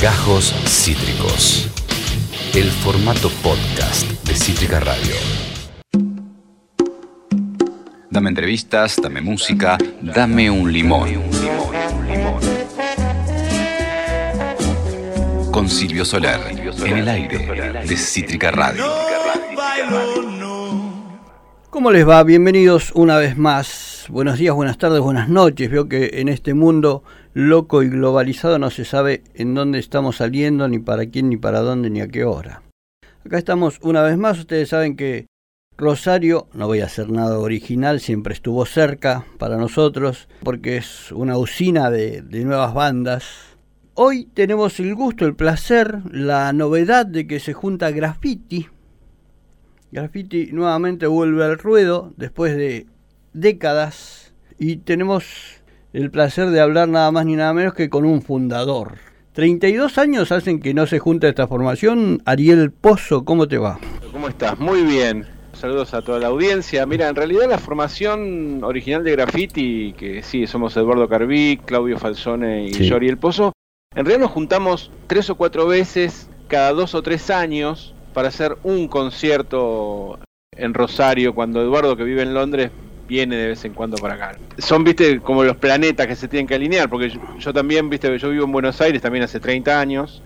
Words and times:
Gajos 0.00 0.54
Cítricos. 0.66 1.68
El 2.54 2.70
formato 2.70 3.28
podcast 3.42 4.10
de 4.26 4.34
Cítrica 4.34 4.80
Radio. 4.80 5.14
Dame 8.08 8.30
entrevistas, 8.30 8.96
dame 9.02 9.20
música, 9.20 9.76
dame 10.00 10.50
un 10.50 10.72
limón. 10.72 11.10
Con 15.50 15.68
Silvio 15.68 16.06
Soler, 16.06 16.40
en 16.48 16.96
el 16.96 17.06
aire 17.06 17.84
de 17.86 17.96
Cítrica 17.98 18.50
Radio. 18.52 18.84
¿Cómo 21.68 21.90
les 21.90 22.08
va? 22.08 22.22
Bienvenidos 22.24 22.90
una 22.94 23.18
vez 23.18 23.36
más. 23.36 24.06
Buenos 24.08 24.38
días, 24.38 24.54
buenas 24.54 24.78
tardes, 24.78 25.00
buenas 25.00 25.28
noches. 25.28 25.70
Veo 25.70 25.90
que 25.90 26.10
en 26.14 26.30
este 26.30 26.54
mundo 26.54 27.04
loco 27.34 27.82
y 27.82 27.88
globalizado 27.88 28.58
no 28.58 28.70
se 28.70 28.84
sabe 28.84 29.22
en 29.34 29.54
dónde 29.54 29.78
estamos 29.78 30.16
saliendo, 30.16 30.68
ni 30.68 30.78
para 30.78 31.06
quién, 31.06 31.28
ni 31.28 31.36
para 31.36 31.60
dónde, 31.60 31.90
ni 31.90 32.00
a 32.00 32.08
qué 32.08 32.24
hora. 32.24 32.62
Acá 33.24 33.38
estamos 33.38 33.78
una 33.82 34.02
vez 34.02 34.16
más. 34.16 34.38
Ustedes 34.38 34.68
saben 34.68 34.96
que 34.96 35.26
Rosario, 35.76 36.48
no 36.52 36.66
voy 36.66 36.80
a 36.80 36.86
hacer 36.86 37.10
nada 37.10 37.38
original, 37.38 38.00
siempre 38.00 38.34
estuvo 38.34 38.66
cerca 38.66 39.24
para 39.38 39.56
nosotros, 39.56 40.28
porque 40.42 40.76
es 40.76 41.10
una 41.12 41.38
usina 41.38 41.90
de, 41.90 42.22
nuevas 42.44 42.74
bandas. 42.74 43.24
Hoy 43.94 44.26
tenemos 44.34 44.78
el 44.80 44.94
gusto, 44.94 45.24
el 45.24 45.34
placer, 45.34 46.00
la 46.10 46.52
novedad 46.52 47.06
de 47.06 47.26
que 47.26 47.40
se 47.40 47.54
junta 47.54 47.90
Graffiti, 47.90 48.68
Graffiti 49.92 50.50
nuevamente 50.52 51.08
vuelve 51.08 51.44
al 51.44 51.58
ruedo 51.58 52.12
después 52.16 52.56
de 52.56 52.86
décadas 53.32 54.32
y 54.56 54.76
tenemos 54.76 55.59
el 55.92 56.10
placer 56.10 56.50
de 56.50 56.60
hablar 56.60 56.88
nada 56.88 57.10
más 57.10 57.26
ni 57.26 57.36
nada 57.36 57.52
menos 57.52 57.74
que 57.74 57.90
con 57.90 58.04
un 58.04 58.22
fundador. 58.22 58.94
32 59.32 59.98
años 59.98 60.32
hacen 60.32 60.60
que 60.60 60.74
no 60.74 60.86
se 60.86 60.98
junta 60.98 61.28
esta 61.28 61.46
formación. 61.46 62.22
Ariel 62.24 62.72
Pozo, 62.72 63.24
¿cómo 63.24 63.48
te 63.48 63.58
va? 63.58 63.78
¿Cómo 64.12 64.28
estás? 64.28 64.58
Muy 64.58 64.82
bien. 64.82 65.26
Saludos 65.52 65.94
a 65.94 66.02
toda 66.02 66.18
la 66.18 66.28
audiencia. 66.28 66.86
Mira, 66.86 67.08
en 67.08 67.14
realidad 67.14 67.48
la 67.48 67.58
formación 67.58 68.64
original 68.64 69.04
de 69.04 69.12
Graffiti, 69.12 69.94
que 69.96 70.22
sí, 70.22 70.46
somos 70.46 70.76
Eduardo 70.76 71.08
Carví, 71.08 71.60
Claudio 71.64 71.98
Falsone 71.98 72.66
y 72.66 72.72
Sí. 72.74 72.88
El 72.92 73.18
Pozo, 73.18 73.52
en 73.94 74.04
realidad 74.04 74.20
nos 74.26 74.30
juntamos 74.30 74.90
tres 75.06 75.28
o 75.30 75.34
cuatro 75.34 75.66
veces 75.66 76.28
cada 76.48 76.72
dos 76.72 76.94
o 76.94 77.02
tres 77.02 77.30
años 77.30 77.94
para 78.14 78.28
hacer 78.28 78.56
un 78.62 78.88
concierto 78.88 80.18
en 80.56 80.74
Rosario, 80.74 81.34
cuando 81.34 81.60
Eduardo, 81.62 81.96
que 81.96 82.04
vive 82.04 82.22
en 82.22 82.34
Londres, 82.34 82.70
viene 83.10 83.36
de 83.36 83.48
vez 83.48 83.64
en 83.64 83.74
cuando 83.74 83.96
para 83.96 84.14
acá. 84.14 84.38
Son, 84.58 84.84
viste, 84.84 85.18
como 85.18 85.42
los 85.42 85.56
planetas 85.56 86.06
que 86.06 86.14
se 86.14 86.28
tienen 86.28 86.46
que 86.46 86.54
alinear, 86.54 86.88
porque 86.88 87.10
yo, 87.10 87.20
yo 87.38 87.52
también, 87.52 87.90
viste, 87.90 88.16
yo 88.18 88.30
vivo 88.30 88.44
en 88.44 88.52
Buenos 88.52 88.80
Aires 88.80 89.02
también 89.02 89.24
hace 89.24 89.40
30 89.40 89.80
años, 89.80 90.22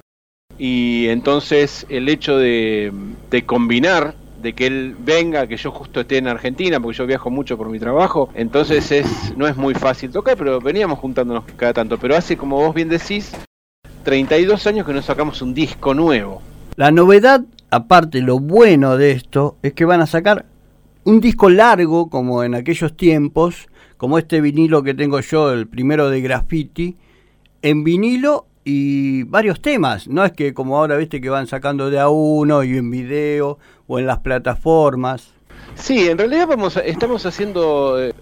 y 0.58 1.08
entonces 1.08 1.86
el 1.88 2.08
hecho 2.10 2.36
de, 2.36 2.92
de 3.30 3.46
combinar, 3.46 4.14
de 4.42 4.52
que 4.52 4.66
él 4.66 4.94
venga, 4.98 5.46
que 5.46 5.56
yo 5.56 5.70
justo 5.70 6.00
esté 6.00 6.18
en 6.18 6.28
Argentina, 6.28 6.78
porque 6.78 6.98
yo 6.98 7.06
viajo 7.06 7.30
mucho 7.30 7.56
por 7.56 7.70
mi 7.70 7.78
trabajo, 7.78 8.28
entonces 8.34 8.92
es 8.92 9.34
no 9.34 9.48
es 9.48 9.56
muy 9.56 9.74
fácil 9.74 10.10
tocar, 10.10 10.36
pero 10.36 10.60
veníamos 10.60 10.98
juntándonos 10.98 11.44
cada 11.56 11.72
tanto. 11.72 11.96
Pero 11.96 12.14
hace, 12.14 12.36
como 12.36 12.56
vos 12.58 12.74
bien 12.74 12.90
decís, 12.90 13.32
32 14.02 14.66
años 14.66 14.86
que 14.86 14.92
nos 14.92 15.06
sacamos 15.06 15.40
un 15.40 15.54
disco 15.54 15.94
nuevo. 15.94 16.42
La 16.76 16.90
novedad, 16.90 17.40
aparte 17.70 18.20
lo 18.20 18.38
bueno 18.38 18.98
de 18.98 19.12
esto, 19.12 19.56
es 19.62 19.72
que 19.72 19.86
van 19.86 20.02
a 20.02 20.06
sacar 20.06 20.44
un 21.04 21.20
disco 21.20 21.48
largo 21.50 22.08
como 22.10 22.42
en 22.44 22.54
aquellos 22.54 22.96
tiempos, 22.96 23.68
como 23.96 24.18
este 24.18 24.40
vinilo 24.40 24.82
que 24.82 24.94
tengo 24.94 25.20
yo, 25.20 25.52
el 25.52 25.66
primero 25.68 26.10
de 26.10 26.20
Graffiti, 26.20 26.96
en 27.62 27.84
vinilo 27.84 28.46
y 28.64 29.22
varios 29.24 29.60
temas. 29.60 30.08
No 30.08 30.24
es 30.24 30.32
que 30.32 30.54
como 30.54 30.78
ahora 30.78 30.96
viste 30.96 31.20
que 31.20 31.28
van 31.30 31.46
sacando 31.46 31.90
de 31.90 31.98
a 32.00 32.08
uno 32.08 32.62
y 32.64 32.76
en 32.76 32.90
video 32.90 33.58
o 33.86 33.98
en 33.98 34.06
las 34.06 34.18
plataformas. 34.20 35.32
Sí, 35.74 36.08
en 36.08 36.18
realidad 36.18 36.46
vamos 36.48 36.76
estamos 36.84 37.24
haciendo 37.26 38.02
eh, 38.02 38.12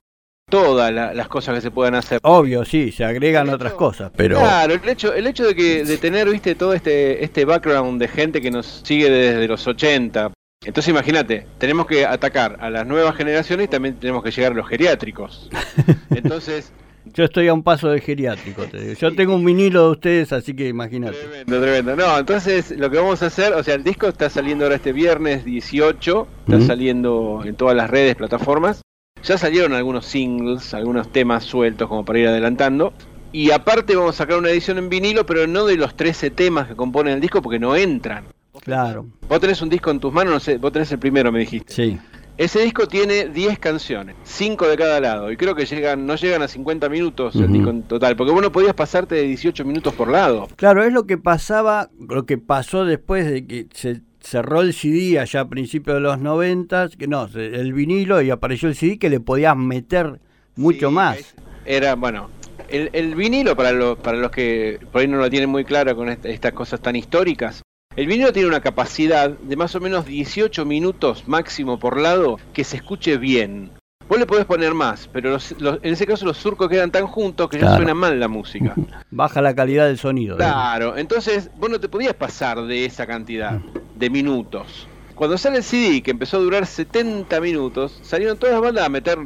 todas 0.50 0.92
la- 0.92 1.14
las 1.14 1.28
cosas 1.28 1.54
que 1.56 1.60
se 1.60 1.70
puedan 1.70 1.94
hacer. 1.94 2.18
Obvio, 2.22 2.64
sí, 2.64 2.90
se 2.92 3.04
agregan 3.04 3.48
otras 3.50 3.72
cosas, 3.74 4.10
pero 4.16 4.38
Claro, 4.38 4.74
el 4.74 4.88
hecho, 4.88 5.12
el 5.14 5.26
hecho 5.26 5.44
de 5.46 5.54
que 5.54 5.84
de 5.84 5.98
tener, 5.98 6.28
viste, 6.30 6.54
todo 6.54 6.72
este, 6.74 7.24
este 7.24 7.44
background 7.44 8.00
de 8.00 8.08
gente 8.08 8.40
que 8.40 8.50
nos 8.50 8.82
sigue 8.84 9.08
desde 9.10 9.46
los 9.48 9.66
80. 9.66 10.32
Entonces 10.64 10.90
imagínate, 10.90 11.46
tenemos 11.58 11.86
que 11.86 12.06
atacar 12.06 12.58
a 12.60 12.70
las 12.70 12.86
nuevas 12.86 13.16
generaciones 13.16 13.66
y 13.66 13.68
también 13.68 13.96
tenemos 13.96 14.22
que 14.22 14.30
llegar 14.30 14.52
a 14.52 14.54
los 14.54 14.68
geriátricos. 14.68 15.50
Entonces, 16.10 16.72
yo 17.04 17.24
estoy 17.24 17.48
a 17.48 17.54
un 17.54 17.62
paso 17.62 17.88
del 17.88 18.00
geriátrico. 18.00 18.62
te 18.64 18.80
digo. 18.80 18.94
Yo 18.94 19.14
tengo 19.14 19.34
un 19.34 19.44
vinilo 19.44 19.86
de 19.86 19.90
ustedes, 19.90 20.32
así 20.32 20.54
que 20.54 20.68
imagínate. 20.68 21.16
tremendo, 21.16 21.60
tremendo. 21.60 21.96
No, 21.96 22.18
entonces 22.18 22.70
lo 22.70 22.90
que 22.90 22.98
vamos 22.98 23.22
a 23.22 23.26
hacer, 23.26 23.52
o 23.54 23.62
sea, 23.62 23.74
el 23.74 23.82
disco 23.82 24.06
está 24.06 24.30
saliendo 24.30 24.64
ahora 24.64 24.76
este 24.76 24.92
viernes 24.92 25.44
18, 25.44 26.28
está 26.46 26.60
saliendo 26.60 27.42
en 27.44 27.56
todas 27.56 27.76
las 27.76 27.90
redes, 27.90 28.14
plataformas. 28.14 28.82
Ya 29.24 29.38
salieron 29.38 29.72
algunos 29.72 30.06
singles, 30.06 30.74
algunos 30.74 31.10
temas 31.10 31.44
sueltos 31.44 31.88
como 31.88 32.04
para 32.04 32.18
ir 32.20 32.28
adelantando. 32.28 32.92
Y 33.32 33.50
aparte 33.50 33.96
vamos 33.96 34.16
a 34.16 34.18
sacar 34.18 34.38
una 34.38 34.50
edición 34.50 34.78
en 34.78 34.88
vinilo, 34.88 35.26
pero 35.26 35.46
no 35.46 35.64
de 35.64 35.76
los 35.76 35.96
13 35.96 36.30
temas 36.30 36.68
que 36.68 36.76
componen 36.76 37.14
el 37.14 37.20
disco 37.20 37.40
porque 37.40 37.58
no 37.58 37.74
entran. 37.74 38.24
Claro, 38.60 39.06
Vos 39.28 39.40
tenés 39.40 39.60
un 39.62 39.68
disco 39.68 39.90
en 39.90 39.98
tus 40.00 40.12
manos, 40.12 40.32
no 40.32 40.40
sé, 40.40 40.58
vos 40.58 40.72
tenés 40.72 40.90
el 40.92 40.98
primero, 40.98 41.32
me 41.32 41.40
dijiste. 41.40 41.72
sí. 41.72 41.98
Ese 42.38 42.60
disco 42.60 42.88
tiene 42.88 43.26
10 43.28 43.58
canciones, 43.58 44.16
5 44.24 44.66
de 44.66 44.76
cada 44.76 44.98
lado, 45.00 45.30
y 45.30 45.36
creo 45.36 45.54
que 45.54 45.66
llegan 45.66 46.06
no 46.06 46.16
llegan 46.16 46.40
a 46.40 46.48
50 46.48 46.88
minutos 46.88 47.36
el 47.36 47.52
disco 47.52 47.68
en 47.68 47.82
total, 47.82 48.16
porque 48.16 48.32
vos 48.32 48.40
no 48.40 48.50
podías 48.50 48.72
pasarte 48.74 49.14
de 49.16 49.22
18 49.24 49.66
minutos 49.66 49.92
por 49.94 50.10
lado. 50.10 50.48
Claro, 50.56 50.82
es 50.82 50.92
lo 50.94 51.06
que 51.06 51.18
pasaba, 51.18 51.90
lo 52.00 52.24
que 52.24 52.38
pasó 52.38 52.86
después 52.86 53.30
de 53.30 53.46
que 53.46 53.66
se 53.74 54.00
cerró 54.20 54.62
el 54.62 54.72
CD 54.72 55.18
allá 55.20 55.40
a 55.40 55.48
principios 55.48 55.94
de 55.96 56.00
los 56.00 56.18
90, 56.18 56.88
que 56.98 57.06
no, 57.06 57.28
el 57.34 57.72
vinilo 57.74 58.22
y 58.22 58.30
apareció 58.30 58.68
el 58.70 58.76
CD 58.76 58.98
que 58.98 59.10
le 59.10 59.20
podías 59.20 59.54
meter 59.56 60.18
mucho 60.56 60.88
Sí, 60.88 60.94
más. 60.94 61.18
es- 61.18 61.34
Era, 61.66 61.94
bueno, 61.96 62.30
el, 62.70 62.88
el 62.94 63.14
vinilo, 63.14 63.54
para, 63.56 63.72
los 63.72 63.98
para 63.98 64.16
los 64.16 64.30
que 64.30 64.80
por 64.90 65.02
ahí 65.02 65.06
no 65.06 65.18
lo 65.18 65.28
tienen 65.28 65.50
muy 65.50 65.64
claro 65.66 65.94
con 65.94 66.08
esta- 66.08 66.30
estas 66.30 66.52
cosas 66.54 66.80
tan 66.80 66.96
históricas, 66.96 67.60
el 67.96 68.06
vinilo 68.06 68.32
tiene 68.32 68.48
una 68.48 68.60
capacidad 68.60 69.30
de 69.30 69.56
más 69.56 69.74
o 69.74 69.80
menos 69.80 70.06
18 70.06 70.64
minutos 70.64 71.26
máximo 71.28 71.78
por 71.78 72.00
lado 72.00 72.38
que 72.52 72.64
se 72.64 72.76
escuche 72.76 73.16
bien. 73.18 73.70
Vos 74.08 74.18
le 74.18 74.26
podés 74.26 74.44
poner 74.44 74.74
más, 74.74 75.08
pero 75.12 75.30
los- 75.30 75.54
los- 75.60 75.78
en 75.82 75.92
ese 75.94 76.06
caso 76.06 76.26
los 76.26 76.36
surcos 76.36 76.68
quedan 76.68 76.90
tan 76.90 77.06
juntos 77.06 77.48
que 77.48 77.58
ya 77.58 77.76
suena 77.76 77.94
mal 77.94 78.18
la 78.20 78.28
música. 78.28 78.74
Baja 79.10 79.40
la 79.40 79.54
calidad 79.54 79.86
del 79.86 79.98
sonido. 79.98 80.34
¿eh? 80.34 80.38
Claro, 80.38 80.96
entonces 80.98 81.50
vos 81.58 81.70
no 81.70 81.80
te 81.80 81.88
podías 81.88 82.14
pasar 82.14 82.62
de 82.66 82.84
esa 82.84 83.06
cantidad 83.06 83.58
de 83.94 84.10
minutos. 84.10 84.86
Cuando 85.14 85.38
sale 85.38 85.58
el 85.58 85.62
CD, 85.62 86.02
que 86.02 86.10
empezó 86.10 86.38
a 86.38 86.40
durar 86.40 86.66
70 86.66 87.40
minutos, 87.40 87.98
salieron 88.02 88.36
todas 88.38 88.54
las 88.54 88.62
bandas 88.62 88.84
a 88.84 88.88
meter 88.88 89.18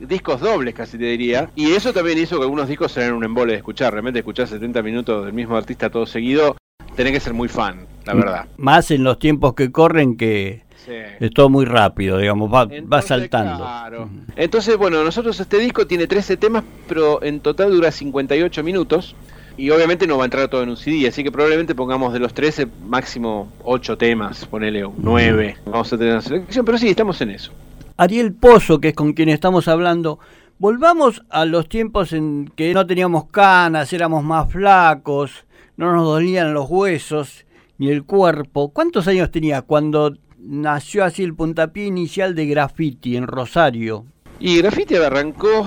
discos 0.00 0.40
dobles, 0.40 0.74
casi 0.74 0.98
te 0.98 1.04
diría. 1.04 1.50
Y 1.54 1.72
eso 1.72 1.92
también 1.92 2.18
hizo 2.18 2.36
que 2.36 2.42
algunos 2.42 2.68
discos 2.68 2.92
sean 2.92 3.12
un 3.12 3.24
embole 3.24 3.52
de 3.52 3.58
escuchar. 3.58 3.92
Realmente 3.92 4.20
escuchar 4.20 4.48
70 4.48 4.82
minutos 4.82 5.24
del 5.24 5.34
mismo 5.34 5.56
artista 5.56 5.90
todo 5.90 6.06
seguido, 6.06 6.56
tenés 6.96 7.12
que 7.12 7.20
ser 7.20 7.34
muy 7.34 7.48
fan, 7.48 7.86
la 8.04 8.14
verdad. 8.14 8.46
Más 8.56 8.90
en 8.90 9.04
los 9.04 9.18
tiempos 9.18 9.54
que 9.54 9.70
corren 9.70 10.16
que 10.16 10.64
Sí. 10.84 10.92
es 11.18 11.30
todo 11.32 11.48
muy 11.48 11.64
rápido, 11.64 12.18
digamos, 12.18 12.48
va, 12.52 13.02
saltando. 13.02 13.56
claro. 13.64 14.08
Entonces, 14.36 14.76
bueno, 14.76 15.02
nosotros 15.02 15.38
este 15.40 15.58
disco 15.58 15.86
tiene 15.86 16.06
13 16.06 16.36
temas, 16.36 16.62
pero 16.88 17.22
en 17.24 17.40
total 17.40 17.72
dura 17.72 17.90
58 17.90 18.62
minutos. 18.62 19.14
Y 19.58 19.70
obviamente 19.70 20.06
no 20.06 20.18
va 20.18 20.24
a 20.24 20.26
entrar 20.26 20.48
todo 20.48 20.62
en 20.62 20.68
un 20.68 20.76
CD, 20.76 21.08
así 21.08 21.24
que 21.24 21.32
probablemente 21.32 21.74
pongamos 21.74 22.12
de 22.12 22.18
los 22.18 22.34
13 22.34 22.68
máximo 22.86 23.50
8 23.64 23.96
temas, 23.96 24.44
ponele 24.44 24.84
9. 24.98 25.56
Vamos 25.64 25.90
a 25.92 25.96
tener 25.96 26.12
una 26.12 26.20
selección, 26.22 26.64
pero 26.66 26.76
sí, 26.76 26.88
estamos 26.90 27.18
en 27.22 27.30
eso. 27.30 27.52
Ariel 27.96 28.34
Pozo, 28.34 28.80
que 28.82 28.88
es 28.88 28.94
con 28.94 29.14
quien 29.14 29.30
estamos 29.30 29.66
hablando, 29.66 30.18
volvamos 30.58 31.22
a 31.30 31.46
los 31.46 31.70
tiempos 31.70 32.12
en 32.12 32.52
que 32.54 32.74
no 32.74 32.86
teníamos 32.86 33.28
canas, 33.30 33.90
éramos 33.94 34.22
más 34.22 34.52
flacos, 34.52 35.46
no 35.76 35.92
nos 35.92 36.04
dolían 36.04 36.54
los 36.54 36.68
huesos 36.68 37.44
ni 37.78 37.90
el 37.90 38.04
cuerpo. 38.04 38.70
¿Cuántos 38.72 39.06
años 39.08 39.30
tenía 39.30 39.62
cuando 39.62 40.16
nació 40.38 41.04
así 41.04 41.22
el 41.22 41.34
puntapié 41.34 41.86
inicial 41.86 42.34
de 42.34 42.46
graffiti 42.46 43.16
en 43.16 43.26
Rosario? 43.26 44.06
Y 44.38 44.58
Graffiti 44.58 44.96
arrancó. 44.96 45.66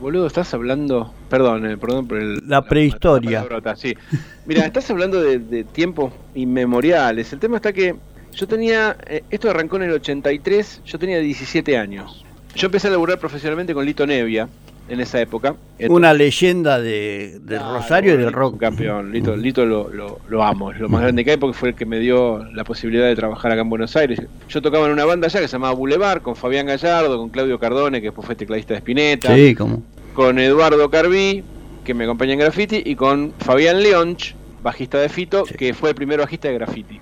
Boludo, 0.00 0.26
estás 0.26 0.52
hablando. 0.54 1.12
Perdón, 1.28 1.70
eh, 1.70 1.76
perdón 1.76 2.08
por 2.08 2.18
el. 2.18 2.40
La 2.48 2.62
prehistoria. 2.62 3.46
la 3.64 3.76
sí. 3.76 3.94
Mira, 4.46 4.64
estás 4.64 4.90
hablando 4.90 5.20
de, 5.20 5.38
de 5.38 5.64
tiempos 5.64 6.12
inmemoriales. 6.34 7.32
El 7.32 7.38
tema 7.38 7.56
está 7.56 7.72
que 7.72 7.94
yo 8.32 8.48
tenía. 8.48 8.96
eh, 9.06 9.22
esto 9.30 9.50
arrancó 9.50 9.76
en 9.76 9.82
el 9.82 9.92
83, 9.92 10.82
yo 10.84 10.98
tenía 10.98 11.18
17 11.18 11.76
años. 11.78 12.24
Yo 12.54 12.66
empecé 12.66 12.88
a 12.88 12.90
laburar 12.90 13.18
profesionalmente 13.18 13.74
con 13.74 13.84
Lito 13.84 14.06
Nevia 14.06 14.48
en 14.88 15.00
esa 15.00 15.20
época. 15.20 15.54
Una 15.88 16.12
leyenda 16.12 16.80
de, 16.80 17.38
del 17.42 17.60
Rosario 17.60 18.14
y 18.14 18.16
del 18.18 18.32
rock. 18.32 18.58
campeón. 18.58 19.10
Lito, 19.12 19.34
Lito 19.36 19.64
lo, 19.64 19.88
lo- 19.88 20.20
lo 20.28 20.42
amo, 20.44 20.70
es 20.72 20.80
lo 20.80 20.88
más 20.88 21.02
grande 21.02 21.24
que 21.24 21.30
hay 21.32 21.36
porque 21.36 21.56
fue 21.58 21.70
el 21.70 21.74
que 21.74 21.86
me 21.86 21.98
dio 21.98 22.44
la 22.52 22.64
posibilidad 22.64 23.06
de 23.06 23.14
trabajar 23.16 23.52
acá 23.52 23.62
en 23.62 23.70
Buenos 23.70 23.96
Aires. 23.96 24.20
Yo 24.48 24.60
tocaba 24.62 24.86
en 24.86 24.92
una 24.92 25.04
banda 25.04 25.26
allá 25.28 25.40
que 25.40 25.48
se 25.48 25.52
llamaba 25.52 25.74
Boulevard 25.74 26.20
con 26.22 26.36
Fabián 26.36 26.66
Gallardo, 26.66 27.16
con 27.18 27.30
Claudio 27.30 27.58
Cardone, 27.58 28.00
que 28.00 28.08
después 28.08 28.26
fue 28.26 28.34
tecladista 28.36 28.74
de 28.74 28.78
Spinetta, 28.78 29.34
Sí, 29.34 29.54
como. 29.54 29.82
con 30.14 30.38
Eduardo 30.38 30.90
Carví, 30.90 31.42
que 31.84 31.94
me 31.94 32.04
acompaña 32.04 32.34
en 32.34 32.38
graffiti, 32.40 32.82
y 32.84 32.94
con 32.94 33.32
Fabián 33.38 33.82
Leonch, 33.82 34.34
bajista 34.62 34.98
de 35.00 35.08
Fito, 35.08 35.42
que 35.44 35.74
fue 35.74 35.88
el 35.90 35.94
primer 35.96 36.20
bajista 36.20 36.46
de 36.48 36.54
Graffiti. 36.54 37.00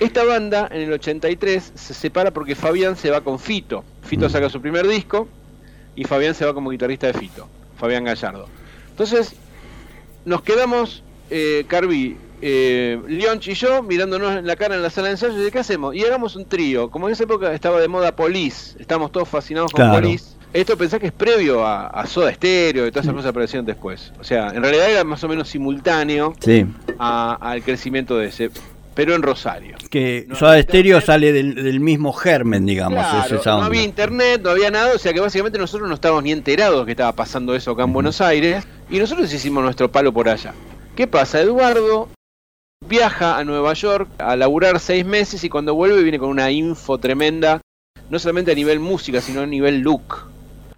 Esta 0.00 0.24
banda 0.24 0.68
en 0.70 0.82
el 0.82 0.92
83 0.94 1.72
se 1.74 1.92
separa 1.94 2.30
porque 2.30 2.54
Fabián 2.54 2.96
se 2.96 3.10
va 3.10 3.20
con 3.20 3.38
Fito. 3.38 3.84
Fito 4.02 4.28
saca 4.30 4.48
su 4.48 4.60
primer 4.62 4.86
disco 4.88 5.28
y 5.96 6.04
Fabián 6.04 6.34
se 6.34 6.44
va 6.44 6.54
como 6.54 6.70
guitarrista 6.70 7.06
de 7.08 7.14
Fito, 7.14 7.48
Fabián 7.78 8.04
Gallardo. 8.04 8.48
Entonces, 8.90 9.34
nos 10.24 10.42
quedamos, 10.42 11.02
eh, 11.30 11.64
Carvi, 11.68 12.16
eh, 12.42 13.00
Leonch 13.08 13.48
y 13.48 13.54
yo 13.54 13.82
mirándonos 13.82 14.36
en 14.36 14.46
la 14.46 14.56
cara 14.56 14.74
en 14.74 14.82
la 14.82 14.90
sala 14.90 15.06
de 15.08 15.12
ensayo 15.12 15.34
y 15.40 15.44
de 15.44 15.50
qué 15.50 15.58
hacemos. 15.58 15.94
Y 15.94 16.04
hagamos 16.04 16.36
un 16.36 16.44
trío. 16.44 16.90
Como 16.90 17.08
en 17.08 17.12
esa 17.14 17.24
época 17.24 17.52
estaba 17.54 17.80
de 17.80 17.88
moda 17.88 18.14
Police, 18.14 18.76
estamos 18.78 19.10
todos 19.10 19.28
fascinados 19.28 19.72
con 19.72 19.84
Claro. 19.84 20.02
Police. 20.02 20.36
Esto 20.52 20.76
pensá 20.78 20.98
que 20.98 21.06
es 21.08 21.12
previo 21.12 21.66
a, 21.66 21.88
a 21.88 22.06
Soda 22.06 22.32
Stereo 22.32 22.86
y 22.86 22.90
todas 22.90 23.04
esas 23.04 23.14
cosas 23.14 23.30
aparecieron 23.30 23.66
después. 23.66 24.12
O 24.20 24.24
sea, 24.24 24.48
en 24.48 24.62
realidad 24.62 24.90
era 24.90 25.04
más 25.04 25.22
o 25.24 25.28
menos 25.28 25.48
simultáneo 25.48 26.34
Sí. 26.40 26.64
al 26.98 27.62
crecimiento 27.62 28.16
de 28.16 28.28
ese, 28.28 28.50
pero 28.96 29.14
en 29.14 29.22
Rosario. 29.22 29.76
Que 29.90 30.24
No 30.26 30.34
Soda 30.34 30.60
Stereo 30.60 31.02
sale 31.02 31.30
del, 31.30 31.54
del 31.54 31.80
mismo 31.80 32.14
germen, 32.14 32.64
digamos, 32.64 32.98
es 32.98 33.10
Claro, 33.10 33.36
esa 33.36 33.50
no 33.50 33.64
había 33.64 33.82
internet, 33.82 34.40
no 34.42 34.50
había 34.50 34.70
nada, 34.70 34.94
o 34.94 34.98
sea 34.98 35.12
que 35.12 35.20
básicamente 35.20 35.58
nosotros 35.58 35.86
no 35.86 35.94
estábamos 35.94 36.24
ni 36.24 36.32
enterados 36.32 36.86
que 36.86 36.92
estaba 36.92 37.12
pasando 37.12 37.54
eso 37.54 37.72
acá 37.72 37.84
en 37.84 37.92
Buenos 37.92 38.22
Aires 38.22 38.66
y 38.88 38.98
nosotros 38.98 39.30
hicimos 39.32 39.62
nuestro 39.62 39.92
palo 39.92 40.12
por 40.14 40.30
allá. 40.30 40.54
¿Qué 40.96 41.06
pasa? 41.06 41.42
Eduardo 41.42 42.08
viaja 42.88 43.36
a 43.36 43.44
Nueva 43.44 43.74
York 43.74 44.08
a 44.16 44.34
laburar 44.34 44.80
seis 44.80 45.04
meses 45.04 45.44
y 45.44 45.50
cuando 45.50 45.74
vuelve 45.74 46.02
viene 46.02 46.18
con 46.18 46.30
una 46.30 46.50
info 46.50 46.96
tremenda, 46.96 47.60
no 48.08 48.18
solamente 48.18 48.52
a 48.52 48.54
nivel 48.54 48.80
música, 48.80 49.20
sino 49.20 49.42
a 49.42 49.46
nivel 49.46 49.80
look. 49.80 50.30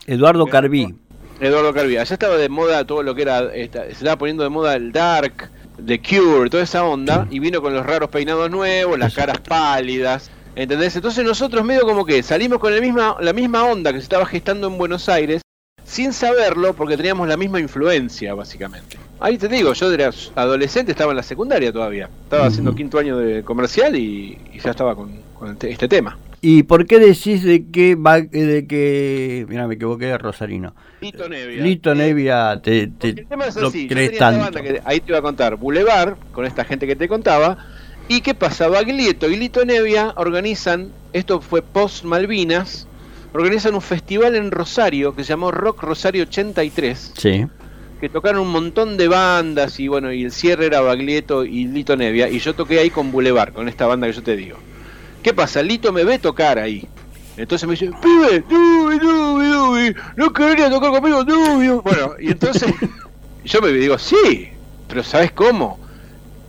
Eduardo 0.08 0.46
Carví. 0.46 0.92
Eduardo 1.38 1.72
Carvía, 1.72 2.00
allá 2.00 2.14
estaba 2.14 2.36
de 2.36 2.48
moda 2.48 2.84
todo 2.84 3.04
lo 3.04 3.14
que 3.14 3.22
era, 3.22 3.48
se 3.52 3.90
estaba 3.92 4.16
poniendo 4.16 4.42
de 4.42 4.48
moda 4.48 4.74
el 4.74 4.90
dark, 4.90 5.50
The 5.84 6.00
Cure, 6.00 6.50
toda 6.50 6.62
esa 6.62 6.84
onda, 6.84 7.26
y 7.30 7.38
vino 7.38 7.60
con 7.62 7.72
los 7.74 7.84
raros 7.86 8.08
peinados 8.10 8.50
nuevos, 8.50 8.98
las 8.98 9.14
caras 9.14 9.38
pálidas, 9.40 10.30
¿entendés? 10.56 10.96
Entonces 10.96 11.24
nosotros 11.24 11.64
medio 11.64 11.82
como 11.82 12.04
que 12.04 12.22
salimos 12.22 12.58
con 12.58 12.72
el 12.72 12.80
misma, 12.80 13.16
la 13.20 13.32
misma 13.32 13.64
onda 13.64 13.92
que 13.92 13.98
se 13.98 14.02
estaba 14.04 14.26
gestando 14.26 14.66
en 14.66 14.76
Buenos 14.78 15.08
Aires, 15.08 15.42
sin 15.84 16.12
saberlo, 16.12 16.74
porque 16.74 16.96
teníamos 16.96 17.26
la 17.28 17.36
misma 17.36 17.60
influencia, 17.60 18.34
básicamente. 18.34 18.98
Ahí 19.20 19.38
te 19.38 19.48
digo, 19.48 19.72
yo 19.72 19.90
era 19.92 20.10
adolescente, 20.34 20.92
estaba 20.92 21.12
en 21.12 21.16
la 21.16 21.22
secundaria 21.22 21.72
todavía, 21.72 22.08
estaba 22.24 22.46
haciendo 22.46 22.74
quinto 22.74 22.98
año 22.98 23.16
de 23.16 23.42
comercial 23.42 23.96
y, 23.96 24.38
y 24.52 24.60
ya 24.60 24.70
estaba 24.70 24.94
con, 24.94 25.22
con 25.38 25.52
este- 25.52 25.70
este 25.70 25.88
tema. 25.88 26.18
¿Y 26.40 26.62
por 26.62 26.86
qué 26.86 26.98
decís 27.00 27.42
de 27.42 27.66
que 27.66 27.96
va, 27.96 28.20
de 28.20 28.66
que 28.68 29.44
mira 29.48 29.66
me 29.66 29.74
equivoqué 29.74 30.06
de 30.06 30.18
Rosarino? 30.18 30.74
Lito 31.00 31.28
Nevia. 31.28 31.62
Lito 31.62 31.92
Eh, 31.92 31.94
Nevia 31.96 32.60
te, 32.62 32.82
el 32.82 33.26
tema 33.26 33.46
es 33.46 33.56
lo 33.56 33.68
así, 33.68 33.82
yo 33.82 33.88
crees 33.88 34.18
tanto. 34.18 34.40
banda 34.40 34.62
que 34.62 34.80
ahí 34.84 35.00
te 35.00 35.10
iba 35.10 35.18
a 35.18 35.22
contar, 35.22 35.56
Boulevard, 35.56 36.16
con 36.32 36.44
esta 36.44 36.64
gente 36.64 36.86
que 36.86 36.94
te 36.96 37.08
contaba, 37.08 37.58
y 38.08 38.20
qué 38.20 38.34
pasa, 38.34 38.68
Baglietto 38.68 39.28
y 39.28 39.36
Lito 39.36 39.64
Nevia 39.64 40.12
organizan, 40.16 40.92
esto 41.12 41.40
fue 41.40 41.60
post 41.62 42.04
Malvinas, 42.04 42.86
organizan 43.32 43.74
un 43.74 43.82
festival 43.82 44.36
en 44.36 44.50
Rosario 44.52 45.14
que 45.16 45.24
se 45.24 45.30
llamó 45.30 45.50
Rock 45.50 45.82
Rosario 45.82 46.22
83, 46.22 47.14
Sí. 47.16 47.46
que 48.00 48.08
tocaron 48.08 48.42
un 48.42 48.52
montón 48.52 48.96
de 48.96 49.08
bandas 49.08 49.80
y 49.80 49.88
bueno, 49.88 50.12
y 50.12 50.22
el 50.22 50.30
cierre 50.30 50.66
era 50.66 50.80
Baglietto 50.82 51.44
y 51.44 51.66
Lito 51.66 51.96
Nevia, 51.96 52.28
y 52.30 52.38
yo 52.38 52.54
toqué 52.54 52.78
ahí 52.78 52.90
con 52.90 53.10
Boulevard, 53.10 53.52
con 53.52 53.68
esta 53.68 53.86
banda 53.86 54.06
que 54.06 54.12
yo 54.12 54.22
te 54.22 54.36
digo. 54.36 54.56
¿Qué 55.28 55.34
pasa? 55.34 55.62
Lito 55.62 55.92
me 55.92 56.04
ve 56.04 56.18
tocar 56.18 56.58
ahí. 56.58 56.88
Entonces 57.36 57.68
me 57.68 57.74
dice, 57.74 57.90
pibe, 58.00 58.42
Dubi, 58.48 58.98
Dubi, 58.98 59.46
Dubi, 59.46 59.94
no 60.16 60.32
quería 60.32 60.70
tocar 60.70 60.90
conmigo, 60.90 61.22
Dubi. 61.22 61.68
Bueno, 61.68 62.12
y 62.18 62.28
entonces 62.30 62.72
yo 63.44 63.60
me 63.60 63.68
digo, 63.68 63.98
sí, 63.98 64.48
pero 64.88 65.04
¿sabes 65.04 65.30
cómo? 65.32 65.78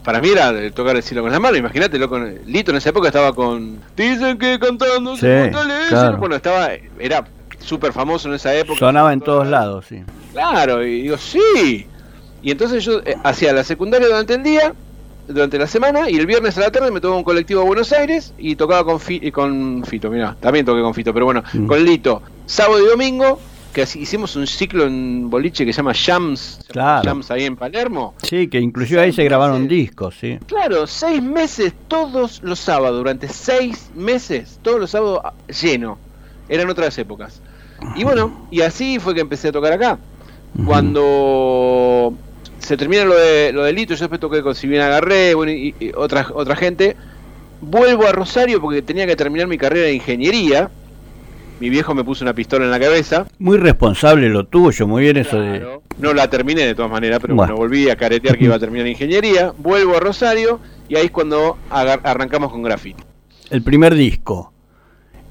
Para 0.05 0.21
mí 0.21 0.29
era 0.29 0.71
tocar 0.71 0.95
el 0.95 1.03
cielo 1.03 1.23
con 1.23 1.31
la 1.33 1.41
mano, 1.41 1.57
imagínate, 1.57 1.99
loco, 1.99 2.17
Lito 2.45 2.71
en 2.71 2.77
esa 2.77 2.91
época 2.91 3.09
estaba 3.09 3.33
con... 3.35 3.81
Dicen 3.97 4.37
que 4.37 4.57
cantando 4.57 5.13
Sí, 5.15 5.23
se 5.23 5.51
fortalece". 5.51 5.89
claro. 5.89 6.17
Bueno, 6.17 6.35
estaba, 6.37 6.69
era 6.99 7.25
súper 7.59 7.91
famoso 7.91 8.29
en 8.29 8.35
esa 8.35 8.55
época. 8.55 8.79
Sonaba 8.79 9.11
en 9.11 9.19
todos 9.19 9.45
lados, 9.45 9.87
sí. 9.89 10.05
Claro, 10.31 10.85
y 10.85 11.01
digo, 11.01 11.17
sí. 11.17 11.85
Y 12.41 12.49
entonces 12.51 12.85
yo 12.85 13.01
eh, 13.03 13.17
hacía 13.25 13.51
la 13.51 13.65
secundaria 13.65 14.07
durante 14.07 14.35
el 14.35 14.43
día, 14.43 14.73
durante 15.29 15.57
la 15.57 15.67
semana, 15.67 16.09
y 16.09 16.17
el 16.17 16.25
viernes 16.25 16.57
a 16.57 16.61
la 16.61 16.71
tarde 16.71 16.91
me 16.91 16.99
tomaba 16.99 17.17
un 17.19 17.23
colectivo 17.23 17.61
a 17.61 17.63
Buenos 17.63 17.91
Aires 17.93 18.33
y 18.37 18.55
tocaba 18.55 18.83
con, 18.83 18.99
Fi- 18.99 19.19
y 19.21 19.31
con 19.31 19.83
Fito, 19.85 20.09
mira, 20.09 20.35
también 20.39 20.65
toqué 20.65 20.81
con 20.81 20.93
Fito, 20.93 21.13
pero 21.13 21.25
bueno, 21.25 21.43
Mm. 21.53 21.67
con 21.67 21.83
Lito. 21.85 22.21
Sábado 22.45 22.83
y 22.83 22.89
domingo, 22.89 23.39
que 23.71 23.83
hicimos 23.83 24.35
un 24.35 24.47
ciclo 24.47 24.85
en 24.85 25.29
boliche 25.29 25.63
que 25.65 25.71
se 25.71 25.77
llama 25.77 25.93
Jams, 25.93 26.59
Claro. 26.69 27.07
Jams 27.07 27.29
ahí 27.29 27.45
en 27.45 27.55
Palermo. 27.55 28.15
Sí, 28.23 28.47
que 28.47 28.59
inclusive 28.59 28.99
ahí 29.01 29.13
se 29.13 29.23
grabaron 29.23 29.67
discos, 29.67 30.15
sí. 30.19 30.39
Claro, 30.47 30.87
seis 30.87 31.21
meses 31.21 31.73
todos 31.87 32.41
los 32.43 32.57
sábados, 32.59 32.97
durante 32.97 33.27
seis 33.29 33.91
meses, 33.95 34.59
todos 34.63 34.79
los 34.79 34.89
sábados 34.89 35.21
ah, 35.23 35.33
lleno. 35.61 35.99
Eran 36.49 36.67
otras 36.71 36.97
épocas. 36.97 37.39
Y 37.95 38.03
bueno, 38.03 38.47
y 38.49 38.61
así 38.61 38.97
fue 38.99 39.13
que 39.13 39.21
empecé 39.21 39.49
a 39.49 39.51
tocar 39.51 39.73
acá. 39.73 39.99
Cuando 40.65 42.13
se 42.59 42.77
termina 42.77 43.05
lo 43.05 43.15
de, 43.15 43.51
lo 43.53 43.63
de 43.63 43.73
Lito, 43.73 43.93
yo 43.93 43.99
después 44.01 44.19
toqué 44.19 44.41
con 44.41 44.55
Silvina 44.55 44.87
Garré 44.87 45.33
bueno, 45.33 45.51
y, 45.51 45.73
y 45.79 45.91
otra, 45.95 46.27
otra 46.33 46.55
gente. 46.55 46.95
Vuelvo 47.61 48.07
a 48.07 48.11
Rosario 48.11 48.61
porque 48.61 48.81
tenía 48.81 49.05
que 49.05 49.15
terminar 49.15 49.47
mi 49.47 49.57
carrera 49.57 49.85
de 49.87 49.93
ingeniería. 49.93 50.69
Mi 51.59 51.69
viejo 51.69 51.93
me 51.93 52.05
puso 52.05 52.23
una 52.23 52.33
pistola 52.33 52.63
en 52.63 52.71
la 52.71 52.79
cabeza. 52.79 53.25
Muy 53.37 53.57
responsable 53.57 54.29
lo 54.29 54.45
tuyo, 54.45 54.87
muy 54.87 55.03
bien 55.03 55.17
eso 55.17 55.41
de... 55.41 55.79
No 55.97 56.13
la 56.13 56.29
terminé 56.29 56.61
de 56.65 56.73
todas 56.73 56.89
maneras, 56.89 57.19
pero 57.21 57.35
Bueno. 57.35 57.53
bueno, 57.55 57.67
volví 57.67 57.89
a 57.89 57.97
caretear 57.97 58.37
que 58.37 58.45
iba 58.45 58.55
a 58.55 58.59
terminar 58.61 58.87
ingeniería. 58.87 59.51
Vuelvo 59.57 59.97
a 59.97 59.99
Rosario 59.99 60.61
y 60.87 60.95
ahí 60.95 61.07
es 61.07 61.11
cuando 61.11 61.57
arrancamos 61.69 62.51
con 62.51 62.63
graffiti. 62.63 63.03
El 63.49 63.61
primer 63.61 63.93
disco. 63.93 64.53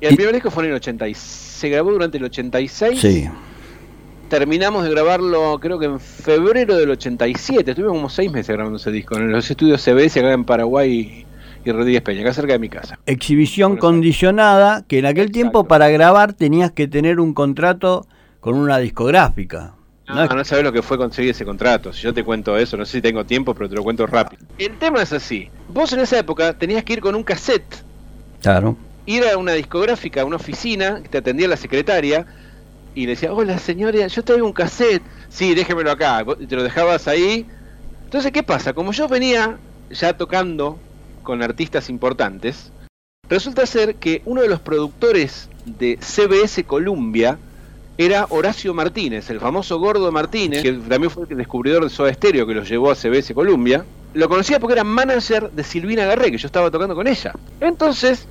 Y 0.03 0.07
el 0.07 0.13
Y- 0.13 0.17
primer 0.17 0.35
disco 0.35 0.51
fue 0.51 0.65
en 0.65 0.71
el 0.71 0.77
86. 0.77 1.17
Se 1.17 1.69
grabó 1.71 1.93
durante 1.93 2.19
el 2.19 2.25
86. 2.25 3.01
Sí. 3.01 3.29
Terminamos 4.29 4.85
de 4.85 4.91
grabarlo, 4.91 5.59
creo 5.59 5.79
que 5.79 5.87
en 5.87 5.99
febrero 5.99 6.77
del 6.77 6.91
87. 6.91 7.71
Estuvimos 7.71 7.97
como 7.97 8.11
seis 8.11 8.31
meses 8.31 8.55
grabando 8.55 8.77
ese 8.77 8.91
disco 8.91 9.17
en 9.17 9.33
los 9.33 9.51
estudios 9.51 9.83
CBS 9.83 10.21
acá 10.21 10.33
en 10.33 10.45
Paraguay 10.45 11.25
y 11.65 11.73
Rodríguez 11.73 12.03
Peña, 12.03 12.21
acá 12.21 12.35
cerca 12.35 12.53
de 12.53 12.59
mi 12.59 12.69
casa. 12.69 12.99
Exhibición 13.07 13.79
condicionada, 13.79 14.85
que 14.87 14.99
en 14.99 15.07
aquel 15.07 15.33
tiempo 15.33 15.65
para 15.65 15.89
grabar 15.89 16.35
tenías 16.35 16.73
que 16.73 16.87
tener 16.89 17.21
un 17.21 17.33
contrato 17.33 18.07
con 18.41 18.55
una 18.57 18.79
discográfica. 18.79 19.75
No, 20.07 20.15
¿no? 20.15 20.27
no 20.27 20.45
sabes 20.45 20.65
lo 20.65 20.73
que 20.73 20.83
fue 20.83 20.99
conseguir 20.99 21.31
ese 21.31 21.45
contrato. 21.47 21.93
Si 21.93 22.03
yo 22.03 22.13
te 22.13 22.23
cuento 22.23 22.57
eso, 22.57 22.77
no 22.77 22.85
sé 22.85 22.93
si 22.93 23.03
tengo 23.03 23.25
tiempo, 23.25 23.55
pero 23.55 23.69
te 23.69 23.77
lo 23.77 23.83
cuento 23.83 24.07
rápido. 24.07 24.43
El 24.59 24.77
tema 24.79 25.03
es 25.03 25.13
así. 25.13 25.51
Vos 25.69 25.93
en 25.93 26.01
esa 26.01 26.19
época 26.19 26.53
tenías 26.53 26.85
que 26.85 26.95
ir 26.95 27.01
con 27.01 27.15
un 27.15 27.23
cassette 27.23 27.83
Claro. 28.43 28.77
ir 29.07 29.25
a 29.25 29.37
una 29.39 29.53
discográfica, 29.53 30.21
a 30.23 30.25
una 30.25 30.37
oficina, 30.37 31.01
que 31.03 31.09
te 31.09 31.19
atendía 31.19 31.49
la 31.49 31.57
secretaria, 31.57 32.27
y 32.99 33.07
le 33.07 33.13
decía, 33.13 33.33
hola 33.33 33.57
señora, 33.59 34.09
yo 34.09 34.25
traigo 34.25 34.45
un 34.45 34.53
cassette. 34.53 35.05
Sí, 35.29 35.55
déjemelo 35.55 35.93
acá. 35.93 36.25
Y 36.41 36.49
Te 36.49 36.57
lo 36.57 36.65
dejabas 36.65 37.07
ahí. 37.07 37.47
Entonces, 38.03 38.33
¿qué 38.33 38.43
pasa? 38.43 38.73
Como 38.73 38.91
yo 38.91 39.07
venía 39.07 39.57
ya 39.89 40.17
tocando 40.17 40.81
con 41.23 41.41
artistas 41.41 41.91
importantes, 41.91 42.73
resulta 43.29 43.67
ser 43.67 43.95
que 43.95 44.21
uno 44.25 44.43
de 44.43 44.49
los 44.49 44.59
productores 44.59 45.49
de 45.65 45.97
CBS 46.01 46.65
Columbia 46.65 47.39
era 47.99 48.27
Horacio 48.31 48.75
Martínez, 48.75 49.31
el 49.31 49.39
famoso 49.39 49.79
Gordo 49.79 50.11
Martínez, 50.11 50.65
que 50.65 50.73
también 50.73 51.13
fue 51.13 51.25
el 51.31 51.37
descubridor 51.37 51.85
de 51.85 51.91
Soda 51.91 52.13
que 52.15 52.33
los 52.33 52.69
llevó 52.69 52.91
a 52.91 52.97
CBS 52.97 53.33
Columbia. 53.33 53.85
Lo 54.15 54.29
conocía 54.29 54.59
porque 54.59 54.73
era 54.73 54.83
manager 54.83 55.53
de 55.53 55.63
Silvina 55.63 56.05
Garré, 56.05 56.33
que 56.33 56.39
yo 56.39 56.47
estaba 56.47 56.69
tocando 56.69 56.97
con 56.97 57.07
ella. 57.07 57.33
Entonces, 57.61 58.27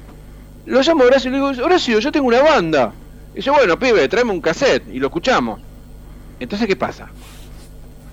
lo 0.66 0.82
llamo 0.82 1.06
Horacio 1.06 1.30
y 1.30 1.32
le 1.32 1.38
digo, 1.38 1.64
Horacio, 1.64 2.00
yo 2.00 2.12
tengo 2.12 2.28
una 2.28 2.42
banda. 2.42 2.94
Y 3.38 3.42
dice, 3.42 3.52
bueno, 3.52 3.78
pibe, 3.78 4.08
tráeme 4.10 4.32
un 4.32 4.42
cassette 4.42 4.88
y 4.92 4.98
lo 4.98 5.08
escuchamos. 5.08 5.60
Entonces, 6.40 6.68
¿qué 6.68 6.76
pasa? 6.76 7.08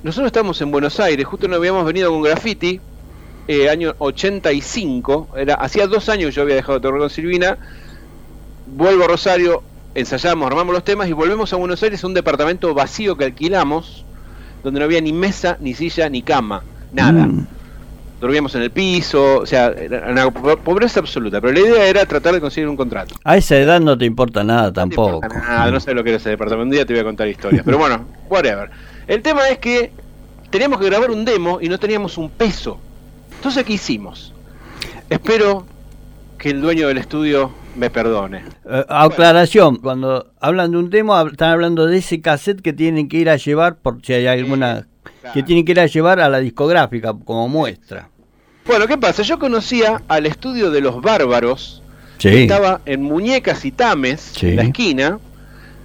Nosotros 0.03 0.27
estamos 0.27 0.61
en 0.61 0.71
Buenos 0.71 1.01
Aires, 1.01 1.25
justo 1.25 1.49
nos 1.49 1.57
habíamos 1.57 1.87
venido 1.87 2.11
con 2.11 2.21
graffiti, 2.21 2.79
eh, 3.49 3.71
año 3.71 3.95
85, 4.01 5.29
era, 5.35 5.55
hacía 5.55 5.87
dos 5.87 6.11
años 6.11 6.29
que 6.29 6.37
yo 6.37 6.43
había 6.43 6.57
dejado 6.57 6.75
de 6.75 6.83
tocar 6.83 7.01
con 7.01 7.09
Silvina, 7.09 7.57
vuelvo 8.67 9.05
a 9.05 9.09
Rosario, 9.09 9.63
ensayamos, 9.95 10.47
armamos 10.47 10.75
los 10.75 10.85
temas 10.85 11.09
y 11.09 11.15
volvemos 11.15 11.51
a 11.55 11.57
Buenos 11.57 11.83
Aires 11.83 12.05
a 12.05 12.07
un 12.07 12.13
departamento 12.13 12.75
vacío 12.75 13.17
que 13.17 13.25
alquilamos, 13.25 14.05
donde 14.63 14.79
no 14.79 14.85
había 14.85 15.01
ni 15.01 15.15
mesa, 15.15 15.57
ni 15.59 15.73
silla, 15.73 16.07
ni 16.11 16.21
cama, 16.21 16.65
nada 16.93 17.27
Mm. 17.27 17.47
Dormíamos 18.25 18.55
en 18.55 18.63
el 18.63 18.71
piso, 18.71 19.41
o 19.41 19.47
sea, 19.47 19.67
era 19.69 20.11
una 20.11 20.31
po- 20.31 20.57
pobreza 20.57 21.01
absoluta. 21.01 21.41
Pero 21.43 21.53
la 21.53 21.61
idea 21.61 21.87
era 21.87 22.07
tratar 22.07 22.33
de 22.33 22.41
conseguir 22.41 22.69
un 22.69 22.77
contrato. 22.77 23.15
A 23.23 23.37
esa 23.37 23.57
edad 23.57 23.81
no 23.81 23.99
te 23.99 24.07
importa 24.07 24.43
nada 24.43 24.69
No 24.69 24.73
tampoco. 24.73 25.15
importa 25.23 25.39
nada, 25.39 25.71
no 25.71 25.79
sé 25.79 25.93
lo 25.93 26.03
que 26.03 26.11
era 26.11 26.17
ese 26.17 26.31
departamento. 26.31 26.65
Un 26.65 26.71
día 26.71 26.87
te 26.87 26.95
voy 26.95 27.01
a 27.01 27.05
contar 27.05 27.29
historias. 27.29 27.63
Pero 27.65 27.77
bueno, 27.77 28.07
whatever. 28.31 28.71
El 29.07 29.21
tema 29.21 29.47
es 29.51 29.59
que 29.59 29.93
teníamos 30.49 30.81
que 30.81 30.87
grabar 30.87 31.11
un 31.11 31.25
demo 31.27 31.59
y 31.61 31.69
no 31.69 31.79
teníamos 31.79 32.17
un 32.17 32.31
peso. 32.31 32.79
Entonces, 33.37 33.63
¿qué 33.65 33.75
hicimos? 33.75 34.33
Espero 35.11 35.67
que 36.39 36.51
el 36.51 36.61
dueño 36.63 36.89
del 36.89 36.99
estudio 36.99 37.53
me 37.77 37.91
perdone. 37.91 38.43
Eh, 38.69 38.85
aclaración, 38.89 39.77
cuando 39.77 40.31
hablan 40.41 40.71
de 40.71 40.79
un 40.79 40.91
hab- 40.91 41.31
están 41.33 41.51
hablando 41.51 41.87
de 41.87 41.99
ese 41.99 42.21
cassette 42.21 42.63
que 42.63 42.73
tienen 42.73 43.09
que 43.09 43.19
ir 43.19 43.29
a 43.29 43.37
llevar 43.37 43.77
por 43.77 43.99
si 44.03 44.15
hay 44.15 44.27
alguna 44.27 44.87
que 45.33 45.43
tiene 45.43 45.65
que 45.65 45.73
ir 45.73 45.81
a 45.81 45.87
llevar 45.87 46.21
a 46.21 46.29
la 46.29 46.39
discográfica 46.39 47.15
como 47.25 47.49
muestra. 47.49 48.09
Bueno, 48.67 48.87
¿qué 48.87 48.97
pasa? 48.97 49.23
Yo 49.23 49.39
conocía 49.39 50.03
al 50.09 50.27
estudio 50.27 50.71
de 50.71 50.81
los 50.81 51.01
bárbaros, 51.03 51.83
Sí. 52.19 52.31
que 52.31 52.43
estaba 52.43 52.81
en 52.87 53.03
Muñecas 53.03 53.65
y 53.65 53.73
Tames, 53.73 54.33
Sí. 54.37 54.49
en 54.49 54.57
la 54.57 54.63
esquina, 54.63 55.19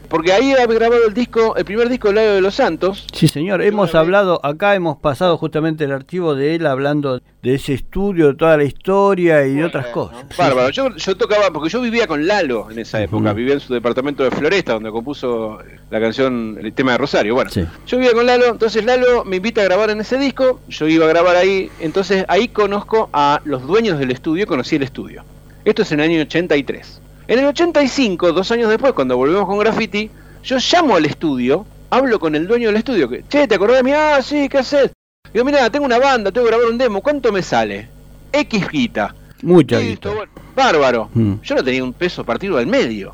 porque 0.09 0.33
ahí 0.33 0.51
había 0.53 0.65
grabado 0.67 1.07
el 1.07 1.13
disco, 1.13 1.55
el 1.55 1.65
primer 1.65 1.87
disco 1.89 2.09
de 2.09 2.15
Lago 2.15 2.31
de 2.31 2.41
los 2.41 2.55
Santos. 2.55 3.05
Sí, 3.13 3.27
señor, 3.27 3.61
hemos 3.61 3.95
hablado, 3.95 4.39
acá 4.43 4.75
hemos 4.75 4.97
pasado 4.97 5.37
justamente 5.37 5.83
el 5.83 5.91
archivo 5.91 6.35
de 6.35 6.55
él 6.55 6.65
hablando 6.65 7.21
de 7.41 7.53
ese 7.55 7.73
estudio, 7.73 8.27
de 8.29 8.33
toda 8.33 8.57
la 8.57 8.63
historia 8.63 9.45
y 9.45 9.53
de 9.55 9.63
otras 9.65 9.87
cosas. 9.87 10.17
Sí, 10.29 10.35
Bárbaro. 10.37 10.69
Yo, 10.71 10.95
yo 10.95 11.15
tocaba, 11.15 11.51
porque 11.51 11.69
yo 11.69 11.79
vivía 11.81 12.07
con 12.07 12.27
Lalo 12.27 12.69
en 12.71 12.79
esa 12.79 13.01
época, 13.01 13.31
vivía 13.33 13.53
en 13.53 13.59
su 13.59 13.73
departamento 13.73 14.23
de 14.23 14.31
Floresta, 14.31 14.73
donde 14.73 14.91
compuso 14.91 15.59
la 15.89 15.99
canción, 16.01 16.57
el 16.61 16.73
tema 16.73 16.93
de 16.93 16.97
Rosario. 16.97 17.35
Bueno, 17.35 17.49
Sí. 17.51 17.63
yo 17.87 17.97
vivía 17.97 18.13
con 18.13 18.25
Lalo, 18.25 18.47
entonces 18.47 18.83
Lalo 18.83 19.23
me 19.25 19.37
invita 19.37 19.61
a 19.61 19.65
grabar 19.65 19.89
en 19.91 20.01
ese 20.01 20.17
disco, 20.17 20.59
yo 20.67 20.87
iba 20.87 21.05
a 21.05 21.09
grabar 21.09 21.35
ahí, 21.35 21.69
entonces 21.79 22.25
ahí 22.27 22.47
conozco 22.49 23.09
a 23.13 23.41
los 23.45 23.65
dueños 23.65 23.99
del 23.99 24.11
estudio, 24.11 24.45
conocí 24.47 24.75
el 24.75 24.83
estudio. 24.83 25.23
Esto 25.65 25.83
es 25.83 25.91
en 25.91 25.99
el 25.99 26.09
año 26.09 26.21
83. 26.21 27.01
En 27.29 27.37
el 27.37 27.45
85, 27.45 28.33
dos 28.33 28.51
años 28.51 28.71
después, 28.71 28.93
cuando 28.93 29.15
volvemos 29.15 29.45
con 29.45 29.59
Graffiti, 29.59 30.09
yo 30.43 30.57
llamo 30.57 30.95
al 30.95 31.05
estudio, 31.05 31.63
hablo 31.91 32.19
con 32.19 32.33
el 32.33 32.47
dueño 32.47 32.69
del 32.69 32.77
estudio, 32.77 33.07
que, 33.07 33.23
che, 33.29 33.47
¿te 33.47 33.53
acordás 33.53 33.77
de 33.77 33.83
mí? 33.83 33.91
Ah, 33.93 34.19
sí, 34.23 34.49
¿qué 34.49 34.57
haces? 34.57 34.91
Digo, 35.31 35.45
mira, 35.45 35.69
tengo 35.69 35.85
una 35.85 35.99
banda, 35.99 36.31
tengo 36.31 36.47
que 36.47 36.51
grabar 36.53 36.71
un 36.71 36.79
demo, 36.79 37.01
¿cuánto 37.01 37.31
me 37.31 37.43
sale? 37.43 37.87
X 38.33 38.67
guita. 38.71 39.13
Mucha 39.43 39.77
guita. 39.79 40.09
bueno, 40.09 40.31
bárbaro. 40.55 41.11
Mm. 41.13 41.33
Yo 41.43 41.53
no 41.53 41.63
tenía 41.63 41.83
un 41.83 41.93
peso 41.93 42.23
partido 42.23 42.57
al 42.57 42.65
medio. 42.65 43.13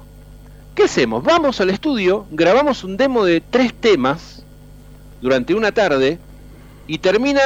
¿Qué 0.76 0.84
hacemos? 0.84 1.22
Vamos 1.22 1.60
al 1.60 1.70
estudio, 1.70 2.26
grabamos 2.32 2.86
un 2.86 2.96
demo 2.96 3.26
de 3.26 3.42
tres 3.42 3.74
temas 3.74 4.46
durante 5.22 5.54
una 5.54 5.74
tarde 5.74 6.20
y 6.88 7.00
termina, 7.00 7.42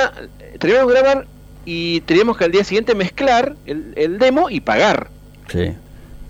terminamos 0.60 0.94
de 0.94 1.00
grabar 1.02 1.28
y 1.66 2.02
teníamos 2.02 2.38
que 2.38 2.44
al 2.44 2.52
día 2.52 2.64
siguiente 2.64 2.94
mezclar 2.94 3.56
el, 3.66 3.92
el 3.96 4.20
demo 4.20 4.52
y 4.52 4.60
pagar, 4.60 5.10
Sí. 5.52 5.72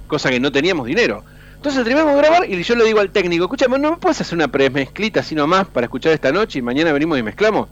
Cosa 0.10 0.30
que 0.30 0.42
no 0.42 0.52
teníamos 0.52 0.86
dinero. 0.88 1.24
Entonces 1.56 1.84
terminamos 1.84 2.14
de 2.16 2.20
grabar 2.22 2.50
y 2.50 2.62
yo 2.64 2.76
le 2.76 2.84
digo 2.86 3.00
al 3.00 3.12
técnico, 3.12 3.46
escúchame, 3.46 3.80
¿no 3.80 3.92
me 3.92 3.98
puedes 3.98 4.20
hacer 4.22 4.36
una 4.36 4.48
premezclita 4.50 5.22
así 5.22 5.36
nomás 5.36 5.68
para 5.68 5.86
escuchar 5.86 6.12
esta 6.12 6.32
noche 6.34 6.60
y 6.60 6.62
mañana 6.62 6.92
venimos 6.92 7.18
y 7.18 7.24
mezclamos? 7.24 7.68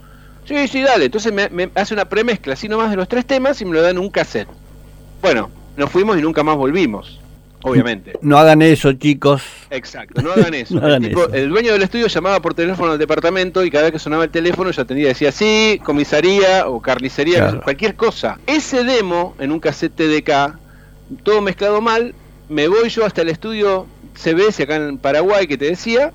Sí, 0.45 0.67
sí, 0.69 0.81
dale. 0.81 1.05
Entonces 1.05 1.33
me, 1.33 1.49
me 1.49 1.69
hace 1.75 1.93
una 1.93 2.05
premezcla 2.05 2.53
así 2.53 2.69
nomás 2.69 2.89
de 2.89 2.95
los 2.95 3.07
tres 3.09 3.25
temas 3.25 3.61
y 3.61 3.65
me 3.65 3.73
lo 3.73 3.81
dan 3.81 3.91
en 3.91 3.99
un 3.99 4.09
cassette. 4.09 4.47
Bueno, 5.21 5.49
nos 5.75 5.89
fuimos 5.89 6.17
y 6.17 6.21
nunca 6.21 6.43
más 6.43 6.55
volvimos, 6.57 7.19
obviamente. 7.63 8.13
No 8.21 8.37
hagan 8.37 8.61
eso, 8.61 8.91
chicos. 8.93 9.41
Exacto, 9.69 10.21
no 10.21 10.31
hagan 10.31 10.53
eso. 10.53 10.75
No 10.75 10.85
hagan 10.85 11.03
el, 11.05 11.09
tipo- 11.11 11.23
eso. 11.27 11.33
el 11.33 11.49
dueño 11.49 11.71
del 11.73 11.81
estudio 11.83 12.07
llamaba 12.07 12.41
por 12.41 12.53
teléfono 12.53 12.91
al 12.91 12.97
departamento 12.99 13.63
y 13.63 13.71
cada 13.71 13.85
vez 13.85 13.93
que 13.93 13.99
sonaba 13.99 14.25
el 14.25 14.29
teléfono 14.31 14.69
yo 14.71 14.81
atendía 14.81 15.05
y 15.05 15.09
decía 15.09 15.31
sí, 15.31 15.79
comisaría 15.83 16.67
o 16.67 16.81
carnicería, 16.81 17.37
Claro. 17.39 17.61
cualquier 17.61 17.95
cosa. 17.95 18.37
Ese 18.47 18.83
demo 18.83 19.33
en 19.39 19.51
un 19.53 19.59
cassette 19.61 19.95
TDK, 19.95 20.57
todo 21.23 21.41
mezclado 21.41 21.79
mal, 21.81 22.13
me 22.49 22.67
voy 22.67 22.89
yo 22.89 23.05
hasta 23.05 23.21
el 23.21 23.29
estudio 23.29 23.85
CBS 24.15 24.63
acá 24.63 24.75
en 24.77 24.97
Paraguay 24.97 25.47
que 25.47 25.57
te 25.57 25.65
decía, 25.65 26.11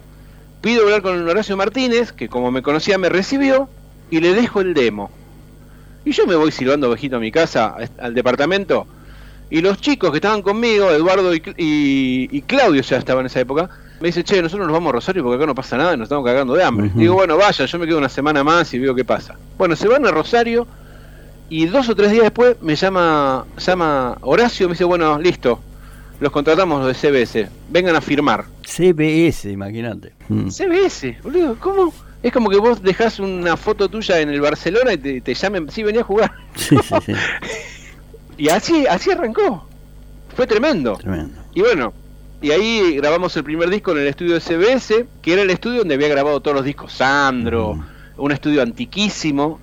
pido 0.61 0.83
hablar 0.85 1.03
con 1.03 1.29
Horacio 1.29 1.57
Martínez, 1.57 2.13
que 2.13 2.29
como 2.29 2.51
me 2.51 2.63
conocía 2.63 2.99
me 2.99 3.09
recibió, 3.09 3.69
y 4.11 4.21
le 4.21 4.35
dejo 4.35 4.61
el 4.61 4.75
demo. 4.75 5.11
Y 6.05 6.13
yo 6.13 6.27
me 6.27 6.35
voy 6.35 6.51
silbando 6.51 6.89
ovejito 6.89 7.17
a 7.17 7.21
mi 7.21 7.31
casa, 7.31 7.75
al 7.99 8.15
departamento, 8.15 8.87
y 9.51 9.61
los 9.61 9.79
chicos 9.81 10.11
que 10.11 10.17
estaban 10.17 10.43
conmigo, 10.43 10.91
Eduardo 10.91 11.35
y, 11.35 11.43
y- 11.57 12.29
y 12.31 12.43
Claudio 12.43 12.83
ya 12.83 12.97
estaban 12.97 13.23
en 13.23 13.27
esa 13.27 13.41
época, 13.41 13.69
me 14.01 14.09
dice, 14.09 14.25
che, 14.25 14.43
nosotros 14.43 14.67
nos 14.67 14.73
vamos 14.75 14.91
a 14.91 14.93
Rosario 14.95 15.23
porque 15.23 15.37
acá 15.37 15.47
no 15.47 15.55
pasa 15.55 15.77
nada, 15.77 15.97
nos 15.97 16.07
estamos 16.07 16.25
cagando 16.25 16.55
de 16.55 16.65
hambre. 16.65 16.89
Digo, 16.99 17.15
bueno, 17.15 17.37
vaya, 17.37 17.67
yo 17.67 17.79
me 17.79 17.87
quedo 17.87 17.99
una 17.99 18.09
semana 18.09 18.43
más 18.43 18.73
y 18.75 18.79
veo 18.81 18.95
qué 18.95 19.05
pasa. 19.05 19.37
Bueno, 19.59 19.77
se 19.77 19.87
van 19.87 20.05
a 20.07 20.11
Rosario 20.11 20.67
y 21.49 21.67
dos 21.67 21.89
o 21.89 21.95
tres 21.95 22.11
días 22.11 22.25
después 22.25 22.57
me 22.63 22.75
llama, 22.75 23.45
llama 23.59 24.17
Horacio, 24.23 24.67
me 24.69 24.73
dice, 24.75 24.85
bueno, 24.85 25.19
listo, 25.21 25.61
los 26.23 26.33
contratamos 26.33 26.85
los 26.85 26.89
de 27.03 27.11
CBS, 27.11 27.49
vengan 27.71 27.97
a 27.97 28.01
firmar. 28.01 28.45
CBS, 28.65 29.51
imagínate. 29.51 30.13
Mm. 30.29 30.49
CBS, 30.49 31.19
boludo, 31.23 31.57
¿cómo? 31.59 31.93
Es 32.23 32.33
como 32.33 32.49
que 32.49 32.57
vos 32.59 32.81
dejás 32.83 33.19
una 33.19 33.57
foto 33.57 33.89
tuya 33.89 34.21
en 34.21 34.31
el 34.31 34.41
Barcelona 34.41 34.93
y 34.93 34.99
te, 34.99 35.21
te 35.21 35.35
llamen, 35.35 35.69
sí, 35.71 35.83
venía 35.83 36.03
a 36.03 36.05
jugar. 36.05 36.33
Sí, 36.57 36.77
sí, 36.83 36.95
sí. 37.07 37.13
Y 38.39 38.49
así, 38.49 38.87
así 38.87 39.11
arrancó. 39.11 39.67
Fue 40.35 40.47
tremendo. 40.47 40.97
Tremendo. 40.97 41.39
Y 41.55 41.61
bueno, 41.61 41.93
y 42.41 42.51
ahí 42.51 42.97
grabamos 42.97 43.37
el 43.37 43.45
primer 43.45 43.69
disco 43.69 43.93
en 43.93 43.99
el 43.99 44.07
estudio 44.09 44.35
de 44.35 44.41
CBS, 44.41 45.07
que 45.21 45.33
era 45.35 45.43
el 45.43 45.51
estudio 45.51 45.81
donde 45.81 45.95
había 45.95 46.09
grabado 46.09 46.41
todos 46.41 46.57
los 46.57 46.65
discos 46.65 46.93
Sandro, 46.95 47.75
Mm. 47.75 47.85
un 48.17 48.33
estudio 48.33 48.63
antiquísimo. 48.63 49.61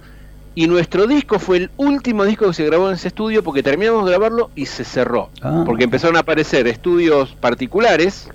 Y 0.59 0.67
nuestro 0.67 1.07
disco 1.07 1.39
fue 1.39 1.55
el 1.55 1.71
último 1.77 2.25
disco 2.25 2.45
que 2.47 2.53
se 2.53 2.65
grabó 2.65 2.89
en 2.89 2.95
ese 2.95 3.07
estudio 3.07 3.45
porque 3.45 3.63
terminamos 3.63 4.03
de 4.03 4.11
grabarlo 4.11 4.51
y 4.57 4.65
se 4.65 4.83
cerró. 4.83 5.29
Ah. 5.41 5.63
Porque 5.65 5.85
empezaron 5.85 6.17
a 6.17 6.19
aparecer 6.19 6.67
estudios 6.67 7.33
particulares, 7.39 8.29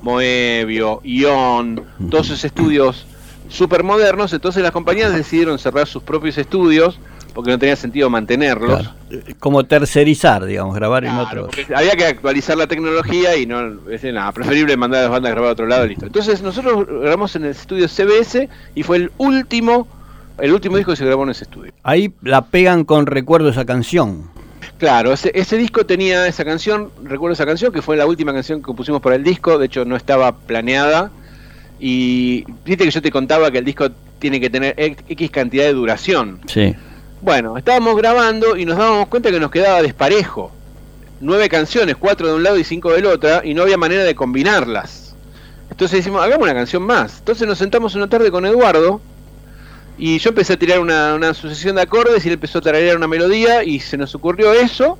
Moebio, 0.00 1.02
Ion, 1.04 1.84
todos 2.08 2.28
esos 2.28 2.46
estudios 2.46 3.04
super 3.50 3.84
modernos. 3.84 4.32
Entonces 4.32 4.62
las 4.62 4.72
compañías 4.72 5.12
decidieron 5.12 5.58
cerrar 5.58 5.86
sus 5.86 6.02
propios 6.02 6.38
estudios 6.38 6.98
porque 7.34 7.50
no 7.50 7.58
tenía 7.58 7.76
sentido 7.76 8.08
mantenerlos. 8.08 8.78
Claro. 8.78 8.94
Eh, 9.10 9.34
Como 9.38 9.62
tercerizar, 9.66 10.46
digamos, 10.46 10.74
grabar 10.74 11.04
en 11.04 11.10
Claro, 11.10 11.48
porque 11.48 11.66
había 11.74 11.94
que 11.96 12.06
actualizar 12.06 12.56
la 12.56 12.66
tecnología 12.66 13.36
y 13.36 13.44
no 13.44 13.90
es 13.90 14.02
nada, 14.04 14.32
preferible 14.32 14.74
mandar 14.78 15.00
a 15.00 15.02
las 15.02 15.10
bandas 15.10 15.32
a 15.32 15.34
grabar 15.34 15.50
a 15.50 15.52
otro 15.52 15.66
lado 15.66 15.84
y 15.84 15.90
listo. 15.90 16.06
Entonces 16.06 16.40
nosotros 16.40 16.86
grabamos 16.86 17.36
en 17.36 17.44
el 17.44 17.50
estudio 17.50 17.88
CBS 17.88 18.48
y 18.74 18.82
fue 18.84 18.96
el 18.96 19.12
último 19.18 19.86
el 20.38 20.52
último 20.52 20.76
disco 20.76 20.92
que 20.92 20.96
se 20.96 21.04
grabó 21.04 21.24
en 21.24 21.30
ese 21.30 21.44
estudio. 21.44 21.72
Ahí 21.82 22.12
la 22.22 22.46
pegan 22.46 22.84
con 22.84 23.06
recuerdo 23.06 23.48
esa 23.48 23.64
canción. 23.64 24.30
Claro, 24.78 25.12
ese, 25.12 25.32
ese 25.34 25.56
disco 25.56 25.86
tenía 25.86 26.26
esa 26.26 26.44
canción, 26.44 26.90
recuerdo 27.02 27.32
esa 27.32 27.46
canción, 27.46 27.72
que 27.72 27.82
fue 27.82 27.96
la 27.96 28.06
última 28.06 28.32
canción 28.32 28.62
que 28.62 28.72
pusimos 28.72 29.00
para 29.00 29.16
el 29.16 29.24
disco, 29.24 29.58
de 29.58 29.66
hecho 29.66 29.84
no 29.84 29.96
estaba 29.96 30.32
planeada. 30.32 31.10
Y 31.80 32.44
viste 32.64 32.84
que 32.84 32.90
yo 32.90 33.02
te 33.02 33.10
contaba 33.10 33.50
que 33.50 33.58
el 33.58 33.64
disco 33.64 33.88
tiene 34.18 34.40
que 34.40 34.50
tener 34.50 34.74
X 34.76 35.30
cantidad 35.30 35.64
de 35.64 35.72
duración. 35.72 36.40
Sí. 36.46 36.74
Bueno, 37.20 37.56
estábamos 37.56 37.96
grabando 37.96 38.56
y 38.56 38.64
nos 38.64 38.78
dábamos 38.78 39.08
cuenta 39.08 39.30
que 39.30 39.40
nos 39.40 39.50
quedaba 39.50 39.82
desparejo. 39.82 40.52
Nueve 41.20 41.48
canciones, 41.48 41.96
cuatro 41.96 42.28
de 42.28 42.34
un 42.34 42.44
lado 42.44 42.58
y 42.58 42.64
cinco 42.64 42.92
del 42.92 43.06
otro, 43.06 43.42
y 43.42 43.54
no 43.54 43.62
había 43.62 43.76
manera 43.76 44.04
de 44.04 44.14
combinarlas. 44.14 45.16
Entonces 45.70 45.98
decimos, 45.98 46.22
hagamos 46.22 46.44
una 46.44 46.54
canción 46.54 46.84
más. 46.84 47.18
Entonces 47.18 47.46
nos 47.48 47.58
sentamos 47.58 47.94
una 47.96 48.08
tarde 48.08 48.30
con 48.30 48.46
Eduardo 48.46 49.00
y 49.98 50.18
yo 50.18 50.30
empecé 50.30 50.52
a 50.54 50.58
tirar 50.58 50.80
una, 50.80 51.14
una 51.14 51.34
sucesión 51.34 51.76
de 51.76 51.82
acordes 51.82 52.24
y 52.24 52.28
él 52.28 52.34
empezó 52.34 52.58
a 52.58 52.62
tararear 52.62 52.96
una 52.96 53.08
melodía 53.08 53.64
y 53.64 53.80
se 53.80 53.96
nos 53.96 54.14
ocurrió 54.14 54.52
eso 54.52 54.98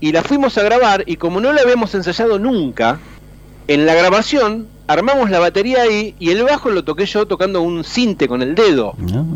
y 0.00 0.12
la 0.12 0.22
fuimos 0.22 0.58
a 0.58 0.62
grabar 0.62 1.04
y 1.06 1.16
como 1.16 1.40
no 1.40 1.52
la 1.52 1.62
habíamos 1.62 1.94
ensayado 1.94 2.38
nunca, 2.38 2.98
en 3.68 3.86
la 3.86 3.94
grabación 3.94 4.68
armamos 4.86 5.30
la 5.30 5.38
batería 5.38 5.82
ahí 5.82 6.14
y 6.18 6.30
el 6.30 6.44
bajo 6.44 6.70
lo 6.70 6.84
toqué 6.84 7.06
yo 7.06 7.26
tocando 7.26 7.62
un 7.62 7.84
cinte 7.84 8.28
con 8.28 8.42
el 8.42 8.54
dedo. 8.54 8.94
No. 8.98 9.26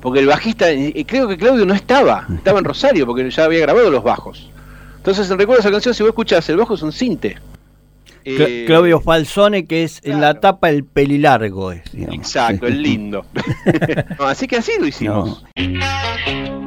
Porque 0.00 0.20
el 0.20 0.26
bajista, 0.26 0.72
y 0.72 1.04
creo 1.04 1.26
que 1.26 1.36
Claudio 1.36 1.66
no 1.66 1.74
estaba, 1.74 2.26
estaba 2.32 2.58
en 2.60 2.64
Rosario 2.64 3.06
porque 3.06 3.28
ya 3.28 3.44
había 3.44 3.60
grabado 3.60 3.90
los 3.90 4.04
bajos. 4.04 4.50
Entonces, 4.98 5.28
recuerdo 5.30 5.60
esa 5.60 5.70
canción, 5.70 5.94
si 5.94 6.02
vos 6.02 6.10
escuchás, 6.10 6.48
el 6.48 6.56
bajo 6.56 6.74
es 6.74 6.82
un 6.82 6.92
cinte. 6.92 7.38
Eh, 8.28 8.64
Claudio 8.66 9.00
Falsone, 9.00 9.66
que 9.66 9.84
es 9.84 10.00
en 10.02 10.20
la 10.20 10.40
tapa 10.40 10.68
el 10.68 10.84
pelilargo. 10.84 11.70
Es. 11.70 11.82
Exacto, 11.94 12.66
el 12.66 12.82
lindo. 12.82 13.24
No, 14.18 14.26
así 14.26 14.48
que 14.48 14.56
así 14.56 14.72
lo 14.80 14.86
hicimos. 14.86 15.44
Recuerdo 15.54 16.66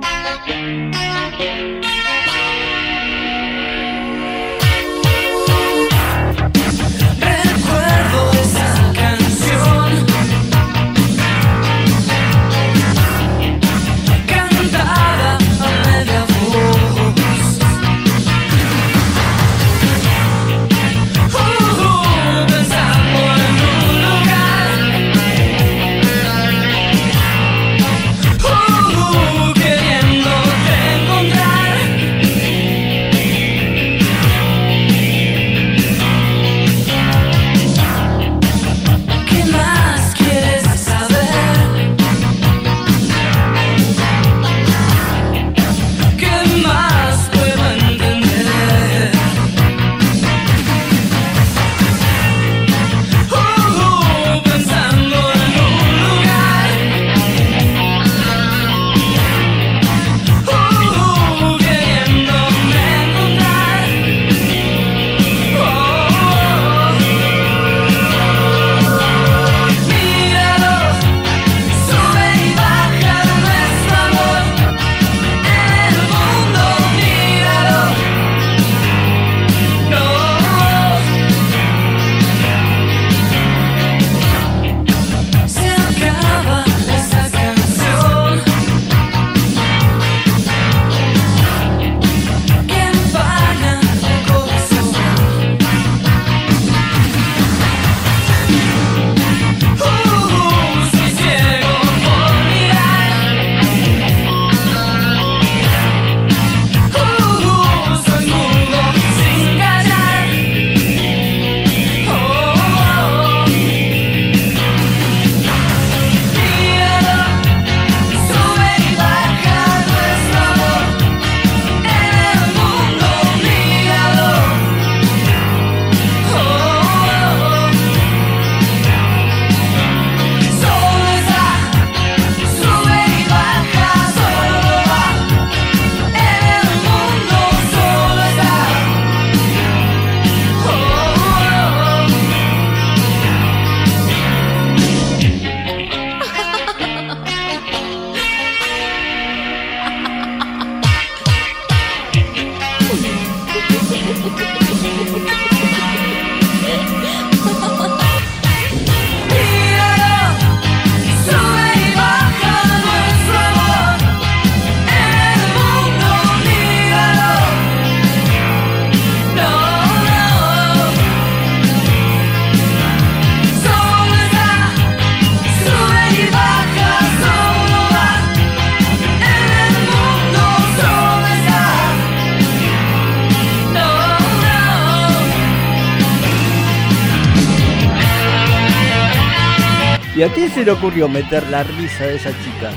¿Y 190.20 190.24
a 190.24 190.28
quién 190.34 190.52
se 190.54 190.66
le 190.66 190.72
ocurrió 190.72 191.08
meter 191.08 191.48
la 191.48 191.64
risa 191.64 192.04
de 192.04 192.18
esa 192.18 192.32
chica? 192.44 192.72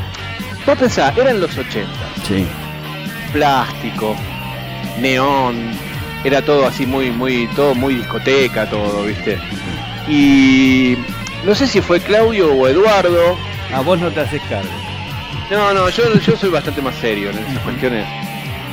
Vos 0.64 0.78
pensás, 0.78 1.18
eran 1.18 1.40
los 1.40 1.58
80, 1.58 1.88
Sí. 2.28 2.46
plástico, 3.32 4.14
neón, 5.00 5.72
era 6.22 6.40
todo 6.42 6.64
así 6.68 6.86
muy, 6.86 7.10
muy, 7.10 7.48
todo 7.56 7.74
muy 7.74 7.96
discoteca, 7.96 8.70
todo, 8.70 9.02
¿viste? 9.06 9.38
Y 10.08 10.96
no 11.44 11.52
sé 11.56 11.66
si 11.66 11.80
fue 11.80 11.98
Claudio 11.98 12.52
o 12.54 12.68
Eduardo. 12.68 13.36
A 13.74 13.80
vos 13.80 13.98
no 13.98 14.08
te 14.12 14.20
haces 14.20 14.40
cargo. 14.48 14.70
No, 15.50 15.74
no, 15.74 15.88
yo, 15.88 16.14
yo 16.20 16.36
soy 16.36 16.50
bastante 16.50 16.80
más 16.80 16.94
serio 16.94 17.30
en 17.30 17.38
esas 17.38 17.58
cuestiones. 17.64 18.06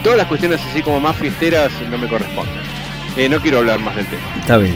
Todas 0.04 0.20
las 0.20 0.28
cuestiones 0.28 0.62
así 0.70 0.84
como 0.84 1.00
más 1.00 1.16
fiesteras 1.16 1.72
no 1.90 1.98
me 1.98 2.08
corresponden. 2.08 2.54
Eh, 3.18 3.28
no 3.30 3.40
quiero 3.40 3.58
hablar 3.58 3.80
más 3.80 3.96
del 3.96 4.06
tema. 4.06 4.22
Está 4.40 4.58
bien. 4.58 4.76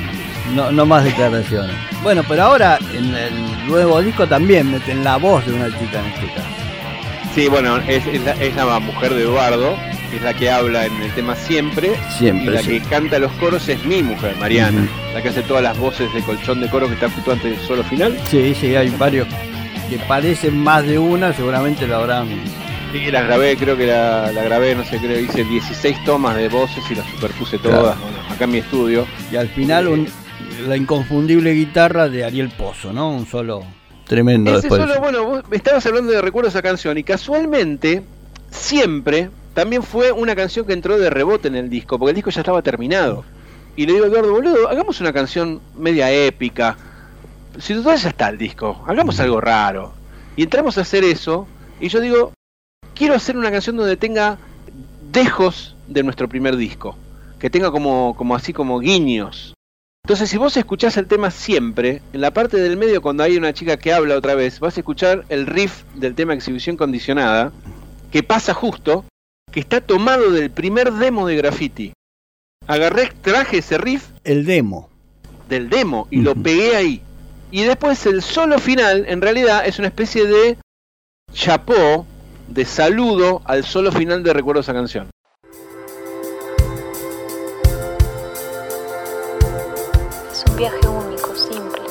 No, 0.56 0.72
no 0.72 0.86
más 0.86 1.04
declaraciones. 1.04 1.76
Bueno, 2.04 2.22
pero 2.28 2.44
ahora 2.44 2.78
en 2.94 3.16
el 3.16 3.68
nuevo 3.68 4.02
disco 4.02 4.28
también 4.28 4.72
meten 4.72 5.04
la 5.04 5.18
voz 5.18 5.46
de 5.46 5.54
una 5.54 5.68
chica 5.68 6.00
en 6.00 6.06
este 6.08 6.28
caso. 6.34 6.48
Sí, 7.34 7.48
bueno, 7.48 7.78
es, 7.88 8.06
es 8.06 8.22
la, 8.24 8.32
es 8.34 8.56
la 8.56 8.80
mujer 8.80 9.14
de 9.14 9.22
Eduardo, 9.24 9.76
que 10.12 10.18
es 10.18 10.22
la 10.22 10.34
que 10.34 10.52
habla 10.52 10.86
en 10.86 11.02
el 11.02 11.12
tema 11.14 11.36
siempre. 11.36 11.92
Siempre, 12.18 12.46
Y 12.46 12.50
la 12.56 12.62
sí. 12.62 12.68
que 12.80 12.82
canta 12.82 13.18
los 13.20 13.32
coros 13.34 13.68
es 13.70 13.84
mi 13.86 14.04
mujer, 14.04 14.36
Mariana. 14.40 14.88
La 15.14 15.22
que 15.22 15.30
hace 15.30 15.42
todas 15.42 15.64
las 15.64 15.78
voces 15.78 16.14
de 16.14 16.22
colchón 16.22 16.60
de 16.62 16.70
coro 16.70 16.88
que 16.88 16.94
está 16.94 17.10
justo 17.10 17.32
antes 17.32 17.58
del 17.58 17.68
solo 17.68 17.84
final. 17.86 18.16
Sí, 18.30 18.54
sí, 18.54 18.76
hay 18.76 18.90
varios 18.90 19.28
que 19.90 19.98
parecen 20.00 20.62
más 20.62 20.86
de 20.86 21.00
una, 21.00 21.34
seguramente 21.34 21.88
lo 21.88 21.96
habrán. 21.98 22.28
Sí, 22.92 23.10
las 23.10 23.26
grabé, 23.26 23.58
creo 23.58 23.76
que 23.76 23.88
la, 23.88 24.32
la 24.32 24.44
grabé, 24.44 24.76
no 24.76 24.84
sé, 24.84 24.98
creo, 25.00 25.20
hice 25.20 25.44
16 25.44 26.04
tomas 26.06 26.36
de 26.36 26.48
voces 26.50 26.84
y 26.92 26.96
las 26.96 27.08
superpuse 27.08 27.58
todas 27.58 27.80
Claro. 27.96 27.98
bueno, 28.02 28.18
acá 28.32 28.44
en 28.44 28.52
mi 28.52 28.58
estudio. 28.60 29.08
Y 29.32 29.36
al 29.38 29.48
final 29.50 29.88
un- 29.88 30.08
la 30.68 30.78
inconfundible 30.78 31.54
guitarra 31.54 32.10
de 32.10 32.24
Ariel 32.24 32.50
Pozo, 32.50 32.94
¿no? 32.94 33.12
Un 33.12 33.26
solo 33.26 33.64
tremendo 34.06 34.52
Ese 34.52 34.62
después. 34.62 34.82
solo, 34.82 35.00
bueno, 35.00 35.26
vos 35.26 35.44
me 35.50 35.58
estabas 35.58 35.86
hablando 35.86 36.12
de 36.12 36.22
recuerdo 36.22 36.50
esa 36.50 36.62
canción 36.62 36.98
y 36.98 37.04
casualmente, 37.04 38.04
siempre, 38.50 39.30
también 39.54 39.84
fue 39.84 40.12
una 40.12 40.36
canción 40.36 40.66
que 40.66 40.74
entró 40.74 40.98
de 40.98 41.10
rebote 41.10 41.48
en 41.48 41.56
el 41.56 41.70
disco, 41.70 42.00
porque 42.00 42.12
el 42.12 42.16
disco 42.16 42.32
ya 42.32 42.42
estaba 42.42 42.62
terminado. 42.62 43.24
Y 43.76 43.86
le 43.86 43.94
digo 43.94 44.06
a 44.06 44.08
Eduardo, 44.08 44.32
boludo, 44.32 44.70
hagamos 44.70 45.02
una 45.02 45.14
canción 45.14 45.62
media 45.76 46.12
épica. 46.12 46.78
Si 47.60 47.74
total 47.74 47.98
ya 47.98 48.10
está 48.10 48.30
el 48.30 48.38
disco, 48.38 48.84
hagamos 48.88 49.20
algo 49.20 49.42
raro. 49.42 49.94
Y 50.36 50.44
entramos 50.44 50.78
a 50.78 50.82
hacer 50.82 51.04
eso, 51.04 51.48
y 51.80 51.90
yo 51.90 52.00
digo, 52.00 52.34
quiero 52.96 53.16
hacer 53.16 53.38
una 53.38 53.52
canción 53.52 53.78
donde 53.78 53.98
tenga 53.98 54.38
dejos 55.12 55.76
de 55.88 56.04
nuestro 56.04 56.28
primer 56.28 56.56
disco, 56.56 56.96
que 57.40 57.50
tenga 57.50 57.72
como, 57.72 58.16
como 58.18 58.36
así 58.36 58.54
como 58.54 58.80
guiños. 58.80 59.53
Entonces, 60.06 60.30
si 60.30 60.38
vos 60.38 60.58
escuchás 60.58 60.98
el 60.98 61.08
tema 61.08 61.32
siempre, 61.32 62.02
en 62.12 62.20
la 62.20 62.32
parte 62.32 62.58
del 62.58 62.76
medio, 62.76 63.02
cuando 63.02 63.24
hay 63.24 63.38
una 63.38 63.54
chica 63.54 63.78
que 63.78 63.94
habla 63.94 64.18
otra 64.18 64.36
vez, 64.36 64.60
vas 64.60 64.76
a 64.76 64.82
escuchar 64.82 65.24
el 65.30 65.46
riff 65.48 65.84
del 65.96 66.14
tema 66.14 66.34
Exhibición 66.34 66.76
Condicionada, 66.76 67.54
que 68.12 68.22
pasa 68.22 68.54
justo, 68.54 69.06
que 69.50 69.62
está 69.62 69.80
tomado 69.80 70.30
del 70.32 70.52
primer 70.52 70.92
demo 70.92 71.26
de 71.26 71.38
Graffiti. 71.38 71.94
Agarré, 72.68 73.14
traje 73.22 73.60
ese 73.60 73.78
riff 73.78 74.10
El 74.26 74.46
demo. 74.46 74.90
del 75.48 75.70
demo 75.70 76.10
y 76.12 76.18
lo 76.20 76.36
pegué 76.36 76.76
ahí. 76.76 77.02
Y 77.50 77.64
después 77.64 78.06
el 78.06 78.22
solo 78.22 78.60
final, 78.60 79.06
en 79.08 79.22
realidad, 79.22 79.66
es 79.66 79.80
una 79.80 79.88
especie 79.88 80.26
de 80.26 80.58
chapó, 81.32 82.06
de 82.50 82.66
saludo 82.66 83.42
al 83.46 83.64
solo 83.64 83.90
final 83.90 84.22
de 84.22 84.34
Recuerdo 84.34 84.60
esa 84.60 84.74
canción. 84.74 85.13
Viaje 90.64 90.88
único, 90.88 91.36
simple. 91.36 91.82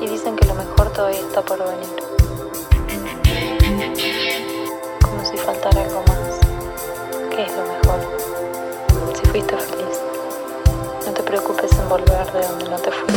Y 0.00 0.08
dicen 0.08 0.34
que 0.34 0.46
lo 0.46 0.54
mejor 0.54 0.90
todavía 0.94 1.20
está 1.20 1.42
por 1.42 1.58
venir. 1.58 1.94
Como 5.02 5.22
si 5.22 5.36
faltara 5.36 5.82
algo 5.82 6.02
más. 6.08 6.40
¿Qué 7.28 7.42
es 7.42 7.52
lo 7.54 7.64
mejor? 7.74 8.00
Si 9.14 9.26
fuiste 9.26 9.54
feliz, 9.58 10.00
no 11.04 11.12
te 11.12 11.22
preocupes 11.22 11.70
en 11.72 11.88
volver 11.90 12.32
de 12.32 12.46
donde 12.46 12.64
no 12.70 12.78
te 12.78 12.90
fuiste. 12.90 13.15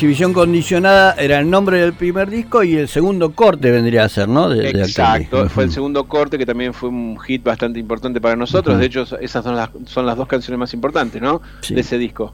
Exhibición 0.00 0.32
condicionada 0.32 1.12
era 1.18 1.40
el 1.40 1.50
nombre 1.50 1.78
del 1.78 1.92
primer 1.92 2.30
disco 2.30 2.62
y 2.64 2.74
el 2.74 2.88
segundo 2.88 3.32
corte 3.34 3.70
vendría 3.70 4.04
a 4.04 4.08
ser, 4.08 4.28
¿no? 4.30 4.48
De- 4.48 4.70
Exacto, 4.70 5.46
fue 5.50 5.64
el 5.64 5.68
Ujú. 5.68 5.74
segundo 5.74 6.04
corte 6.08 6.38
que 6.38 6.46
también 6.46 6.72
fue 6.72 6.88
un 6.88 7.18
hit 7.20 7.42
bastante 7.44 7.78
importante 7.78 8.18
para 8.18 8.34
nosotros. 8.34 8.78
De 8.78 8.86
hecho, 8.86 9.02
esas 9.20 9.44
son 9.44 9.56
las, 9.56 9.68
son 9.84 10.06
las 10.06 10.16
dos 10.16 10.26
canciones 10.26 10.58
más 10.58 10.72
importantes, 10.72 11.20
¿no? 11.20 11.42
Sí. 11.60 11.74
De 11.74 11.82
ese 11.82 11.98
disco. 11.98 12.32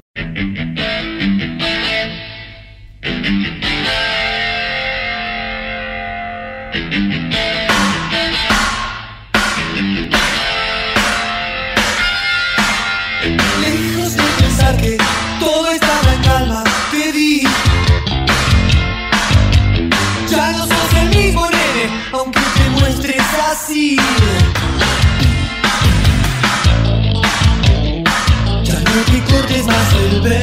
Hay 30.27 30.43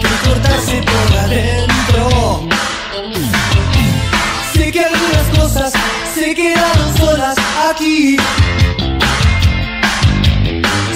que 0.00 0.28
cortarse 0.28 0.82
por 0.82 1.18
adentro. 1.18 2.48
Sé 4.52 4.72
que 4.72 4.84
algunas 4.84 5.38
cosas 5.38 5.72
se 6.12 6.34
quedaron 6.34 6.96
solas 6.96 7.36
aquí. 7.70 8.16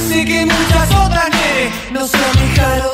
Sé 0.09 0.25
que 0.25 0.45
muchas 0.45 0.91
otras 0.91 1.31
nene, 1.31 1.73
no 1.93 2.09
se 2.09 2.17
alejaron 2.17 2.94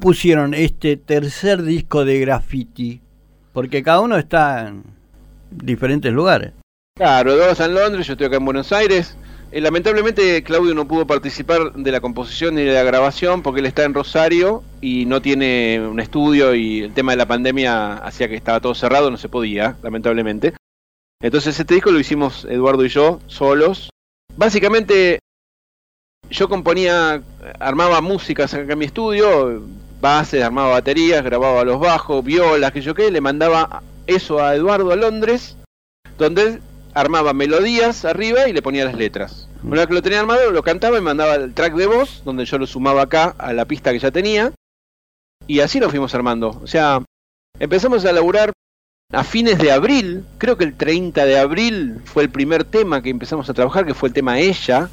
compusieron 0.00 0.54
este 0.54 0.96
tercer 0.96 1.62
disco 1.62 2.06
de 2.06 2.20
graffiti? 2.20 3.02
Porque 3.52 3.82
cada 3.82 4.00
uno 4.00 4.16
está 4.16 4.68
en 4.68 4.82
diferentes 5.50 6.10
lugares. 6.10 6.54
Claro, 6.96 7.34
Eduardo 7.34 7.52
está 7.52 7.66
en 7.66 7.74
Londres, 7.74 8.06
yo 8.06 8.14
estoy 8.14 8.28
acá 8.28 8.36
en 8.36 8.46
Buenos 8.46 8.72
Aires. 8.72 9.14
Eh, 9.52 9.60
lamentablemente 9.60 10.42
Claudio 10.42 10.72
no 10.72 10.88
pudo 10.88 11.06
participar 11.06 11.74
de 11.74 11.92
la 11.92 12.00
composición 12.00 12.54
ni 12.54 12.62
de 12.62 12.72
la 12.72 12.82
grabación 12.82 13.42
porque 13.42 13.60
él 13.60 13.66
está 13.66 13.84
en 13.84 13.92
Rosario 13.92 14.62
y 14.80 15.04
no 15.04 15.20
tiene 15.20 15.86
un 15.86 16.00
estudio 16.00 16.54
y 16.54 16.80
el 16.80 16.94
tema 16.94 17.12
de 17.12 17.18
la 17.18 17.26
pandemia 17.26 17.98
hacía 17.98 18.26
que 18.26 18.36
estaba 18.36 18.60
todo 18.60 18.74
cerrado, 18.74 19.10
no 19.10 19.18
se 19.18 19.28
podía, 19.28 19.76
lamentablemente. 19.82 20.54
Entonces 21.20 21.60
este 21.60 21.74
disco 21.74 21.90
lo 21.90 22.00
hicimos 22.00 22.46
Eduardo 22.46 22.86
y 22.86 22.88
yo 22.88 23.20
solos. 23.26 23.90
Básicamente 24.34 25.18
yo 26.30 26.48
componía, 26.48 27.22
armaba 27.58 28.00
músicas 28.00 28.54
acá 28.54 28.72
en 28.72 28.78
mi 28.78 28.86
estudio, 28.86 29.62
bases, 30.00 30.42
armaba 30.42 30.70
baterías, 30.70 31.22
grababa 31.22 31.64
los 31.64 31.78
bajos, 31.78 32.24
violas, 32.24 32.72
que 32.72 32.80
yo 32.80 32.94
qué, 32.94 33.10
le 33.10 33.20
mandaba 33.20 33.82
eso 34.06 34.40
a 34.40 34.54
Eduardo 34.54 34.92
a 34.92 34.96
Londres, 34.96 35.56
donde 36.18 36.42
él 36.42 36.62
armaba 36.94 37.32
melodías 37.32 38.04
arriba 38.04 38.48
y 38.48 38.52
le 38.52 38.62
ponía 38.62 38.84
las 38.84 38.94
letras. 38.94 39.48
Una 39.62 39.76
vez 39.76 39.86
que 39.86 39.94
lo 39.94 40.02
tenía 40.02 40.20
armado, 40.20 40.50
lo 40.50 40.62
cantaba 40.62 40.98
y 40.98 41.02
mandaba 41.02 41.34
el 41.34 41.54
track 41.54 41.74
de 41.74 41.86
voz, 41.86 42.22
donde 42.24 42.44
yo 42.44 42.58
lo 42.58 42.66
sumaba 42.66 43.02
acá 43.02 43.34
a 43.38 43.52
la 43.52 43.66
pista 43.66 43.92
que 43.92 43.98
ya 43.98 44.10
tenía, 44.10 44.52
y 45.46 45.60
así 45.60 45.80
lo 45.80 45.90
fuimos 45.90 46.14
armando. 46.14 46.60
O 46.62 46.66
sea, 46.66 47.02
empezamos 47.58 48.04
a 48.04 48.12
laburar 48.12 48.52
a 49.12 49.24
fines 49.24 49.58
de 49.58 49.72
abril, 49.72 50.24
creo 50.38 50.56
que 50.56 50.64
el 50.64 50.76
30 50.76 51.24
de 51.24 51.38
abril 51.38 52.00
fue 52.04 52.22
el 52.22 52.30
primer 52.30 52.64
tema 52.64 53.02
que 53.02 53.10
empezamos 53.10 53.48
a 53.50 53.54
trabajar, 53.54 53.84
que 53.84 53.94
fue 53.94 54.08
el 54.08 54.14
tema 54.14 54.38
Ella, 54.38 54.88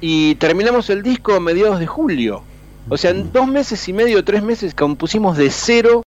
y 0.00 0.36
terminamos 0.36 0.88
el 0.90 1.02
disco 1.02 1.34
a 1.34 1.40
mediados 1.40 1.78
de 1.78 1.86
julio. 1.86 2.44
O 2.92 2.96
sea, 2.96 3.12
en 3.12 3.32
dos 3.32 3.46
meses 3.46 3.88
y 3.88 3.92
medio, 3.92 4.24
tres 4.24 4.42
meses, 4.42 4.74
compusimos 4.74 5.36
de 5.36 5.50
cero 5.50 6.02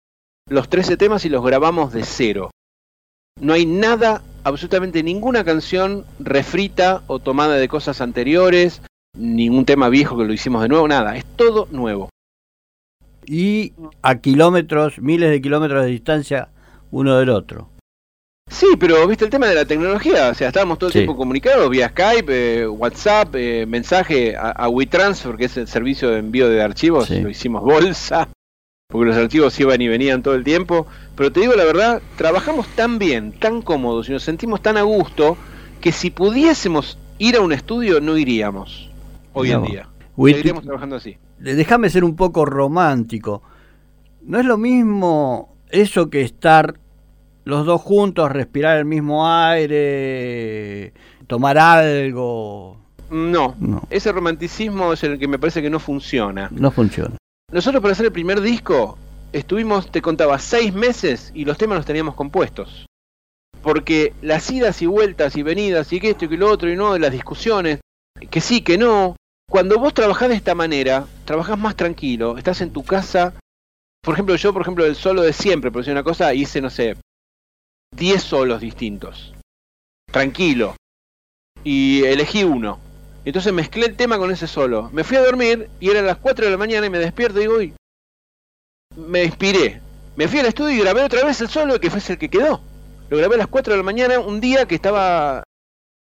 los 0.48 0.70
13 0.70 0.96
temas 0.96 1.26
y 1.26 1.28
los 1.28 1.44
grabamos 1.44 1.92
de 1.92 2.04
cero. 2.04 2.50
No 3.38 3.52
hay 3.52 3.66
nada, 3.66 4.22
absolutamente 4.44 5.02
ninguna 5.02 5.44
canción 5.44 6.06
refrita 6.18 7.02
o 7.06 7.18
tomada 7.18 7.56
de 7.56 7.68
cosas 7.68 8.00
anteriores, 8.00 8.82
ningún 9.14 9.66
tema 9.66 9.90
viejo 9.90 10.16
que 10.16 10.24
lo 10.24 10.32
hicimos 10.32 10.62
de 10.62 10.68
nuevo, 10.68 10.88
nada, 10.88 11.16
es 11.16 11.24
todo 11.36 11.68
nuevo. 11.70 12.08
Y 13.26 13.74
a 14.00 14.16
kilómetros, 14.16 14.98
miles 15.00 15.30
de 15.30 15.40
kilómetros 15.40 15.84
de 15.84 15.90
distancia 15.90 16.48
uno 16.90 17.18
del 17.18 17.28
otro. 17.28 17.69
Sí, 18.50 18.66
pero 18.78 19.06
viste 19.06 19.24
el 19.24 19.30
tema 19.30 19.46
de 19.46 19.54
la 19.54 19.64
tecnología, 19.64 20.30
o 20.30 20.34
sea, 20.34 20.48
estábamos 20.48 20.78
todo 20.78 20.88
el 20.88 20.92
Sí. 20.92 20.98
tiempo 20.98 21.16
comunicados 21.16 21.70
vía 21.70 21.88
Skype, 21.90 22.62
eh, 22.62 22.66
WhatsApp, 22.68 23.34
eh, 23.36 23.64
mensaje 23.66 24.36
a, 24.36 24.50
a 24.50 24.68
WeTransfer, 24.68 25.36
que 25.36 25.44
es 25.44 25.56
el 25.56 25.68
servicio 25.68 26.10
de 26.10 26.18
envío 26.18 26.48
de 26.48 26.60
archivos, 26.60 27.06
Sí. 27.06 27.20
lo 27.20 27.30
hicimos 27.30 27.62
bolsa, 27.62 28.28
porque 28.88 29.06
los 29.06 29.16
archivos 29.16 29.58
iban 29.60 29.80
y 29.80 29.86
venían 29.86 30.22
todo 30.24 30.34
el 30.34 30.42
tiempo. 30.42 30.88
Pero 31.14 31.30
te 31.30 31.40
digo 31.40 31.54
la 31.54 31.64
verdad, 31.64 32.02
trabajamos 32.16 32.66
tan 32.74 32.98
bien, 32.98 33.32
tan 33.32 33.62
cómodos 33.62 34.08
y 34.08 34.12
nos 34.12 34.24
sentimos 34.24 34.60
tan 34.60 34.76
a 34.76 34.82
gusto 34.82 35.36
que 35.80 35.92
si 35.92 36.10
pudiésemos 36.10 36.98
ir 37.18 37.36
a 37.36 37.40
un 37.42 37.52
estudio 37.52 38.00
no 38.00 38.18
iríamos 38.18 38.90
hoy 39.32 39.52
en 39.52 39.62
día. 39.62 39.88
Seguiríamos 40.16 40.64
trabajando 40.64 40.96
así. 40.96 41.16
déjame 41.38 41.88
ser 41.88 42.02
un 42.04 42.16
poco 42.16 42.44
romántico. 42.44 43.42
No 44.22 44.40
es 44.40 44.44
lo 44.44 44.58
mismo 44.58 45.56
eso 45.70 46.10
que 46.10 46.20
estar 46.22 46.74
los 47.44 47.66
dos 47.66 47.80
juntos, 47.80 48.30
respirar 48.30 48.78
el 48.78 48.84
mismo 48.84 49.26
aire, 49.28 50.92
tomar 51.26 51.58
algo. 51.58 52.78
No, 53.10 53.56
No, 53.58 53.82
ese 53.90 54.12
romanticismo 54.12 54.92
es 54.92 55.02
el 55.02 55.18
que 55.18 55.26
me 55.26 55.38
parece 55.38 55.62
que 55.62 55.70
no 55.70 55.80
funciona. 55.80 56.48
no 56.52 56.70
funciona. 56.70 57.16
Nosotros 57.52 57.82
para 57.82 57.92
hacer 57.92 58.06
el 58.06 58.12
primer 58.12 58.40
disco 58.40 58.96
estuvimos, 59.32 59.90
te 59.90 60.00
contaba, 60.00 60.38
seis 60.38 60.72
meses 60.72 61.32
y 61.34 61.44
los 61.44 61.58
temas 61.58 61.76
los 61.78 61.86
teníamos 61.86 62.14
compuestos. 62.14 62.86
Porque 63.62 64.14
las 64.22 64.48
idas 64.50 64.80
y 64.80 64.86
vueltas 64.86 65.36
y 65.36 65.42
venidas 65.42 65.92
y 65.92 66.00
que 66.00 66.10
esto 66.10 66.24
y 66.24 66.28
que 66.28 66.36
lo 66.36 66.48
otro 66.50 66.70
y 66.70 66.76
no, 66.76 66.96
las 66.98 67.12
discusiones, 67.12 67.80
que 68.30 68.40
sí, 68.40 68.62
que 68.62 68.78
no. 68.78 69.16
Cuando 69.50 69.78
vos 69.78 69.92
trabajás 69.92 70.28
de 70.28 70.36
esta 70.36 70.54
manera, 70.54 71.06
trabajás 71.24 71.58
más 71.58 71.74
tranquilo, 71.74 72.38
estás 72.38 72.60
en 72.60 72.72
tu 72.72 72.84
casa. 72.84 73.34
Por 74.02 74.14
ejemplo, 74.14 74.36
yo, 74.36 74.52
por 74.52 74.62
ejemplo, 74.62 74.86
el 74.86 74.94
solo 74.94 75.22
de 75.22 75.32
siempre, 75.32 75.70
por 75.70 75.82
decir 75.82 75.92
una 75.92 76.04
cosa, 76.04 76.32
hice, 76.32 76.60
no 76.60 76.70
sé, 76.70 76.96
10 77.96 78.22
solos 78.22 78.60
distintos. 78.60 79.34
Tranquilo. 80.10 80.76
Y 81.64 82.02
elegí 82.04 82.44
uno. 82.44 82.78
Entonces 83.24 83.52
mezclé 83.52 83.86
el 83.86 83.96
tema 83.96 84.18
con 84.18 84.30
ese 84.30 84.46
solo. 84.46 84.88
Me 84.92 85.04
fui 85.04 85.16
a 85.16 85.22
dormir 85.24 85.68
y 85.78 85.90
eran 85.90 86.06
las 86.06 86.16
4 86.16 86.44
de 86.46 86.50
la 86.50 86.56
mañana 86.56 86.86
y 86.86 86.90
me 86.90 86.98
despierto 86.98 87.38
y 87.38 87.42
digo, 87.42 87.56
uy, 87.56 87.74
me 88.96 89.24
inspiré. 89.24 89.80
Me 90.16 90.26
fui 90.26 90.40
al 90.40 90.46
estudio 90.46 90.74
y 90.76 90.80
grabé 90.80 91.02
otra 91.02 91.24
vez 91.24 91.40
el 91.40 91.48
solo 91.48 91.78
que 91.78 91.90
fue 91.90 92.00
el 92.08 92.18
que 92.18 92.28
quedó. 92.30 92.60
Lo 93.10 93.18
grabé 93.18 93.34
a 93.34 93.38
las 93.38 93.46
4 93.48 93.72
de 93.72 93.78
la 93.78 93.82
mañana, 93.84 94.18
un 94.20 94.40
día 94.40 94.66
que 94.66 94.74
estaba 94.74 95.42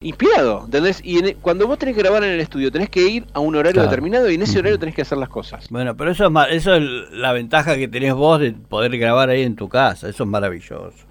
inspirado, 0.02 0.64
¿entendés? 0.66 1.00
Y 1.02 1.18
en- 1.18 1.38
cuando 1.40 1.66
vos 1.66 1.78
tenés 1.78 1.94
que 1.96 2.02
grabar 2.02 2.22
en 2.24 2.30
el 2.30 2.40
estudio, 2.40 2.70
tenés 2.70 2.90
que 2.90 3.02
ir 3.08 3.26
a 3.32 3.40
un 3.40 3.54
horario 3.56 3.74
Claro. 3.80 3.88
determinado 3.88 4.30
y 4.30 4.34
en 4.34 4.42
ese 4.42 4.58
horario 4.58 4.78
tenés 4.78 4.94
que 4.94 5.02
hacer 5.02 5.16
las 5.18 5.28
cosas. 5.30 5.68
Bueno, 5.70 5.96
pero 5.96 6.10
eso 6.10 6.26
es, 6.26 6.32
eso 6.50 6.74
es 6.74 6.82
la 7.12 7.32
ventaja 7.32 7.76
que 7.76 7.88
tenés 7.88 8.12
vos 8.14 8.40
de 8.40 8.52
poder 8.52 8.96
grabar 8.98 9.30
ahí 9.30 9.42
en 9.42 9.56
tu 9.56 9.68
casa. 9.68 10.08
Eso 10.08 10.24
es 10.24 10.28
maravilloso. 10.28 11.06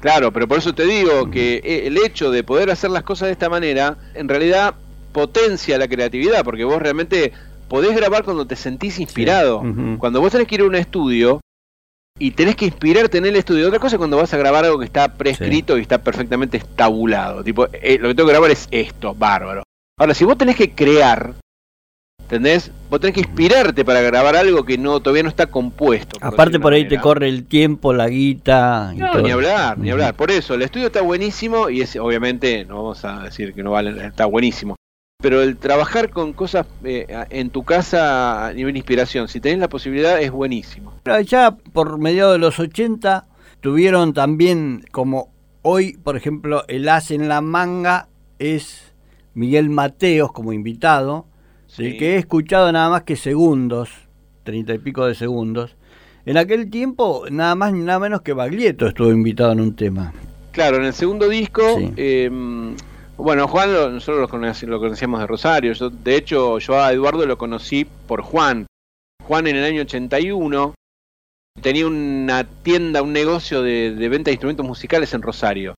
Claro, 0.00 0.32
pero 0.32 0.48
por 0.48 0.58
eso 0.58 0.74
te 0.74 0.86
digo 0.86 1.30
que 1.30 1.56
eh, 1.56 1.86
el 1.86 1.98
hecho 1.98 2.30
de 2.30 2.42
poder 2.42 2.70
hacer 2.70 2.90
las 2.90 3.02
cosas 3.02 3.26
de 3.26 3.32
esta 3.32 3.48
manera, 3.48 3.96
en 4.14 4.28
realidad 4.28 4.74
potencia 5.12 5.78
la 5.78 5.88
creatividad, 5.88 6.42
porque 6.44 6.64
vos 6.64 6.80
realmente 6.80 7.32
podés 7.68 7.94
grabar 7.94 8.24
cuando 8.24 8.46
te 8.46 8.56
sentís 8.56 8.98
inspirado. 8.98 9.62
Cuando 9.98 10.20
vos 10.20 10.32
tenés 10.32 10.46
que 10.46 10.56
ir 10.56 10.60
a 10.62 10.64
un 10.64 10.74
estudio 10.74 11.40
y 12.18 12.32
tenés 12.32 12.56
que 12.56 12.66
inspirarte 12.66 13.18
en 13.18 13.26
el 13.26 13.36
estudio, 13.36 13.68
otra 13.68 13.78
cosa 13.78 13.96
es 13.96 13.98
cuando 13.98 14.16
vas 14.16 14.32
a 14.32 14.38
grabar 14.38 14.64
algo 14.64 14.78
que 14.78 14.86
está 14.86 15.14
prescrito 15.14 15.78
y 15.78 15.82
está 15.82 15.98
perfectamente 16.02 16.56
estabulado. 16.56 17.44
Tipo, 17.44 17.68
eh, 17.72 17.98
lo 18.00 18.08
que 18.08 18.14
tengo 18.14 18.26
que 18.26 18.32
grabar 18.32 18.50
es 18.50 18.68
esto, 18.70 19.14
bárbaro. 19.14 19.62
Ahora, 19.98 20.14
si 20.14 20.24
vos 20.24 20.38
tenés 20.38 20.56
que 20.56 20.72
crear, 20.74 21.34
¿entendés? 22.22 22.70
Vos 22.90 22.98
tenés 23.00 23.14
que 23.14 23.20
inspirarte 23.20 23.84
para 23.84 24.00
grabar 24.00 24.34
algo 24.34 24.64
que 24.64 24.76
no 24.76 24.98
todavía 24.98 25.22
no 25.22 25.28
está 25.28 25.46
compuesto. 25.46 26.18
por 26.18 26.34
Aparte 26.34 26.58
por 26.58 26.72
ahí 26.72 26.88
te 26.88 26.98
corre 26.98 27.28
el 27.28 27.44
tiempo, 27.44 27.92
la 27.92 28.08
guita. 28.08 28.90
y 28.94 28.98
No, 28.98 29.12
todo. 29.12 29.22
ni 29.22 29.30
hablar, 29.30 29.78
ni 29.78 29.90
hablar. 29.90 30.14
Por 30.14 30.32
eso, 30.32 30.54
el 30.54 30.62
estudio 30.62 30.86
está 30.86 31.00
buenísimo 31.00 31.70
y 31.70 31.82
es 31.82 31.94
obviamente, 31.94 32.64
no 32.64 32.76
vamos 32.82 33.04
a 33.04 33.20
decir 33.22 33.54
que 33.54 33.62
no 33.62 33.70
vale, 33.70 34.04
está 34.04 34.26
buenísimo. 34.26 34.74
Pero 35.22 35.40
el 35.42 35.56
trabajar 35.58 36.10
con 36.10 36.32
cosas 36.32 36.66
eh, 36.82 37.06
en 37.30 37.50
tu 37.50 37.62
casa 37.62 38.48
a 38.48 38.52
nivel 38.54 38.72
de 38.72 38.78
inspiración, 38.78 39.28
si 39.28 39.38
tenés 39.38 39.58
la 39.60 39.68
posibilidad, 39.68 40.20
es 40.20 40.32
buenísimo. 40.32 40.94
Allá 41.04 41.52
por 41.72 41.96
mediados 41.98 42.32
de 42.32 42.38
los 42.38 42.58
80 42.58 43.26
tuvieron 43.60 44.14
también 44.14 44.84
como 44.90 45.30
hoy, 45.62 45.96
por 46.02 46.16
ejemplo, 46.16 46.64
el 46.66 46.88
as 46.88 47.12
en 47.12 47.28
la 47.28 47.40
manga 47.40 48.08
es 48.40 48.94
Miguel 49.34 49.70
Mateos 49.70 50.32
como 50.32 50.52
invitado, 50.52 51.26
del 51.88 51.98
que 51.98 52.14
he 52.14 52.16
escuchado 52.18 52.70
nada 52.72 52.88
más 52.90 53.02
que 53.02 53.16
segundos, 53.16 53.90
treinta 54.44 54.74
y 54.74 54.78
pico 54.78 55.06
de 55.06 55.14
segundos. 55.14 55.76
En 56.26 56.36
aquel 56.36 56.70
tiempo 56.70 57.24
nada 57.30 57.54
más 57.54 57.72
ni 57.72 57.80
nada 57.82 57.98
menos 57.98 58.22
que 58.22 58.32
Baglietto 58.32 58.86
estuvo 58.86 59.10
invitado 59.10 59.52
en 59.52 59.60
un 59.60 59.74
tema. 59.76 60.12
Claro, 60.52 60.76
en 60.76 60.84
el 60.84 60.92
segundo 60.92 61.28
disco, 61.28 61.62
Sí. 61.78 61.92
eh, 61.96 62.30
bueno, 63.16 63.46
Juan 63.48 63.72
lo- 63.72 63.90
nosotros 63.90 64.20
lo, 64.20 64.78
conocíamos 64.78 65.20
de 65.20 65.26
Rosario. 65.26 65.72
Yo, 65.72 65.90
de 65.90 66.16
hecho, 66.16 66.58
yo 66.58 66.80
a 66.80 66.92
Eduardo 66.92 67.24
lo 67.26 67.38
conocí 67.38 67.86
por 68.06 68.22
Juan. 68.22 68.66
Juan 69.24 69.46
en 69.46 69.56
el 69.56 69.64
año 69.64 69.82
81 69.82 70.74
tenía 71.60 71.86
una 71.86 72.44
tienda, 72.44 73.02
un 73.02 73.12
negocio 73.12 73.62
de, 73.62 73.94
de 73.94 74.08
venta 74.08 74.30
de 74.30 74.32
instrumentos 74.34 74.66
musicales 74.66 75.12
en 75.14 75.22
Rosario. 75.22 75.74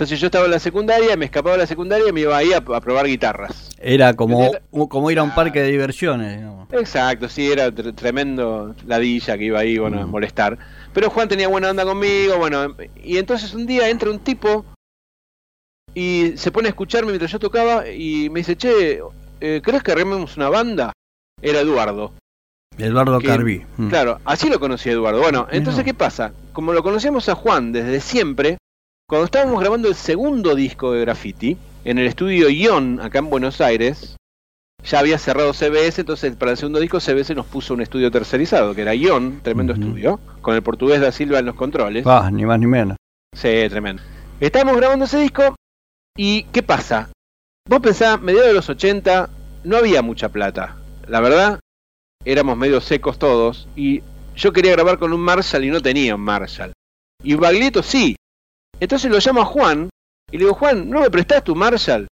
Entonces 0.00 0.18
yo 0.18 0.28
estaba 0.28 0.46
en 0.46 0.50
la 0.52 0.58
secundaria, 0.58 1.14
me 1.18 1.26
escapaba 1.26 1.56
de 1.56 1.58
la 1.60 1.66
secundaria 1.66 2.08
y 2.08 2.12
me 2.12 2.22
iba 2.22 2.34
ahí 2.34 2.54
a, 2.54 2.56
a 2.56 2.80
probar 2.80 3.06
guitarras. 3.06 3.68
Era 3.78 4.14
como, 4.16 4.50
como 4.88 5.10
ir 5.10 5.18
a 5.18 5.22
un 5.22 5.34
parque 5.34 5.60
de 5.60 5.70
diversiones. 5.70 6.38
digamos. 6.38 6.72
Exacto, 6.72 7.28
sí, 7.28 7.52
era 7.52 7.68
tre- 7.68 7.94
tremendo 7.94 8.74
ladilla 8.86 9.36
que 9.36 9.44
iba 9.44 9.58
ahí, 9.60 9.76
bueno, 9.76 10.00
a 10.00 10.06
Mm. 10.06 10.10
molestar. 10.10 10.56
Pero 10.94 11.10
Juan 11.10 11.28
tenía 11.28 11.48
buena 11.48 11.68
onda 11.68 11.84
conmigo, 11.84 12.38
bueno, 12.38 12.74
y 13.04 13.18
entonces 13.18 13.52
un 13.52 13.66
día 13.66 13.90
entra 13.90 14.10
un 14.10 14.20
tipo 14.20 14.64
y 15.94 16.32
se 16.36 16.50
pone 16.50 16.68
a 16.68 16.70
escucharme 16.70 17.08
mientras 17.08 17.30
yo 17.32 17.38
tocaba 17.38 17.86
y 17.86 18.30
me 18.30 18.40
dice, 18.40 18.56
che, 18.56 19.00
eh, 19.42 19.60
¿crees 19.62 19.82
que 19.82 19.92
armemos 19.92 20.34
una 20.38 20.48
banda? 20.48 20.92
Era 21.42 21.60
Eduardo. 21.60 22.14
Eduardo 22.78 23.18
Que- 23.18 23.26
Carví. 23.26 23.66
Mm. 23.76 23.88
Claro, 23.90 24.18
así 24.24 24.48
lo 24.48 24.58
conocí 24.60 24.88
a 24.88 24.92
Eduardo. 24.92 25.20
Bueno, 25.20 25.46
entonces. 25.50 25.84
¿qué 25.84 25.92
pasa? 25.92 26.32
Como 26.54 26.72
lo 26.72 26.82
conocíamos 26.82 27.28
a 27.28 27.34
Juan 27.34 27.72
desde 27.72 28.00
siempre, 28.00 28.56
cuando 29.10 29.24
estábamos 29.24 29.58
grabando 29.58 29.88
el 29.88 29.96
segundo 29.96 30.54
disco 30.54 30.92
de 30.92 31.00
Graffiti, 31.00 31.58
en 31.84 31.98
el 31.98 32.06
estudio 32.06 32.48
Ion, 32.48 33.00
acá 33.00 33.18
en 33.18 33.28
Buenos 33.28 33.60
Aires, 33.60 34.14
ya 34.84 35.00
había 35.00 35.18
cerrado 35.18 35.52
CBS, 35.52 36.02
entonces 36.02 36.36
para 36.36 36.52
el 36.52 36.56
segundo 36.56 36.78
disco 36.78 37.00
CBS 37.00 37.34
nos 37.34 37.46
puso 37.46 37.74
un 37.74 37.80
estudio 37.80 38.12
tercerizado, 38.12 38.72
que 38.72 38.82
era 38.82 38.94
Ion, 38.94 39.40
tremendo 39.42 39.72
estudio, 39.72 40.20
con 40.42 40.54
el 40.54 40.62
portugués 40.62 41.00
da 41.00 41.10
Silva 41.10 41.40
en 41.40 41.46
los 41.46 41.56
controles. 41.56 42.06
Ah, 42.06 42.30
ni 42.32 42.46
más 42.46 42.60
ni 42.60 42.68
menos. 42.68 42.98
Sí, 43.34 43.48
tremendo. 43.68 44.00
Estábamos 44.38 44.76
grabando 44.76 45.06
ese 45.06 45.18
disco 45.18 45.56
y 46.16 46.44
¿qué 46.44 46.62
pasa? 46.62 47.08
Vos 47.68 47.80
pensás, 47.80 48.20
mediados 48.20 48.46
de 48.46 48.54
los 48.54 48.68
80 48.68 49.28
no 49.64 49.76
había 49.76 50.02
mucha 50.02 50.28
plata. 50.28 50.76
La 51.08 51.18
verdad, 51.18 51.58
éramos 52.24 52.56
medio 52.56 52.80
secos 52.80 53.18
todos 53.18 53.66
y 53.74 54.04
yo 54.36 54.52
quería 54.52 54.70
grabar 54.70 55.00
con 55.00 55.12
un 55.12 55.20
Marshall 55.20 55.64
y 55.64 55.70
no 55.70 55.80
tenía 55.80 56.14
un 56.14 56.20
Marshall. 56.20 56.70
Y 57.24 57.34
Baglietto 57.34 57.82
sí. 57.82 58.14
Entonces 58.80 59.10
lo 59.10 59.18
llamo 59.18 59.42
a 59.42 59.44
Juan 59.44 59.90
y 60.30 60.38
le 60.38 60.44
digo, 60.44 60.54
Juan, 60.54 60.88
¿no 60.88 61.00
me 61.00 61.10
prestás 61.10 61.44
tu 61.44 61.54
Marshall? 61.54 62.06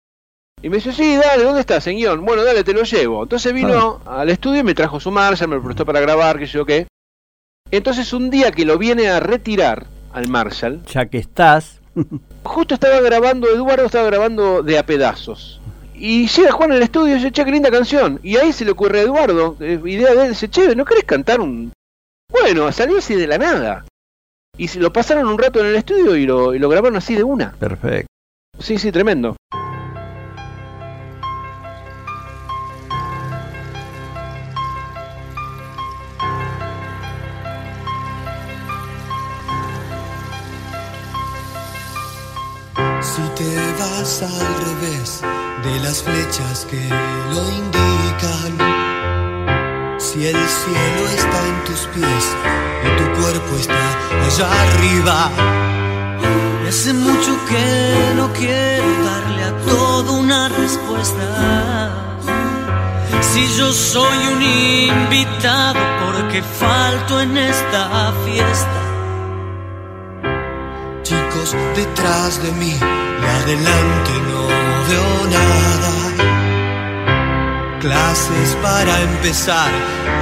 Y 0.62 0.69
me 0.69 0.78
dice, 0.78 0.91
sí, 0.91 1.15
dale, 1.15 1.43
¿dónde 1.43 1.62
estás, 1.62 1.86
en 1.88 1.97
guion? 1.97 2.25
Bueno, 2.25 2.43
dale, 2.43 2.63
te 2.63 2.73
lo 2.73 2.84
llevo. 2.84 3.23
Entonces 3.23 3.54
vino 3.54 4.01
al 4.06 4.30
estudio 4.30 4.62
y 4.62 4.63
me 4.63 4.73
trajo 4.73 4.99
su 4.99 5.12
Marshall, 5.12 5.49
me 5.49 5.56
lo 5.58 5.63
prestó 5.63 5.86
para 5.86 5.99
grabar, 5.99 6.39
que 6.39 6.47
sé 6.47 6.54
yo 6.54 6.65
qué. 6.65 6.88
Entonces 7.69 8.12
un 8.13 8.30
día 8.30 8.51
que 8.51 8.65
lo 8.65 8.78
viene 8.78 9.10
a 9.10 9.19
retirar 9.19 9.86
al 10.12 10.28
Marshall, 10.28 10.84
Ya 10.86 11.06
que 11.06 11.17
estás, 11.17 11.82
justo 12.43 12.73
estaba 12.73 12.99
grabando, 13.01 13.47
Eduardo 13.47 13.86
estaba 13.86 14.06
grabando 14.06 14.63
de 14.63 14.80
a 14.80 14.86
pedazos. 14.86 15.62
Y 15.93 16.28
llega 16.28 16.51
Juan 16.51 16.71
al 16.71 16.82
estudio 16.82 17.13
y 17.13 17.17
dice, 17.19 17.32
che, 17.32 17.45
qué 17.45 17.51
linda 17.51 17.71
canción. 17.71 18.19
Y 18.23 18.38
ahí 18.38 18.51
se 18.51 18.65
le 18.65 18.71
ocurre 18.71 18.99
a 18.99 19.04
Eduardo, 19.04 19.56
eh, 19.60 19.80
idea 19.86 20.13
de 20.13 20.23
él, 20.23 20.30
dice, 20.30 20.49
che, 20.49 20.75
¿no 20.75 20.84
querés 20.84 21.06
cantar 21.06 21.39
un...? 21.39 21.71
Bueno, 22.30 22.71
salió 22.71 22.97
así 22.97 23.15
de 23.15 23.28
la 23.28 23.38
nada. 23.38 23.86
Y 24.58 24.68
se 24.68 24.80
lo 24.80 24.91
pasaron 24.94 25.28
un 25.28 25.38
rato 25.38 25.60
en 25.60 25.68
el 25.68 25.76
estudio 25.76 26.15
y 26.15 26.26
lo, 26.26 26.54
y 26.54 26.60
lo 26.60 26.70
grabaron 26.70 26.98
así 26.98 27.15
de 27.15 27.24
una. 27.24 27.52
perfecto. 27.60 28.08
Sí, 28.60 28.78
sí, 28.78 28.91
tremendo. 28.91 29.36
Si 43.02 43.22
te 43.36 43.56
vas 43.80 44.24
al 44.24 44.56
revés 44.65 45.22
de 45.63 45.80
las 45.84 46.02
flechas 46.02 46.65
que 46.70 46.89
lo 46.89 47.50
indican, 47.50 48.64
si 50.06 50.28
el 50.28 50.36
cielo 50.36 51.02
está 51.15 51.39
en 51.48 51.63
tus 51.63 51.80
pies 51.94 52.26
y 52.86 52.89
tu 53.00 53.22
cuerpo 53.22 53.56
está 53.60 53.86
allá 54.28 54.48
arriba, 54.65 55.32
hace 56.68 56.94
mucho 56.94 57.32
que 57.50 58.13
no 58.15 58.32
quiero 58.34 58.89
darle 59.04 59.44
a 59.44 59.58
todo 59.65 60.13
una 60.13 60.50
respuesta. 60.50 61.26
Si 63.22 63.48
yo 63.58 63.72
soy 63.74 64.18
un 64.36 64.44
invitado 64.44 65.80
porque 66.06 66.44
falto 66.44 67.20
en 67.22 67.38
esta 67.38 68.13
fiesta. 68.26 68.82
chicos 71.02 71.56
detrás 71.76 72.41
de 72.44 72.52
mí 72.54 72.74
y 72.74 73.26
adelante 73.39 74.12
no 74.30 74.41
veo 74.88 75.14
Clases 78.15 78.56
para 78.62 79.01
empezar 79.01 79.69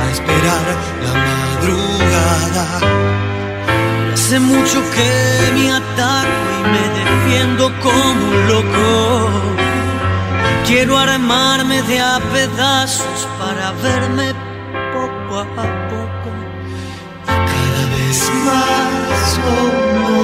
a 0.02 0.12
esperar 0.12 0.66
la 1.06 1.14
madrugada. 1.30 2.66
Hace 4.12 4.40
mucho 4.40 4.82
que 4.96 5.52
me 5.54 5.72
ataco 5.72 6.44
y 6.58 6.62
me 6.74 6.84
defiendo 7.00 7.72
como 7.84 8.26
un 8.30 8.48
loco. 8.48 9.30
Quiero 10.66 10.98
armarme 10.98 11.84
de 11.84 12.02
a 12.02 12.20
pedazos 12.34 13.28
para 13.38 13.72
verme 13.74 14.34
poco 14.92 15.42
a 15.42 15.46
poco. 15.92 16.30
Cada 17.28 17.84
vez 17.94 18.20
más 18.48 19.20
solo 19.36 20.18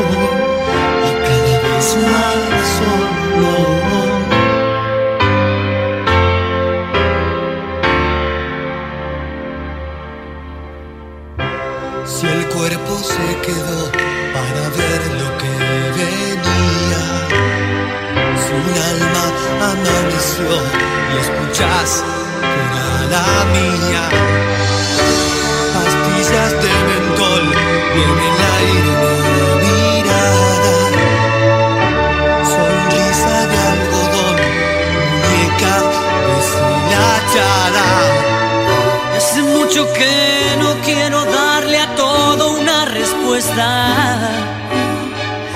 y 1.06 1.12
cada 1.24 1.56
vez 1.68 1.88
más 2.02 2.68
solo. 2.80 3.09
Se 13.20 13.42
quedó 13.42 13.82
para 14.34 14.64
ver 14.78 15.02
lo 15.22 15.28
que 15.40 15.52
venía, 16.00 17.04
si 18.42 18.52
un 18.60 18.68
alma 18.92 19.26
amaneció 19.72 20.54
y 21.12 21.16
escuchás 21.24 21.92
que 22.42 22.60
era 22.68 22.88
la 23.14 23.28
mía. 23.56 24.04
Pastillas 25.74 26.52
de 26.64 26.74
mentol 26.90 27.46
y 27.96 28.00
en 28.08 28.18
el 28.28 28.38
aire 28.58 28.92
una 29.08 29.50
mirada, 29.64 30.76
sonrisa 32.54 33.38
de 33.52 33.58
algodón, 33.74 34.38
muñeca 35.12 35.76
deshilachada. 36.26 37.88
Hace 39.18 39.42
mucho 39.42 39.82
que 39.94 40.14
no 40.60 40.70
quiero 40.86 41.19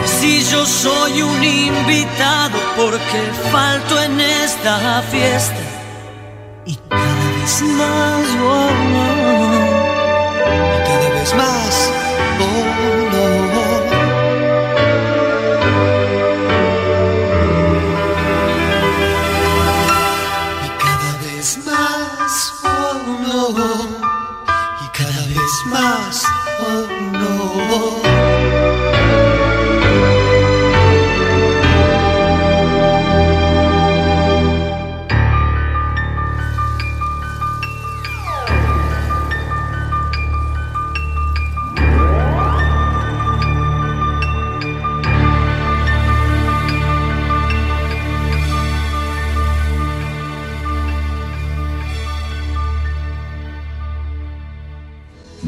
Si 0.05 0.41
yo 0.45 0.65
soy 0.65 1.21
un 1.21 1.43
invitado 1.43 2.57
porque 2.77 3.21
falto 3.51 4.01
en 4.01 4.21
esta 4.21 5.01
fiesta 5.11 5.59
y 6.65 6.75
cada 6.75 7.03
vez 7.03 7.61
más, 7.61 8.25
oh, 8.41 9.12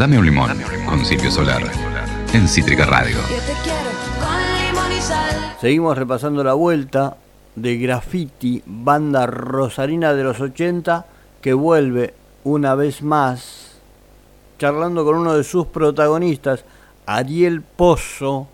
Dame 0.06 0.20
un 0.20 0.26
limón 0.26 0.52
con 0.88 1.04
Silvio 1.04 1.32
Solar 1.32 1.63
en 2.32 2.48
Cítrica 2.48 2.86
Radio. 2.86 3.18
Yo 3.28 3.38
te 3.38 3.54
quiero 3.63 3.89
con 4.20 4.68
limón 4.68 4.91
y 4.96 5.02
sal. 5.02 5.56
Seguimos 5.60 5.98
repasando 5.98 6.44
la 6.44 6.54
vuelta 6.54 7.18
de 7.56 7.78
Graffiti, 7.78 8.62
banda 8.68 9.26
rosarina 9.26 10.13
de 10.13 10.24
los 10.24 10.39
80, 10.39 11.08
que 11.41 11.54
vuelve 11.56 12.13
una 12.44 12.76
vez 12.76 13.02
más 13.02 13.80
charlando 14.60 15.04
con 15.06 15.15
uno 15.15 15.34
de 15.34 15.44
sus 15.44 15.65
protagonistas, 15.65 16.65
Ariel 17.08 17.63
Pozo, 17.63 18.48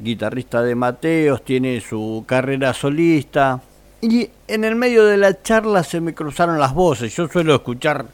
guitarrista 0.00 0.62
de 0.62 0.74
Mateos, 0.74 1.44
tiene 1.44 1.82
su 1.82 2.24
carrera 2.26 2.72
solista. 2.72 3.60
Y 4.00 4.30
en 4.46 4.64
el 4.64 4.74
medio 4.74 5.04
de 5.04 5.18
la 5.18 5.42
charla 5.42 5.84
se 5.84 6.00
me 6.00 6.14
cruzaron 6.14 6.58
las 6.58 6.72
voces. 6.72 7.14
Yo 7.14 7.28
suelo 7.28 7.56
escuchar, 7.56 8.06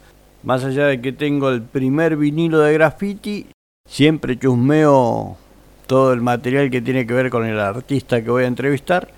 más 0.45 0.63
allá 0.63 0.85
de 0.85 1.01
que 1.01 1.11
tengo 1.11 1.49
el 1.49 1.63
primer 1.63 2.17
vinilo 2.17 2.59
de 2.59 2.73
graffiti, 2.73 3.47
siempre 3.89 4.37
chusmeo 4.37 5.37
todo 5.87 6.13
el 6.13 6.21
material 6.21 6.69
que 6.69 6.81
tiene 6.81 7.05
que 7.07 7.15
ver 7.15 7.31
con 7.31 7.45
el 7.45 7.59
artista 7.59 8.23
que 8.23 8.29
voy 8.29 8.43
a 8.43 8.47
entrevistar. 8.47 9.09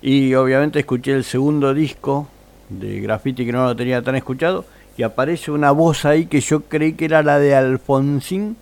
Y 0.00 0.34
obviamente 0.34 0.78
escuché 0.78 1.12
el 1.14 1.24
segundo 1.24 1.74
disco 1.74 2.28
de 2.68 3.00
graffiti 3.00 3.44
que 3.44 3.52
no 3.52 3.64
lo 3.64 3.74
tenía 3.74 4.02
tan 4.02 4.14
escuchado. 4.14 4.64
Y 4.96 5.02
aparece 5.02 5.50
una 5.50 5.72
voz 5.72 6.04
ahí 6.04 6.26
que 6.26 6.40
yo 6.40 6.60
creí 6.62 6.92
que 6.92 7.06
era 7.06 7.24
la 7.24 7.40
de 7.40 7.56
Alfonsín. 7.56 8.56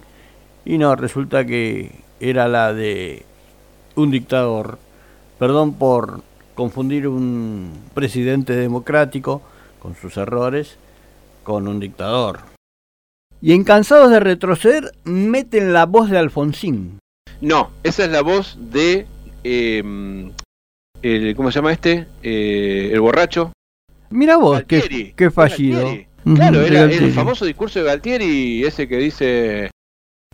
Y 0.64 0.78
no, 0.78 0.96
resulta 0.96 1.44
que 1.44 2.00
era 2.18 2.48
la 2.48 2.72
de 2.72 3.24
un 3.94 4.10
dictador. 4.10 4.78
Perdón 5.38 5.74
por 5.74 6.22
confundir 6.54 7.08
un 7.08 7.72
presidente 7.92 8.56
democrático 8.56 9.42
con 9.80 9.94
sus 9.94 10.16
errores 10.16 10.78
con 11.47 11.68
un 11.68 11.78
dictador. 11.78 12.40
Y 13.40 13.53
en 13.53 13.62
Cansados 13.62 14.11
de 14.11 14.18
Retroceder 14.18 14.90
meten 15.05 15.72
la 15.72 15.86
voz 15.86 16.11
de 16.11 16.18
Alfonsín. 16.18 16.99
No, 17.40 17.70
esa 17.84 18.05
es 18.05 18.11
la 18.11 18.22
voz 18.22 18.57
de. 18.59 19.07
eh, 19.44 20.30
el, 21.03 21.36
¿Cómo 21.36 21.53
se 21.53 21.57
llama 21.61 21.72
este? 21.72 22.09
Eh, 22.22 22.90
el 22.92 23.01
borracho. 23.01 23.53
Mira 24.11 24.36
vos, 24.36 24.55
Galtieri. 24.59 25.05
qué, 25.11 25.14
qué 25.16 25.30
fallido. 25.30 25.82
Galtieri. 25.82 26.07
Claro, 26.34 26.61
era 26.62 26.80
Galtieri. 26.80 27.05
el 27.05 27.12
famoso 27.12 27.44
discurso 27.44 27.78
de 27.78 27.84
Galtieri, 27.84 28.64
ese 28.64 28.88
que 28.88 28.97
dice. 28.97 29.70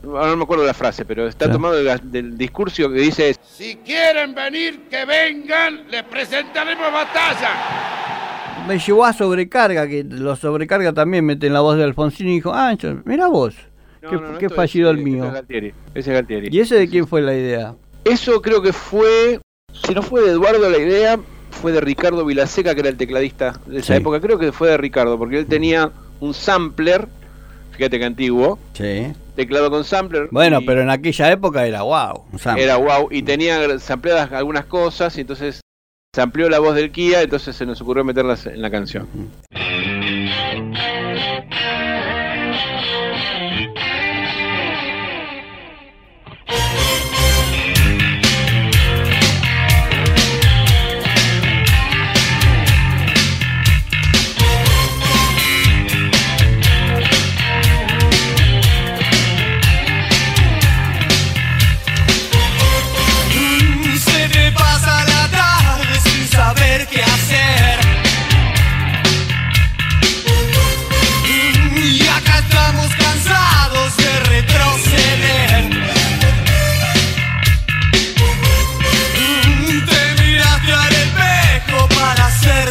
Ahora 0.04 0.28
no 0.30 0.36
me 0.38 0.44
acuerdo 0.44 0.64
la 0.64 0.74
frase, 0.74 1.04
pero 1.04 1.28
está 1.28 1.44
Claro. 1.44 1.52
tomado 1.58 1.74
del, 1.74 2.10
del 2.10 2.38
discurso 2.38 2.88
que 2.90 2.98
dice: 3.00 3.36
Si 3.42 3.76
quieren 3.84 4.34
venir, 4.34 4.88
que 4.88 5.04
vengan, 5.04 5.88
les 5.90 6.02
presentaremos 6.04 6.90
batalla. 6.92 8.21
Me 8.66 8.78
llevó 8.78 9.04
a 9.04 9.12
sobrecarga, 9.12 9.88
que 9.88 10.04
los 10.04 10.38
sobrecarga 10.38 10.92
también 10.92 11.24
meten 11.24 11.52
la 11.52 11.60
voz 11.60 11.76
de 11.76 11.84
Alfonsín 11.84 12.28
y 12.28 12.34
dijo, 12.34 12.52
ah, 12.54 12.74
mira 13.04 13.28
vos, 13.28 13.54
No, 14.00 14.10
qué, 14.10 14.16
no, 14.16 14.32
no, 14.32 14.38
qué 14.38 14.46
esto 14.46 14.56
fallido 14.56 14.90
es, 14.90 14.96
el 14.98 15.04
mío. 15.04 15.24
Ese 15.24 15.28
es 15.28 15.34
Galtieri. 15.34 15.74
Es 15.94 16.06
Galtieri. 16.08 16.48
¿Y 16.50 16.60
ese 16.60 16.76
de 16.76 16.88
quién 16.88 17.06
fue 17.06 17.22
la 17.22 17.34
idea? 17.34 17.74
Eso 18.04 18.40
creo 18.42 18.62
que 18.62 18.72
fue. 18.72 19.40
Si 19.72 19.94
no 19.94 20.02
fue 20.02 20.22
de 20.22 20.30
Eduardo 20.32 20.68
la 20.68 20.78
idea, 20.78 21.18
fue 21.50 21.72
de 21.72 21.80
Ricardo 21.80 22.24
Vilaseca, 22.24 22.74
que 22.74 22.80
era 22.80 22.88
el 22.90 22.96
tecladista 22.96 23.58
de 23.66 23.78
esa 23.78 23.94
Sí. 23.94 24.00
época. 24.00 24.20
Creo 24.20 24.38
que 24.38 24.52
fue 24.52 24.70
de 24.70 24.76
Ricardo, 24.76 25.18
porque 25.18 25.38
él 25.38 25.46
tenía 25.46 25.90
un 26.20 26.34
sampler. 26.34 27.08
Fíjate 27.72 27.98
que 27.98 28.04
antiguo. 28.04 28.58
Sí. 28.74 29.12
Teclado 29.34 29.70
con 29.70 29.84
sampler. 29.84 30.28
Bueno, 30.30 30.60
y 30.60 30.66
pero 30.66 30.82
en 30.82 30.90
aquella 30.90 31.32
época 31.32 31.66
era 31.66 31.82
wow. 31.82 32.24
un. 32.32 32.58
Era 32.58 32.76
wow. 32.76 33.08
Y 33.10 33.22
tenía 33.22 33.78
sampleadas 33.78 34.30
algunas 34.32 34.66
cosas. 34.66 35.16
Y 35.16 35.22
entonces 35.22 35.60
se 36.14 36.20
amplió 36.20 36.50
la 36.50 36.58
voz 36.58 36.74
del 36.74 36.90
Kia. 36.90 37.22
Entonces 37.22 37.56
se 37.56 37.64
nos 37.64 37.80
ocurrió 37.80 38.04
meterlas 38.04 38.44
en 38.44 38.60
la 38.60 38.70
canción. 38.70 39.08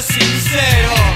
sincero. 0.02 1.11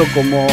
Medio 0.00 0.14
como 0.14 0.46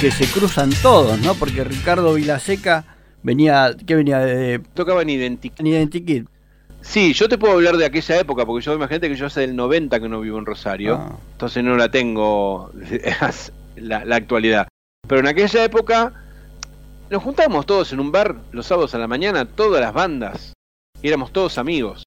que 0.00 0.10
se 0.10 0.26
cruzan 0.26 0.70
todos, 0.82 1.18
¿no? 1.20 1.34
Porque 1.34 1.64
Ricardo 1.64 2.14
Vilaseca 2.14 2.84
venía, 3.22 3.74
¿qué 3.86 3.94
venía 3.94 4.18
de 4.18 4.58
Tocaba 4.74 5.02
en 5.02 5.10
Identikit. 5.10 5.60
en 5.60 5.66
Identikit? 5.66 6.26
Sí, 6.82 7.12
yo 7.14 7.28
te 7.28 7.38
puedo 7.38 7.54
hablar 7.54 7.76
de 7.76 7.86
aquella 7.86 8.20
época, 8.20 8.44
porque 8.46 8.64
yo 8.64 8.74
imagínate 8.74 9.08
que 9.08 9.16
yo 9.16 9.26
hace 9.26 9.40
del 9.40 9.56
90 9.56 9.98
que 9.98 10.08
no 10.08 10.20
vivo 10.20 10.38
en 10.38 10.46
Rosario, 10.46 10.96
Ah. 10.96 11.16
entonces 11.32 11.64
no 11.64 11.76
la 11.76 11.90
tengo 11.90 12.70
la, 13.76 14.04
la 14.04 14.16
actualidad. 14.16 14.68
Pero 15.08 15.20
en 15.20 15.26
aquella 15.26 15.64
época 15.64 16.12
nos 17.10 17.22
juntábamos 17.22 17.66
todos 17.66 17.92
en 17.92 18.00
un 18.00 18.12
bar 18.12 18.36
los 18.52 18.66
sábados 18.66 18.94
a 18.94 18.98
la 18.98 19.08
mañana, 19.08 19.46
todas 19.46 19.80
las 19.80 19.92
bandas, 19.92 20.52
y 21.02 21.08
éramos 21.08 21.32
todos 21.32 21.58
amigos. 21.58 22.04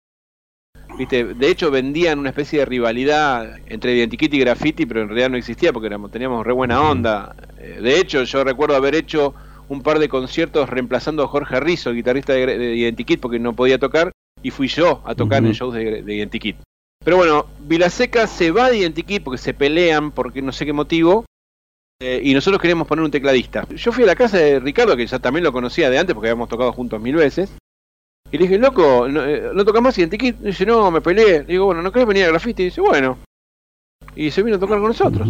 Viste, 0.99 1.23
de 1.23 1.49
hecho 1.49 1.71
vendían 1.71 2.19
una 2.19 2.29
especie 2.29 2.59
de 2.59 2.65
rivalidad 2.65 3.57
entre 3.67 3.95
Identikit 3.95 4.33
y 4.33 4.39
Graffiti, 4.39 4.85
pero 4.85 5.01
en 5.01 5.07
realidad 5.07 5.29
no 5.29 5.37
existía 5.37 5.71
porque 5.71 5.87
éramos, 5.87 6.11
teníamos 6.11 6.45
re 6.45 6.51
buena 6.51 6.81
onda. 6.81 7.37
Eh, 7.57 7.79
De 7.81 7.97
hecho, 7.97 8.23
yo 8.25 8.43
recuerdo 8.43 8.75
haber 8.75 8.95
hecho 8.95 9.33
un 9.69 9.81
par 9.81 9.99
de 9.99 10.09
conciertos 10.09 10.67
reemplazando 10.69 11.23
a 11.23 11.27
Jorge 11.27 11.57
Rizzo, 11.61 11.93
guitarrista 11.93 12.33
de, 12.33 12.45
de 12.57 12.75
Identikit, 12.75 13.21
porque 13.21 13.39
no 13.39 13.53
podía 13.53 13.79
tocar, 13.79 14.11
y 14.43 14.51
fui 14.51 14.67
yo 14.67 15.01
a 15.05 15.15
tocar 15.15 15.45
en 15.45 15.53
shows 15.53 15.73
de, 15.73 16.01
de 16.01 16.15
Identikit. 16.15 16.57
Pero 17.01 17.15
bueno, 17.15 17.45
Vilaseca 17.61 18.27
se 18.27 18.51
va 18.51 18.69
de 18.69 18.79
Identikit 18.79 19.23
porque 19.23 19.37
se 19.37 19.53
pelean, 19.53 20.11
porque 20.11 20.41
no 20.41 20.51
sé 20.51 20.65
qué 20.65 20.73
motivo, 20.73 21.23
eh, 22.01 22.19
y 22.21 22.33
nosotros 22.33 22.61
queríamos 22.61 22.87
poner 22.87 23.05
un 23.05 23.11
tecladista. 23.11 23.65
Yo 23.73 23.93
fui 23.93 24.03
a 24.03 24.07
la 24.07 24.15
casa 24.15 24.37
de 24.37 24.59
Ricardo, 24.59 24.97
que 24.97 25.07
ya 25.07 25.19
también 25.19 25.45
lo 25.45 25.53
conocía 25.53 25.89
de 25.89 25.97
antes 25.97 26.13
porque 26.13 26.27
habíamos 26.27 26.49
tocado 26.49 26.73
juntos 26.73 27.01
mil 27.01 27.15
veces. 27.15 27.53
Y 28.31 28.37
le 28.37 28.43
dije, 28.43 28.57
loco, 28.57 29.07
¿no, 29.07 29.25
eh, 29.25 29.49
¿no 29.53 29.65
tocas 29.65 29.81
más 29.81 29.97
Identikit? 29.97 30.37
Y 30.41 30.47
dice, 30.47 30.65
no, 30.65 30.91
me 30.91 31.01
peleé. 31.01 31.39
Le 31.39 31.45
digo, 31.45 31.65
bueno, 31.65 31.81
¿no 31.81 31.91
querés 31.91 32.07
venir 32.07 32.25
a 32.25 32.29
Graffiti? 32.29 32.63
Y 32.63 32.65
dice, 32.65 32.81
bueno. 32.81 33.17
Y 34.15 34.31
se 34.31 34.43
vino 34.43 34.57
a 34.57 34.59
tocar 34.59 34.79
con 34.79 34.89
nosotros. 34.89 35.27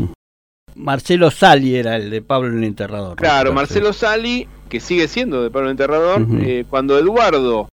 Marcelo 0.75 1.31
Sali 1.31 1.75
era 1.75 1.95
el 1.95 2.09
de 2.09 2.21
Pablo 2.21 2.57
el 2.57 2.63
Enterrador. 2.63 3.17
Claro, 3.17 3.53
Marcelo 3.53 3.93
Sali, 3.93 4.47
que 4.69 4.79
sigue 4.79 5.07
siendo 5.07 5.43
de 5.43 5.49
Pablo 5.49 5.69
Enterrador, 5.69 6.21
Ujú. 6.21 6.37
eh, 6.41 6.65
cuando 6.69 6.97
Eduardo, 6.97 7.67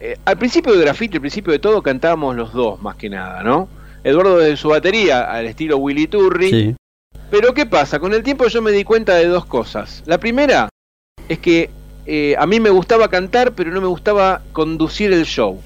eh, 0.00 0.18
al 0.24 0.38
principio 0.38 0.72
de 0.72 0.84
Graffiti, 0.84 1.16
al 1.16 1.20
principio 1.20 1.52
de 1.52 1.58
todo, 1.58 1.82
cantábamos 1.82 2.36
los 2.36 2.52
dos 2.52 2.80
más 2.82 2.96
que 2.96 3.08
nada, 3.08 3.42
¿no? 3.42 3.68
Eduardo 4.02 4.38
desde 4.38 4.56
su 4.56 4.68
batería, 4.68 5.22
al 5.30 5.46
estilo 5.46 5.78
Willy 5.78 6.06
Turri. 6.06 6.50
Sí. 6.50 6.76
Pero 7.30 7.54
¿qué 7.54 7.64
pasa? 7.64 7.98
Con 7.98 8.12
el 8.12 8.22
tiempo 8.22 8.46
yo 8.48 8.60
me 8.60 8.70
di 8.70 8.84
cuenta 8.84 9.14
de 9.14 9.26
dos 9.26 9.46
cosas. 9.46 10.02
La 10.06 10.18
primera 10.18 10.68
es 11.28 11.38
que 11.38 11.70
eh, 12.06 12.34
a 12.38 12.46
mí 12.46 12.60
me 12.60 12.70
gustaba 12.70 13.08
cantar, 13.08 13.52
pero 13.52 13.70
no 13.70 13.80
me 13.80 13.86
gustaba 13.86 14.42
conducir 14.52 15.12
el 15.12 15.24
show. 15.24 15.60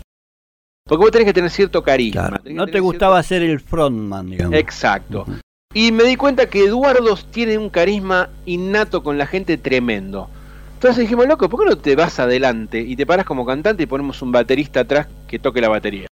Porque 0.85 1.05
vos 1.05 1.11
tenés 1.11 1.27
que 1.27 1.35
tener 1.35 1.51
cierto 1.51 1.83
carisma. 1.83 2.29
Claro. 2.29 2.43
No 2.47 2.67
te 2.67 2.81
gustaba 2.81 3.23
ser 3.23 3.43
el 3.43 3.61
frontman, 3.61 4.31
digamos. 4.31 4.55
Exacto. 4.55 5.27
Y 5.75 5.93
me 5.93 6.05
di 6.05 6.17
cuenta 6.17 6.49
que 6.49 6.65
Eduardo 6.65 7.15
tiene 7.31 7.59
un 7.59 7.69
carisma 7.69 8.31
innato 8.47 9.03
con 9.03 9.19
la 9.19 9.27
gente 9.27 9.59
tremendo. 9.59 10.31
Entonces 10.75 11.03
dijimos, 11.03 11.27
loco, 11.27 11.49
¿por 11.49 11.61
qué 11.61 11.71
no 11.71 11.77
te 11.77 11.97
vas 11.97 12.19
adelante 12.21 12.81
y 12.81 12.97
te 12.97 13.05
paras 13.05 13.27
como 13.27 13.45
cantante 13.45 13.83
y 13.83 13.87
ponemos 13.87 14.23
un 14.23 14.33
baterista 14.33 14.81
atrás 14.81 15.09
que 15.27 15.39
toque 15.39 15.61
la 15.61 15.69
batería? 15.69 16.07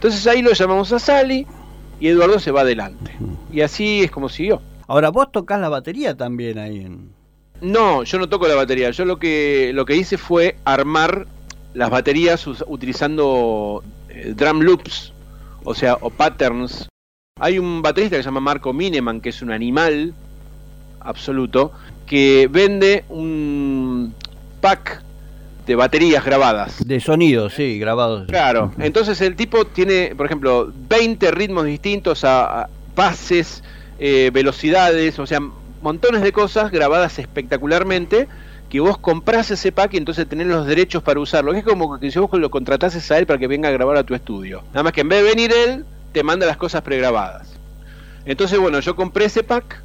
Entonces 0.00 0.26
ahí 0.26 0.42
lo 0.42 0.52
llamamos 0.52 0.92
a 0.92 0.98
Sally 0.98 1.46
y 2.00 2.08
Eduardo 2.08 2.38
se 2.38 2.50
va 2.50 2.60
adelante. 2.60 3.16
Y 3.52 3.62
así 3.62 4.02
es 4.02 4.10
como 4.10 4.28
siguió. 4.28 4.60
Ahora, 4.86 5.10
vos 5.10 5.32
tocas 5.32 5.60
la 5.60 5.68
batería 5.68 6.16
también 6.16 6.58
ahí 6.58 6.80
en... 6.80 7.17
No, 7.60 8.04
yo 8.04 8.18
no 8.18 8.28
toco 8.28 8.46
la 8.46 8.54
batería. 8.54 8.90
Yo 8.90 9.04
lo 9.04 9.18
que 9.18 9.72
lo 9.74 9.84
que 9.84 9.96
hice 9.96 10.18
fue 10.18 10.56
armar 10.64 11.26
las 11.74 11.90
baterías 11.90 12.46
utilizando 12.66 13.82
eh, 14.08 14.32
drum 14.36 14.60
loops, 14.60 15.12
o 15.64 15.74
sea, 15.74 15.98
o 16.00 16.10
patterns. 16.10 16.88
Hay 17.40 17.58
un 17.58 17.82
baterista 17.82 18.16
que 18.16 18.22
se 18.22 18.26
llama 18.26 18.40
Marco 18.40 18.72
Mineman, 18.72 19.20
que 19.20 19.28
es 19.28 19.42
un 19.42 19.52
animal 19.52 20.12
absoluto, 21.00 21.72
que 22.06 22.48
vende 22.50 23.04
un 23.08 24.14
pack 24.60 25.02
de 25.66 25.76
baterías 25.76 26.24
grabadas. 26.24 26.84
De 26.84 26.98
sonido, 26.98 27.50
sí, 27.50 27.78
grabados. 27.78 28.26
Claro, 28.26 28.72
entonces 28.78 29.20
el 29.20 29.36
tipo 29.36 29.66
tiene, 29.66 30.14
por 30.16 30.26
ejemplo, 30.26 30.72
20 30.88 31.30
ritmos 31.30 31.66
distintos 31.66 32.24
a, 32.24 32.62
a 32.62 32.68
pases, 32.94 33.62
eh, 33.98 34.30
velocidades, 34.32 35.18
o 35.18 35.26
sea, 35.26 35.40
montones 35.82 36.22
de 36.22 36.32
cosas 36.32 36.70
grabadas 36.70 37.18
espectacularmente 37.18 38.28
que 38.68 38.80
vos 38.80 38.98
comprás 38.98 39.50
ese 39.50 39.72
pack 39.72 39.94
y 39.94 39.96
entonces 39.96 40.28
tenés 40.28 40.46
los 40.46 40.66
derechos 40.66 41.02
para 41.02 41.20
usarlo. 41.20 41.54
Es 41.54 41.64
como 41.64 41.98
que 41.98 42.10
si 42.10 42.18
vos 42.18 42.30
lo 42.38 42.50
contratases 42.50 43.10
a 43.10 43.18
él 43.18 43.26
para 43.26 43.38
que 43.38 43.46
venga 43.46 43.68
a 43.68 43.72
grabar 43.72 43.96
a 43.96 44.02
tu 44.04 44.14
estudio. 44.14 44.62
Nada 44.68 44.82
más 44.82 44.92
que 44.92 45.00
en 45.00 45.08
vez 45.08 45.22
de 45.22 45.28
venir 45.30 45.52
él, 45.52 45.84
te 46.12 46.22
manda 46.22 46.46
las 46.46 46.56
cosas 46.56 46.82
pregrabadas. 46.82 47.58
Entonces, 48.26 48.58
bueno, 48.58 48.80
yo 48.80 48.94
compré 48.94 49.24
ese 49.24 49.42
pack, 49.42 49.82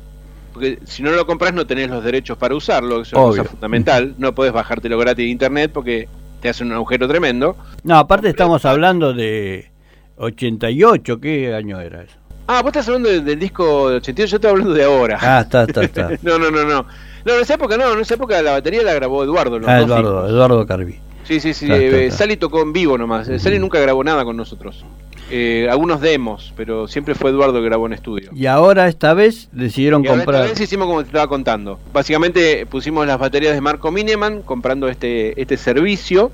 porque 0.51 0.79
si 0.85 1.01
no 1.01 1.11
lo 1.11 1.25
compras 1.25 1.53
no 1.53 1.65
tenés 1.65 1.89
los 1.89 2.03
derechos 2.03 2.37
para 2.37 2.55
usarlo, 2.55 3.01
es 3.01 3.13
una 3.13 3.21
Obvio. 3.21 3.37
cosa 3.43 3.51
fundamental. 3.51 4.15
No 4.17 4.35
podés 4.35 4.51
bajártelo 4.51 4.97
gratis 4.97 5.25
de 5.25 5.31
internet 5.31 5.71
porque 5.73 6.09
te 6.41 6.49
hace 6.49 6.63
un 6.63 6.73
agujero 6.73 7.07
tremendo. 7.07 7.55
No, 7.83 7.97
aparte 7.97 8.27
estamos 8.27 8.65
hablando 8.65 9.13
de 9.13 9.71
88, 10.17 11.21
¿qué 11.21 11.55
año 11.55 11.79
era 11.79 12.03
eso? 12.03 12.17
Ah, 12.55 12.61
vos 12.61 12.69
estás 12.69 12.87
hablando 12.87 13.09
del, 13.09 13.25
del 13.25 13.39
disco 13.39 13.89
de 13.89 13.95
88, 13.97 14.29
yo 14.31 14.35
estoy 14.37 14.49
hablando 14.51 14.73
de 14.73 14.83
ahora. 14.83 15.17
Ah, 15.19 15.41
está, 15.41 15.63
está, 15.63 15.83
está. 15.83 16.09
No, 16.21 16.37
no, 16.37 16.51
no, 16.51 16.63
no. 16.63 16.85
No, 17.25 17.33
en 17.33 17.41
esa 17.41 17.55
época 17.55 17.77
no, 17.77 17.93
en 17.93 17.99
esa 18.01 18.13
época 18.15 18.41
la 18.41 18.51
batería 18.51 18.83
la 18.83 18.93
grabó 18.93 19.23
Eduardo. 19.23 19.57
los 19.57 19.67
Ah, 19.67 19.77
dos 19.79 19.87
Eduardo. 19.87 20.27
Eduardo 20.29 20.65
Carvi. 20.67 20.99
Sí, 21.23 21.39
sí, 21.39 21.53
sí. 21.53 21.65
Está, 21.65 21.77
está, 21.77 21.97
eh, 21.97 22.05
está. 22.07 22.17
Sally 22.17 22.37
tocó 22.37 22.61
en 22.61 22.73
vivo 22.73 22.97
nomás. 22.97 23.27
Eh, 23.29 23.39
Sally 23.39 23.57
nunca 23.59 23.79
grabó 23.79 24.03
nada 24.03 24.23
con 24.25 24.35
nosotros. 24.37 24.85
Eh, 25.31 25.67
algunos 25.71 26.01
demos, 26.01 26.53
pero 26.55 26.87
siempre 26.87 27.15
fue 27.15 27.31
Eduardo 27.31 27.53
que 27.59 27.65
grabó 27.65 27.87
en 27.87 27.93
estudio. 27.93 28.29
Y 28.35 28.45
ahora 28.45 28.87
esta 28.87 29.13
vez 29.15 29.47
decidieron 29.51 30.03
Y 30.03 30.07
ahora 30.09 30.19
esta 30.21 30.25
comprar... 30.31 30.49
vez 30.49 30.59
hicimos 30.59 30.85
como 30.87 31.01
te 31.01 31.07
estaba 31.07 31.27
contando. 31.27 31.79
Básicamente 31.93 32.65
pusimos 32.67 33.07
las 33.07 33.17
baterías 33.17 33.53
de 33.55 33.61
Marco 33.61 33.89
Mineman 33.89 34.41
comprando 34.43 34.89
este, 34.89 35.41
este 35.41 35.57
servicio 35.57 36.29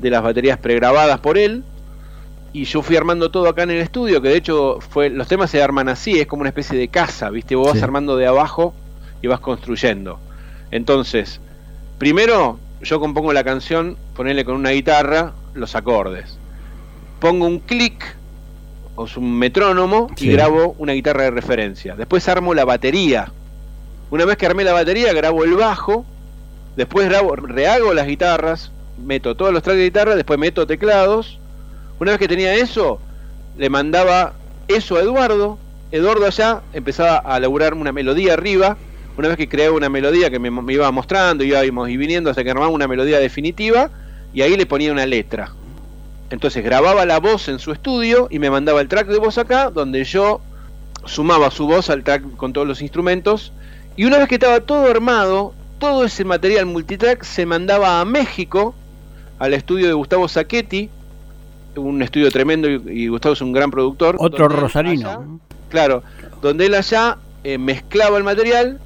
de 0.00 0.10
las 0.10 0.22
baterías 0.22 0.58
pregrabadas 0.58 1.20
por 1.20 1.38
él. 1.38 1.62
Y 2.58 2.64
yo 2.64 2.82
fui 2.82 2.96
armando 2.96 3.30
todo 3.30 3.48
acá 3.48 3.62
en 3.62 3.70
el 3.70 3.78
estudio, 3.78 4.20
que 4.20 4.30
de 4.30 4.36
hecho 4.36 4.80
fue 4.80 5.10
los 5.10 5.28
temas 5.28 5.48
se 5.48 5.62
arman 5.62 5.88
así, 5.88 6.18
es 6.18 6.26
como 6.26 6.40
una 6.40 6.48
especie 6.48 6.76
de 6.76 6.88
casa, 6.88 7.30
¿viste? 7.30 7.54
Vos 7.54 7.68
Sí. 7.68 7.74
vas 7.74 7.82
armando 7.84 8.16
de 8.16 8.26
abajo 8.26 8.74
y 9.22 9.28
vas 9.28 9.38
construyendo. 9.38 10.18
Entonces, 10.72 11.40
primero 11.98 12.58
yo 12.82 12.98
compongo 12.98 13.32
la 13.32 13.44
canción, 13.44 13.96
ponerle 14.16 14.44
con 14.44 14.56
una 14.56 14.70
guitarra 14.70 15.34
los 15.54 15.76
acordes. 15.76 16.36
Pongo 17.20 17.46
un 17.46 17.60
clic 17.60 18.16
o 18.96 19.04
es 19.04 19.16
un 19.16 19.38
metrónomo 19.38 20.08
Sí. 20.16 20.28
y 20.28 20.32
grabo 20.32 20.74
una 20.78 20.94
guitarra 20.94 21.22
de 21.24 21.30
referencia. 21.30 21.94
Después 21.94 22.28
armo 22.28 22.54
la 22.54 22.64
batería. 22.64 23.30
Una 24.10 24.24
vez 24.24 24.36
que 24.36 24.46
armé 24.46 24.64
la 24.64 24.72
batería, 24.72 25.12
grabo 25.12 25.44
el 25.44 25.54
bajo. 25.54 26.04
Después 26.76 27.08
grabo, 27.08 27.36
rehago 27.36 27.94
las 27.94 28.08
guitarras, 28.08 28.72
meto 29.04 29.36
todos 29.36 29.52
los 29.52 29.62
tracks 29.62 29.78
de 29.78 29.84
guitarra, 29.84 30.16
después 30.16 30.40
meto 30.40 30.66
teclados. 30.66 31.38
Una 32.00 32.12
vez 32.12 32.20
que 32.20 32.28
tenía 32.28 32.54
eso, 32.54 33.00
le 33.56 33.68
mandaba 33.70 34.34
eso 34.68 34.96
a 34.96 35.00
Eduardo. 35.00 35.58
Eduardo 35.90 36.26
allá 36.26 36.62
empezaba 36.72 37.16
a 37.16 37.40
laburar 37.40 37.74
una 37.74 37.92
melodía 37.92 38.34
arriba. 38.34 38.76
Una 39.16 39.28
vez 39.28 39.36
que 39.36 39.48
creaba 39.48 39.74
una 39.74 39.88
melodía 39.88 40.30
que 40.30 40.38
me, 40.38 40.72
iba 40.72 40.90
mostrando, 40.92 41.42
íbamos 41.42 41.88
y 41.88 41.96
viniendo 41.96 42.30
hasta 42.30 42.44
que 42.44 42.50
armaba 42.50 42.68
una 42.68 42.86
melodía 42.86 43.18
definitiva, 43.18 43.90
y 44.32 44.42
ahí 44.42 44.56
le 44.56 44.64
ponía 44.64 44.92
una 44.92 45.06
letra. 45.06 45.52
Entonces 46.30 46.62
grababa 46.62 47.04
la 47.04 47.18
voz 47.18 47.48
en 47.48 47.58
su 47.58 47.72
estudio 47.72 48.28
y 48.30 48.38
me 48.38 48.50
mandaba 48.50 48.80
el 48.80 48.86
track 48.86 49.08
de 49.08 49.18
voz 49.18 49.38
acá, 49.38 49.70
donde 49.70 50.04
yo 50.04 50.40
sumaba 51.04 51.50
su 51.50 51.66
voz 51.66 51.90
al 51.90 52.04
track 52.04 52.36
con 52.36 52.52
todos 52.52 52.66
los 52.68 52.80
instrumentos. 52.80 53.52
Y 53.96 54.04
una 54.04 54.18
vez 54.18 54.28
que 54.28 54.36
estaba 54.36 54.60
todo 54.60 54.88
armado, 54.88 55.52
todo 55.80 56.04
ese 56.04 56.24
material 56.24 56.66
multitrack 56.66 57.24
se 57.24 57.44
mandaba 57.46 58.00
a 58.00 58.04
México, 58.04 58.74
al 59.40 59.54
estudio 59.54 59.88
de 59.88 59.94
Gustavo 59.94 60.28
Sacchetti, 60.28 60.90
un 61.78 62.02
estudio 62.02 62.30
tremendo 62.30 62.68
y, 62.70 62.82
y 62.88 63.08
Gustavo 63.08 63.32
es 63.34 63.40
un 63.40 63.52
gran 63.52 63.70
productor. 63.70 64.16
Otro 64.18 64.48
rosarino. 64.48 65.08
allá- 65.08 65.20
claro, 65.68 66.02
donde 66.42 66.66
él 66.66 66.74
allá 66.74 67.18
eh, 67.44 67.58
mezclaba 67.58 68.18
el 68.18 68.24
material 68.24 68.80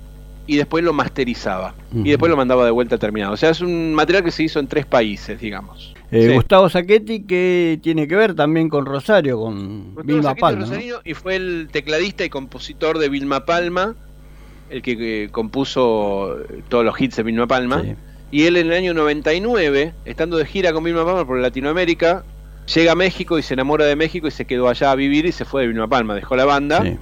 y 0.47 0.57
después 0.57 0.85
lo 0.85 0.93
masterizaba. 0.93 1.75
Y 1.95 2.11
después 2.11 2.29
lo 2.31 2.37
mandaba 2.37 2.65
de 2.65 2.71
vuelta 2.71 2.99
terminado. 2.99 3.33
O 3.33 3.37
sea, 3.37 3.51
es 3.51 3.61
un 3.61 3.95
material 3.95 4.25
que 4.25 4.31
se 4.31 4.43
hizo 4.43 4.59
en 4.61 4.67
tres 4.67 4.87
países, 4.87 5.41
digamos. 5.41 5.95
Eh, 6.11 6.29
Sí. 6.29 6.35
Gustavo 6.35 6.69
Sacchetti, 6.69 7.23
que 7.23 7.79
tiene 7.83 8.07
que 8.07 8.17
ver 8.17 8.35
también 8.35 8.69
con 8.69 8.85
Rosario, 8.85 9.39
con 9.41 9.95
Gustavo 9.95 10.03
Vilma 10.07 10.23
Sacchetti 10.35 10.41
Palma. 10.41 11.01
y 11.05 11.15
fue 11.15 11.37
el 11.37 11.69
tecladista 11.73 12.25
y 12.25 12.29
compositor 12.29 12.99
de 12.99 13.09
Vilma 13.09 13.47
Palma, 13.47 13.95
el 14.69 14.83
que 14.83 15.29
compuso 15.31 16.37
eh, 16.41 16.63
todos 16.69 16.85
los 16.85 17.01
hits 17.01 17.17
de 17.17 17.23
Vilma 17.23 17.47
Palma. 17.47 17.83
Sí. 17.83 17.95
Y 18.31 18.45
él 18.45 18.57
en 18.57 18.67
el 18.67 18.73
año 18.73 18.95
99, 18.95 19.93
estando 20.05 20.37
de 20.39 20.45
gira 20.47 20.73
con 20.73 20.83
Vilma 20.85 21.05
Palma 21.05 21.25
por 21.27 21.39
Latinoamérica, 21.39 22.25
llega 22.67 22.93
a 22.93 22.95
México 22.95 23.39
y 23.39 23.43
se 23.43 23.55
enamora 23.55 23.85
de 23.87 23.97
México 23.97 24.27
y 24.29 24.31
se 24.31 24.45
quedó 24.45 24.69
allá 24.69 24.91
a 24.91 24.95
vivir 24.95 25.27
y 25.27 25.33
se 25.33 25.45
fue 25.45 25.63
de 25.63 25.69
Vilma 25.69 25.89
Palma, 25.89 26.15
dejó 26.15 26.37
la 26.37 26.45
banda 26.45 26.83
Sí. 26.83 26.97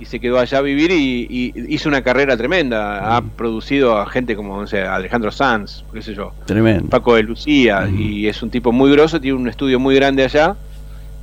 y 0.00 0.04
se 0.06 0.20
quedó 0.20 0.38
allá 0.38 0.58
a 0.58 0.62
vivir 0.62 0.90
y, 0.90 1.26
y 1.28 1.52
hizo 1.74 1.88
una 1.88 2.02
carrera 2.02 2.36
tremenda. 2.36 3.16
Ha 3.16 3.22
producido 3.22 3.96
a 3.98 4.06
gente 4.08 4.36
como 4.36 4.60
no 4.60 4.66
sé, 4.66 4.82
Alejandro 4.82 5.30
Sanz, 5.32 5.84
qué 5.92 6.02
sé 6.02 6.14
yo, 6.14 6.32
Tremendo. 6.46 6.88
Paco 6.90 7.14
de 7.14 7.22
Lucía, 7.22 7.88
y 7.88 8.26
es 8.26 8.42
un 8.42 8.50
tipo 8.50 8.72
muy 8.72 8.90
grosso, 8.92 9.20
tiene 9.20 9.38
un 9.38 9.48
estudio 9.48 9.78
muy 9.80 9.94
grande 9.94 10.24
allá. 10.24 10.56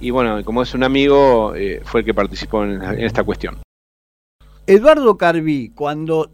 Y 0.01 0.09
bueno, 0.09 0.43
como 0.43 0.61
es 0.63 0.73
un 0.73 0.83
amigo, 0.83 1.53
eh, 1.55 1.81
fue 1.85 2.01
el 2.01 2.05
que 2.05 2.13
participó 2.13 2.63
en, 2.65 2.81
en 2.83 2.99
esta 3.03 3.23
cuestión. 3.23 3.57
Eduardo 4.67 5.17
Carví, 5.17 5.69
cuando 5.75 6.29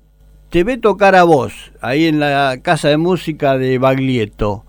te 0.50 0.64
ve 0.64 0.78
tocar 0.78 1.16
a 1.16 1.24
vos 1.24 1.72
ahí 1.82 2.06
en 2.08 2.20
la 2.20 2.58
casa 2.62 2.90
de 2.90 2.98
música 2.98 3.58
de 3.58 3.78
Baglietto 3.78 4.64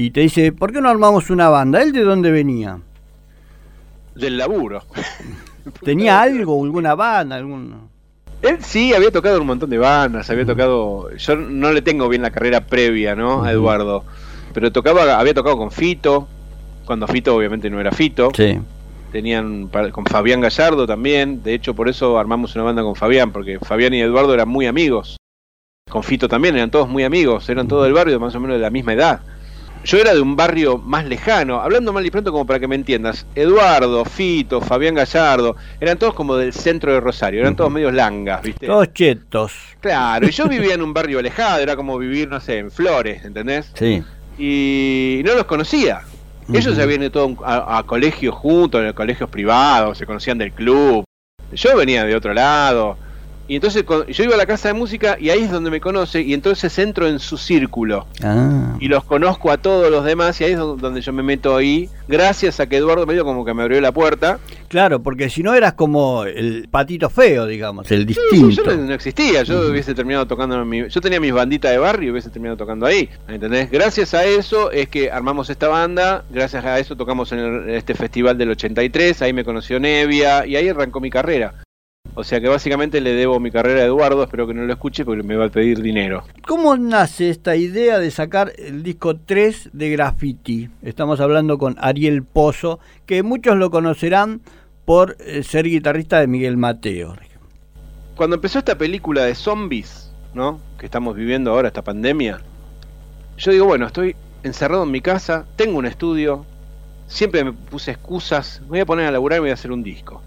y 0.00 0.12
te 0.12 0.20
dice, 0.20 0.52
¿por 0.52 0.72
qué 0.72 0.80
no 0.80 0.88
armamos 0.88 1.28
una 1.28 1.48
banda? 1.48 1.82
¿Él 1.82 1.90
de 1.90 2.02
dónde 2.02 2.30
venía? 2.30 2.78
Del 4.14 4.38
laburo. 4.38 4.84
¿Tenía 5.82 6.20
algo, 6.20 6.62
alguna 6.62 6.94
banda, 6.94 7.34
algún... 7.34 7.88
Él 8.42 8.58
sí 8.60 8.94
había 8.94 9.10
tocado 9.10 9.40
un 9.40 9.48
montón 9.48 9.70
de 9.70 9.78
bandas, 9.78 10.30
había 10.30 10.46
tocado. 10.46 11.10
Yo 11.16 11.34
no 11.34 11.72
le 11.72 11.82
tengo 11.82 12.08
bien 12.08 12.22
la 12.22 12.30
carrera 12.30 12.60
previa, 12.60 13.16
¿no? 13.16 13.42
A 13.42 13.50
Eduardo. 13.50 14.04
Pero 14.54 14.70
tocaba, 14.70 15.18
había 15.18 15.34
tocado 15.34 15.58
con 15.58 15.72
Fito, 15.72 16.28
cuando 16.84 17.08
Fito 17.08 17.34
obviamente 17.34 17.68
no 17.68 17.80
era 17.80 17.90
Fito. 17.90 18.30
Sí. 18.36 18.56
Tenían 19.10 19.66
con 19.90 20.06
Fabián 20.06 20.40
Gallardo 20.40 20.86
también. 20.86 21.42
De 21.42 21.54
hecho, 21.54 21.74
por 21.74 21.88
eso 21.88 22.20
armamos 22.20 22.54
una 22.54 22.62
banda 22.62 22.82
con 22.82 22.94
Fabián, 22.94 23.32
porque 23.32 23.58
Fabián 23.58 23.92
y 23.94 24.00
Eduardo 24.00 24.32
eran 24.32 24.48
muy 24.48 24.66
amigos. 24.66 25.16
Con 25.90 26.04
Fito 26.04 26.28
también, 26.28 26.54
eran 26.54 26.70
todos 26.70 26.88
muy 26.88 27.02
amigos, 27.02 27.48
eran 27.48 27.66
todos 27.66 27.82
del 27.82 27.94
barrio, 27.94 28.20
más 28.20 28.32
o 28.36 28.38
menos 28.38 28.58
de 28.58 28.62
la 28.62 28.70
misma 28.70 28.92
edad. 28.92 29.22
Yo 29.84 29.98
era 29.98 30.12
de 30.14 30.20
un 30.20 30.36
barrio 30.36 30.78
más 30.78 31.06
lejano, 31.06 31.60
hablando 31.60 31.92
mal 31.92 32.04
y 32.04 32.10
pronto 32.10 32.32
como 32.32 32.46
para 32.46 32.58
que 32.58 32.68
me 32.68 32.74
entiendas. 32.74 33.26
Eduardo, 33.34 34.04
Fito, 34.04 34.60
Fabián 34.60 34.94
Gallardo, 34.94 35.56
eran 35.80 35.98
todos 35.98 36.14
como 36.14 36.36
del 36.36 36.52
centro 36.52 36.92
de 36.92 37.00
Rosario, 37.00 37.40
eran 37.40 37.56
todos 37.56 37.70
medios 37.70 37.94
langas, 37.94 38.42
¿viste? 38.42 38.66
Todos 38.66 38.92
chetos. 38.92 39.52
Claro, 39.80 40.26
y 40.26 40.30
yo 40.30 40.44
vivía 40.48 40.74
en 40.74 40.82
un 40.82 40.92
barrio 40.92 41.18
alejado, 41.20 41.60
era 41.60 41.76
como 41.76 41.96
vivir, 41.98 42.28
no 42.28 42.40
sé, 42.40 42.58
en 42.58 42.70
Flores, 42.70 43.24
¿entendés? 43.24 43.70
Sí. 43.74 44.02
Y 44.38 45.22
no 45.24 45.34
los 45.34 45.44
conocía. 45.44 46.02
Ellos 46.52 46.76
ya 46.76 46.84
habían 46.84 47.02
ido 47.02 47.10
todo 47.10 47.36
a, 47.44 47.78
a 47.78 47.82
colegios 47.82 48.34
juntos, 48.34 48.82
en 48.82 48.92
colegios 48.94 49.28
privados, 49.28 49.98
se 49.98 50.06
conocían 50.06 50.38
del 50.38 50.52
club. 50.52 51.04
Yo 51.52 51.76
venía 51.76 52.04
de 52.04 52.14
otro 52.16 52.32
lado. 52.32 52.96
Y 53.48 53.54
entonces 53.56 53.82
yo 54.08 54.24
iba 54.24 54.34
a 54.34 54.36
la 54.36 54.44
casa 54.46 54.68
de 54.68 54.74
música 54.74 55.16
y 55.18 55.30
ahí 55.30 55.40
es 55.44 55.50
donde 55.50 55.70
me 55.70 55.80
conoce 55.80 56.20
y 56.20 56.34
entonces 56.34 56.78
entro 56.78 57.08
en 57.08 57.18
su 57.18 57.38
círculo. 57.38 58.06
Ah. 58.22 58.76
Y 58.78 58.88
los 58.88 59.04
conozco 59.04 59.50
a 59.50 59.56
todos 59.56 59.90
los 59.90 60.04
demás 60.04 60.38
y 60.40 60.44
ahí 60.44 60.52
es 60.52 60.58
do- 60.58 60.76
donde 60.76 61.00
yo 61.00 61.12
me 61.14 61.22
meto 61.22 61.56
ahí, 61.56 61.88
gracias 62.08 62.60
a 62.60 62.66
que 62.68 62.76
Eduardo 62.76 63.06
medio 63.06 63.24
como 63.24 63.44
que 63.46 63.54
me 63.54 63.62
abrió 63.62 63.80
la 63.80 63.90
puerta. 63.90 64.38
Claro, 64.68 65.02
porque 65.02 65.30
si 65.30 65.42
no 65.42 65.54
eras 65.54 65.72
como 65.72 66.24
el 66.24 66.68
patito 66.70 67.08
feo, 67.08 67.46
digamos, 67.46 67.90
el 67.90 68.04
distinto. 68.04 68.50
yo 68.50 68.64
no, 68.64 68.76
no 68.84 68.92
existía, 68.94 69.42
yo 69.44 69.70
hubiese 69.70 69.94
terminado 69.94 70.26
tocando 70.26 70.60
en 70.60 70.68
mi, 70.68 70.86
yo 70.88 71.00
tenía 71.00 71.18
mis 71.18 71.32
banditas 71.32 71.70
de 71.70 71.78
barrio 71.78 72.08
y 72.08 72.10
hubiese 72.12 72.28
terminado 72.28 72.58
tocando 72.58 72.84
ahí, 72.84 73.08
¿entendés? 73.28 73.70
Gracias 73.70 74.12
a 74.12 74.26
eso 74.26 74.70
es 74.70 74.88
que 74.90 75.10
armamos 75.10 75.48
esta 75.48 75.68
banda, 75.68 76.22
gracias 76.30 76.64
a 76.66 76.78
eso 76.78 76.96
tocamos 76.96 77.32
en, 77.32 77.38
el- 77.38 77.68
en 77.70 77.74
este 77.76 77.94
festival 77.94 78.36
del 78.36 78.50
83, 78.50 79.22
ahí 79.22 79.32
me 79.32 79.42
conoció 79.44 79.80
Nevia 79.80 80.44
y 80.46 80.54
ahí 80.56 80.68
arrancó 80.68 81.00
mi 81.00 81.08
carrera. 81.08 81.54
O 82.18 82.24
sea 82.24 82.40
que 82.40 82.48
básicamente 82.48 83.00
le 83.00 83.12
debo 83.12 83.38
mi 83.38 83.52
carrera 83.52 83.82
a 83.82 83.84
Eduardo, 83.84 84.24
espero 84.24 84.48
que 84.48 84.52
no 84.52 84.64
lo 84.64 84.72
escuche 84.72 85.04
porque 85.04 85.22
me 85.22 85.36
va 85.36 85.44
a 85.44 85.48
pedir 85.50 85.80
dinero. 85.80 86.24
¿Cómo 86.48 86.76
nace 86.76 87.30
esta 87.30 87.54
idea 87.54 88.00
de 88.00 88.10
sacar 88.10 88.50
el 88.58 88.82
disco 88.82 89.14
3 89.14 89.70
de 89.72 89.90
Graffiti? 89.90 90.68
Estamos 90.82 91.20
hablando 91.20 91.58
con 91.58 91.76
Ariel 91.78 92.24
Pozo, 92.24 92.80
que 93.06 93.22
muchos 93.22 93.56
lo 93.56 93.70
conocerán 93.70 94.40
por 94.84 95.16
eh, 95.20 95.44
ser 95.44 95.66
guitarrista 95.66 96.18
de 96.18 96.26
Miguel 96.26 96.56
Mateo. 96.56 97.14
Cuando 98.16 98.34
empezó 98.34 98.58
esta 98.58 98.76
película 98.76 99.22
de 99.22 99.36
zombies, 99.36 100.10
¿no? 100.34 100.58
Que 100.76 100.86
estamos 100.86 101.14
viviendo 101.14 101.52
ahora, 101.52 101.68
esta 101.68 101.82
pandemia, 101.84 102.40
yo 103.36 103.52
digo, 103.52 103.66
bueno, 103.66 103.86
estoy 103.86 104.16
encerrado 104.42 104.82
en 104.82 104.90
mi 104.90 105.00
casa, 105.00 105.46
tengo 105.54 105.78
un 105.78 105.86
estudio, 105.86 106.44
siempre 107.06 107.44
me 107.44 107.52
puse 107.52 107.92
excusas, 107.92 108.60
me 108.62 108.70
voy 108.70 108.80
a 108.80 108.86
poner 108.86 109.06
a 109.06 109.12
laburar 109.12 109.36
y 109.36 109.40
me 109.40 109.44
voy 109.44 109.50
a 109.50 109.54
hacer 109.54 109.70
un 109.70 109.84
disco. 109.84 110.20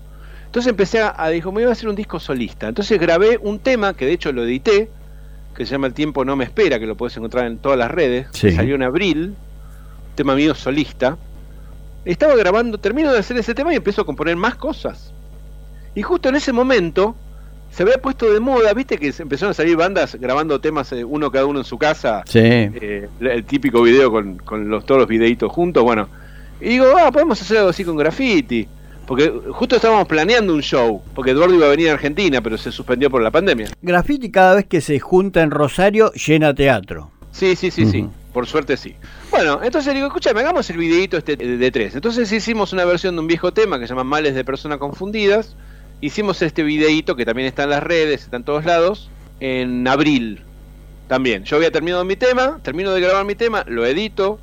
Entonces 0.51 0.69
empecé 0.69 0.99
a, 0.99 1.13
a 1.17 1.29
dijo, 1.29 1.49
me 1.53 1.61
voy 1.61 1.69
a 1.69 1.71
hacer 1.71 1.87
un 1.87 1.95
disco 1.95 2.19
solista. 2.19 2.67
Entonces 2.67 2.99
grabé 2.99 3.39
un 3.41 3.59
tema, 3.59 3.93
que 3.93 4.05
de 4.05 4.11
hecho 4.11 4.33
lo 4.33 4.43
edité, 4.43 4.89
que 5.55 5.65
se 5.65 5.71
llama 5.71 5.87
El 5.87 5.93
tiempo 5.93 6.25
no 6.25 6.35
me 6.35 6.43
espera, 6.43 6.77
que 6.77 6.85
lo 6.85 6.95
puedes 6.97 7.15
encontrar 7.15 7.45
en 7.47 7.57
todas 7.57 7.77
las 7.79 7.89
redes, 7.89 8.27
Sí. 8.33 8.47
que 8.47 8.55
salió 8.57 8.75
en 8.75 8.83
abril, 8.83 9.33
tema 10.15 10.35
mío 10.35 10.53
solista. 10.53 11.17
Estaba 12.03 12.35
grabando, 12.35 12.77
termino 12.79 13.13
de 13.13 13.19
hacer 13.19 13.37
ese 13.37 13.55
tema 13.55 13.71
y 13.71 13.77
empiezo 13.77 14.01
a 14.01 14.05
componer 14.05 14.35
más 14.35 14.55
cosas. 14.55 15.13
Y 15.95 16.01
justo 16.01 16.27
en 16.27 16.35
ese 16.35 16.51
momento 16.51 17.15
se 17.71 17.83
había 17.83 17.99
puesto 17.99 18.29
de 18.33 18.41
moda, 18.41 18.73
viste 18.73 18.97
que 18.97 19.13
empezaron 19.19 19.51
a 19.51 19.53
salir 19.53 19.77
bandas 19.77 20.15
grabando 20.15 20.59
temas 20.59 20.91
eh, 20.91 21.05
uno 21.05 21.31
cada 21.31 21.45
uno 21.45 21.59
en 21.59 21.65
su 21.65 21.77
casa, 21.77 22.23
Sí. 22.25 22.39
eh, 22.41 23.07
el 23.21 23.45
típico 23.45 23.81
video 23.83 24.11
con, 24.11 24.35
con 24.39 24.67
los, 24.69 24.85
todos 24.85 24.99
los 24.99 25.07
videitos 25.07 25.49
juntos, 25.49 25.81
bueno. 25.81 26.09
Y 26.59 26.65
digo, 26.71 26.87
ah, 27.01 27.09
podemos 27.09 27.41
hacer 27.41 27.59
algo 27.59 27.69
así 27.69 27.85
con 27.85 27.95
graffiti. 27.95 28.67
Porque 29.05 29.31
justo 29.51 29.75
estábamos 29.75 30.07
planeando 30.07 30.53
un 30.53 30.61
show, 30.61 31.01
porque 31.15 31.31
Eduardo 31.31 31.55
iba 31.55 31.65
a 31.65 31.69
venir 31.69 31.89
a 31.89 31.93
Argentina, 31.93 32.41
pero 32.41 32.57
se 32.57 32.71
suspendió 32.71 33.09
por 33.09 33.21
la 33.21 33.31
pandemia. 33.31 33.69
Graffiti 33.81 34.31
cada 34.31 34.55
vez 34.55 34.65
que 34.65 34.81
se 34.81 34.99
junta 34.99 35.41
en 35.41 35.51
Rosario 35.51 36.11
llena 36.13 36.53
teatro. 36.53 37.11
Sí, 37.31 37.55
sí, 37.55 37.71
sí, 37.71 37.85
sí. 37.85 38.07
Por 38.33 38.47
suerte 38.47 38.77
sí. 38.77 38.95
Bueno, 39.29 39.59
entonces 39.63 39.93
digo, 39.93 40.07
escúchame, 40.07 40.39
hagamos 40.39 40.69
el 40.69 40.77
videito 40.77 41.17
este 41.17 41.35
de 41.35 41.71
tres. 41.71 41.95
Entonces 41.95 42.31
hicimos 42.31 42.71
una 42.71 42.85
versión 42.85 43.15
de 43.15 43.21
un 43.21 43.27
viejo 43.27 43.51
tema 43.51 43.79
que 43.79 43.87
se 43.87 43.89
llama 43.89 44.03
Males 44.03 44.35
de 44.35 44.45
Personas 44.45 44.77
Confundidas. 44.77 45.55
Hicimos 45.99 46.41
este 46.41 46.63
videito 46.63 47.15
que 47.15 47.25
también 47.25 47.47
está 47.47 47.63
en 47.63 47.71
las 47.71 47.83
redes, 47.83 48.23
está 48.23 48.37
en 48.37 48.43
todos 48.43 48.65
lados, 48.65 49.09
en 49.39 49.87
abril. 49.87 50.41
También. 51.07 51.43
Yo 51.43 51.57
había 51.57 51.71
terminado 51.71 52.05
mi 52.05 52.15
tema, 52.15 52.59
termino 52.63 52.91
de 52.93 53.01
grabar 53.01 53.25
mi 53.25 53.35
tema, 53.35 53.65
lo 53.67 53.85
edito 53.85 54.39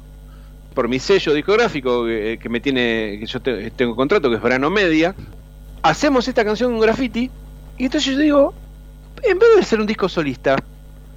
por 0.78 0.86
mi 0.86 1.00
sello 1.00 1.34
discográfico 1.34 2.04
que, 2.06 2.38
que 2.40 2.48
me 2.48 2.60
tiene, 2.60 3.16
que 3.18 3.26
yo 3.26 3.40
te- 3.40 3.68
tengo 3.72 3.96
contrato, 3.96 4.30
que 4.30 4.36
es 4.36 4.40
Verano 4.42 4.70
Media. 4.70 5.12
Hacemos 5.82 6.28
esta 6.28 6.44
canción 6.44 6.70
con 6.70 6.80
graffiti 6.80 7.28
y 7.78 7.86
entonces 7.86 8.12
yo 8.14 8.16
digo, 8.20 8.54
en 9.24 9.40
vez 9.40 9.48
de 9.56 9.60
hacer 9.62 9.80
un 9.80 9.88
disco 9.88 10.08
solista, 10.08 10.54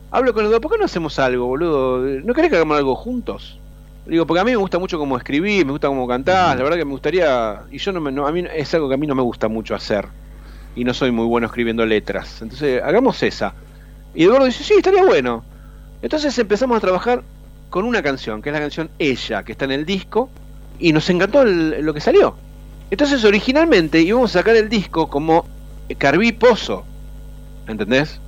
hablo 0.10 0.34
con 0.34 0.46
Eduardo, 0.46 0.62
¿por 0.62 0.72
qué 0.72 0.80
no 0.80 0.86
hacemos 0.86 1.20
algo, 1.20 1.46
boludo? 1.46 2.00
¿No 2.00 2.34
querés 2.34 2.50
que 2.50 2.56
hagamos 2.56 2.76
algo 2.76 2.96
juntos? 2.96 3.60
Digo, 4.08 4.26
porque 4.26 4.40
a 4.42 4.44
mí 4.44 4.50
me 4.50 4.58
gusta 4.58 4.80
mucho 4.80 4.98
cómo 4.98 5.16
escribir, 5.16 5.64
me 5.64 5.74
gusta 5.74 5.90
cómo 5.90 6.08
cantar, 6.08 6.58
la 6.58 6.64
verdad 6.64 6.80
que 6.80 6.86
me 6.86 6.94
gustaría, 6.94 7.62
y 7.70 7.78
yo 7.78 7.92
no 7.92 8.02
me, 8.02 8.12
no- 8.12 8.26
a 8.26 8.32
mí 8.32 8.44
es 8.56 8.74
algo 8.74 8.88
que 8.90 8.96
a 8.96 8.98
mí 8.98 9.06
no 9.06 9.14
me 9.14 9.22
gusta 9.22 9.48
mucho 9.48 9.76
hacer, 9.76 10.08
y 10.76 10.84
no 10.84 10.96
soy 10.96 11.12
muy 11.12 11.28
bueno 11.28 11.46
escribiendo 11.46 11.86
letras, 11.86 12.42
entonces 12.42 12.82
hagamos 12.84 13.22
esa. 13.22 13.54
Y 14.16 14.24
Eduardo 14.24 14.48
dice, 14.48 14.64
sí, 14.64 14.74
estaría 14.76 15.04
bueno. 15.06 15.44
Entonces 16.02 16.36
empezamos 16.40 16.78
a 16.78 16.80
trabajar 16.82 17.22
con 17.72 17.86
una 17.86 18.04
canción, 18.04 18.44
que 18.44 18.50
es 18.50 18.54
la 18.54 18.60
canción 18.60 18.92
Ella, 19.00 19.42
que 19.42 19.54
está 19.54 19.66
en 19.66 19.72
el 19.72 19.86
disco, 19.86 20.30
y 20.80 20.94
nos 20.94 21.10
encantó 21.10 21.42
el- 21.42 21.82
lo 21.84 21.94
que 21.96 22.02
salió. 22.02 22.36
Entonces 22.92 23.24
originalmente 23.26 24.00
íbamos 24.02 24.36
a 24.36 24.40
sacar 24.40 24.56
el 24.56 24.70
disco 24.70 25.10
como 25.10 25.46
Carví 25.98 26.32
Pozo, 26.34 26.84
¿entendés? 27.68 28.20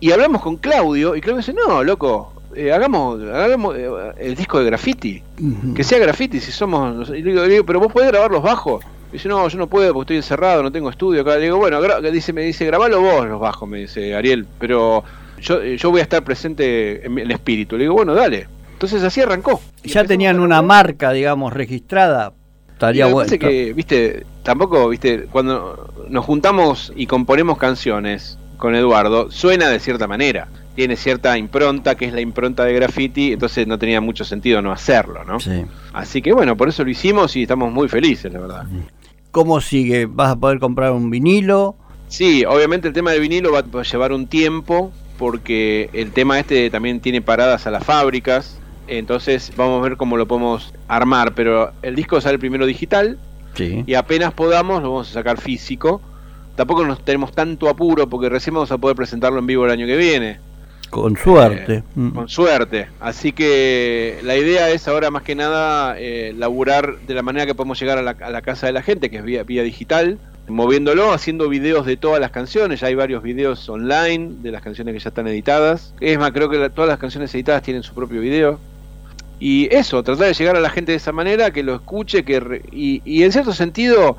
Y 0.00 0.10
hablamos 0.12 0.40
con 0.42 0.56
Claudio, 0.56 1.14
y 1.16 1.20
Claudio 1.20 1.38
dice, 1.38 1.52
no, 1.54 1.82
loco, 1.84 2.32
eh, 2.54 2.72
hagamos, 2.72 3.20
hagamos 3.22 3.76
eh, 3.76 3.88
el 4.18 4.34
disco 4.34 4.58
de 4.58 4.64
graffiti, 4.66 5.22
que 5.74 5.84
sea 5.84 5.98
graffiti, 5.98 6.40
si 6.40 6.50
somos... 6.52 7.08
Y 7.10 7.22
le 7.22 7.30
digo, 7.30 7.42
le 7.42 7.48
digo, 7.48 7.66
pero 7.66 7.80
vos 7.80 7.92
podés 7.92 8.08
grabar 8.08 8.30
los 8.30 8.42
bajos. 8.42 8.84
Y 9.10 9.14
dice, 9.14 9.28
no, 9.28 9.46
yo 9.48 9.58
no 9.58 9.66
puedo 9.66 9.92
porque 9.92 10.04
estoy 10.04 10.16
encerrado, 10.16 10.62
no 10.62 10.72
tengo 10.72 10.88
estudio 10.90 11.20
acá. 11.22 11.34
Le 11.36 11.42
digo, 11.44 11.58
bueno, 11.58 11.80
dice, 12.10 12.32
me 12.32 12.42
dice, 12.42 12.64
grabalo 12.64 13.00
vos 13.00 13.26
los 13.26 13.40
bajos, 13.40 13.68
me 13.68 13.78
dice 13.80 14.14
Ariel, 14.14 14.46
pero 14.58 15.04
yo, 15.40 15.60
eh, 15.62 15.76
yo 15.76 15.90
voy 15.90 16.00
a 16.00 16.04
estar 16.04 16.22
presente 16.24 17.04
en 17.06 17.18
el 17.18 17.30
espíritu. 17.30 17.76
Le 17.76 17.84
digo, 17.84 17.94
bueno, 17.94 18.14
dale. 18.14 18.48
Entonces 18.82 19.04
así 19.04 19.20
arrancó. 19.20 19.60
Ya 19.84 20.02
tenían 20.02 20.40
una 20.40 20.60
marca, 20.60 21.12
digamos, 21.12 21.52
registrada. 21.52 22.32
Estaría 22.72 23.06
bueno. 23.06 23.30
es 23.30 23.38
que, 23.38 23.72
viste, 23.72 24.26
tampoco, 24.42 24.88
viste, 24.88 25.26
cuando 25.30 25.94
nos 26.08 26.24
juntamos 26.24 26.92
y 26.96 27.06
componemos 27.06 27.58
canciones 27.58 28.40
con 28.56 28.74
Eduardo, 28.74 29.30
suena 29.30 29.68
de 29.68 29.78
cierta 29.78 30.08
manera. 30.08 30.48
Tiene 30.74 30.96
cierta 30.96 31.38
impronta, 31.38 31.94
que 31.94 32.06
es 32.06 32.12
la 32.12 32.20
impronta 32.20 32.64
de 32.64 32.72
graffiti, 32.72 33.34
entonces 33.34 33.68
no 33.68 33.78
tenía 33.78 34.00
mucho 34.00 34.24
sentido 34.24 34.60
no 34.62 34.72
hacerlo, 34.72 35.22
¿no? 35.22 35.38
Sí. 35.38 35.64
Así 35.92 36.20
que 36.20 36.32
bueno, 36.32 36.56
por 36.56 36.68
eso 36.68 36.82
lo 36.82 36.90
hicimos 36.90 37.36
y 37.36 37.42
estamos 37.42 37.72
muy 37.72 37.88
felices, 37.88 38.32
la 38.32 38.40
verdad. 38.40 38.66
¿Cómo 39.30 39.60
sigue? 39.60 40.06
¿Vas 40.06 40.32
a 40.32 40.36
poder 40.40 40.58
comprar 40.58 40.90
un 40.90 41.08
vinilo? 41.08 41.76
Sí, 42.08 42.44
obviamente 42.44 42.88
el 42.88 42.94
tema 42.94 43.12
del 43.12 43.20
vinilo 43.20 43.52
va 43.52 43.60
a 43.60 43.82
llevar 43.84 44.12
un 44.12 44.26
tiempo 44.26 44.90
porque 45.18 45.88
el 45.92 46.10
tema 46.10 46.40
este 46.40 46.68
también 46.68 46.98
tiene 46.98 47.22
paradas 47.22 47.68
a 47.68 47.70
las 47.70 47.84
fábricas, 47.84 48.58
entonces 48.98 49.52
vamos 49.56 49.80
a 49.80 49.82
ver 49.88 49.96
cómo 49.96 50.16
lo 50.16 50.26
podemos 50.26 50.72
armar, 50.88 51.34
pero 51.34 51.72
el 51.82 51.94
disco 51.94 52.20
sale 52.20 52.38
primero 52.38 52.66
digital 52.66 53.18
Sí. 53.54 53.84
y 53.86 53.94
apenas 53.94 54.32
podamos 54.32 54.82
lo 54.82 54.90
vamos 54.92 55.10
a 55.10 55.12
sacar 55.14 55.38
físico. 55.40 56.00
Tampoco 56.56 56.84
nos 56.86 57.04
tenemos 57.04 57.32
tanto 57.32 57.68
apuro 57.68 58.08
porque 58.08 58.28
recién 58.28 58.54
vamos 58.54 58.70
a 58.72 58.78
poder 58.78 58.96
presentarlo 58.96 59.38
en 59.38 59.46
vivo 59.46 59.64
el 59.64 59.70
año 59.70 59.86
que 59.86 59.96
viene, 59.96 60.38
Con 60.90 61.16
suerte. 61.16 61.76
Eh, 61.76 61.82
Mm. 61.94 62.10
con 62.10 62.28
suerte. 62.28 62.88
Así 63.00 63.32
que 63.32 64.18
la 64.24 64.36
idea 64.36 64.68
es 64.70 64.86
ahora 64.88 65.10
más 65.10 65.22
que 65.22 65.34
nada 65.34 65.94
eh, 65.98 66.34
laburar 66.36 66.98
de 67.06 67.14
la 67.14 67.22
manera 67.22 67.46
que 67.46 67.54
podemos 67.54 67.80
llegar 67.80 67.96
a 67.98 68.02
la, 68.02 68.10
a 68.10 68.30
la 68.30 68.42
casa 68.42 68.66
de 68.66 68.72
la 68.74 68.82
gente, 68.82 69.08
que 69.08 69.16
es 69.16 69.24
vía, 69.24 69.42
vía 69.42 69.62
digital, 69.62 70.18
moviéndolo, 70.48 71.12
haciendo 71.12 71.48
videos 71.48 71.86
de 71.86 71.96
todas 71.96 72.20
las 72.20 72.30
canciones. 72.30 72.80
Ya 72.80 72.88
hay 72.88 72.94
varios 72.94 73.22
videos 73.22 73.66
online 73.70 74.32
de 74.42 74.50
las 74.50 74.60
canciones 74.62 74.92
que 74.92 75.00
ya 75.00 75.08
están 75.08 75.26
editadas. 75.28 75.94
Es 76.00 76.18
más, 76.18 76.32
creo 76.32 76.50
que 76.50 76.58
la- 76.58 76.68
todas 76.68 76.88
las 76.90 76.98
canciones 76.98 77.34
editadas 77.34 77.62
tienen 77.62 77.82
su 77.82 77.94
propio 77.94 78.20
video. 78.20 78.58
Y 79.44 79.66
eso, 79.74 80.04
tratar 80.04 80.28
de 80.28 80.34
llegar 80.34 80.54
a 80.54 80.60
la 80.60 80.70
gente 80.70 80.92
de 80.92 80.98
esa 80.98 81.10
manera, 81.10 81.50
que 81.50 81.64
lo 81.64 81.74
escuche, 81.74 82.24
que 82.24 82.38
re- 82.38 82.62
y, 82.70 83.02
y 83.04 83.24
en 83.24 83.32
cierto 83.32 83.52
sentido 83.52 84.16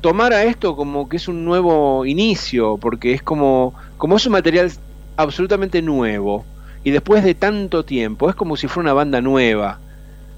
tomara 0.00 0.44
esto 0.44 0.76
como 0.76 1.08
que 1.08 1.16
es 1.16 1.26
un 1.26 1.44
nuevo 1.44 2.06
inicio, 2.06 2.78
porque 2.78 3.12
es 3.12 3.20
como, 3.20 3.74
como 3.98 4.16
es 4.16 4.26
un 4.26 4.32
material 4.32 4.70
absolutamente 5.16 5.82
nuevo, 5.82 6.44
y 6.84 6.92
después 6.92 7.24
de 7.24 7.34
tanto 7.34 7.84
tiempo, 7.84 8.30
es 8.30 8.36
como 8.36 8.56
si 8.56 8.68
fuera 8.68 8.84
una 8.84 8.92
banda 8.92 9.20
nueva. 9.20 9.80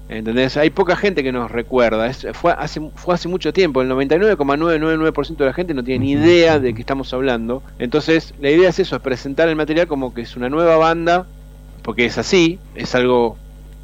¿Entendés? 0.09 0.57
Hay 0.57 0.71
poca 0.71 0.95
gente 0.95 1.21
que 1.23 1.31
nos 1.31 1.51
recuerda. 1.51 2.07
Es- 2.07 2.25
fue, 2.33 2.53
hace, 2.57 2.81
fue 2.95 3.13
hace 3.13 3.27
mucho 3.27 3.53
tiempo. 3.53 3.83
El 3.83 3.87
99,999% 3.89 5.37
de 5.37 5.45
la 5.45 5.53
gente 5.53 5.73
no 5.75 5.83
tiene 5.83 6.05
ni 6.05 6.11
idea 6.13 6.59
de 6.59 6.73
qué 6.73 6.81
estamos 6.81 7.13
hablando. 7.13 7.61
Entonces, 7.79 8.33
la 8.41 8.49
idea 8.49 8.69
es 8.69 8.79
eso: 8.79 8.95
es 8.95 9.01
presentar 9.01 9.47
el 9.47 9.55
material 9.55 9.87
como 9.87 10.13
que 10.13 10.21
es 10.21 10.35
una 10.35 10.49
nueva 10.49 10.77
banda, 10.77 11.25
porque 11.83 12.05
es 12.05 12.17
así, 12.17 12.59
es 12.75 12.95
algo 12.95 13.37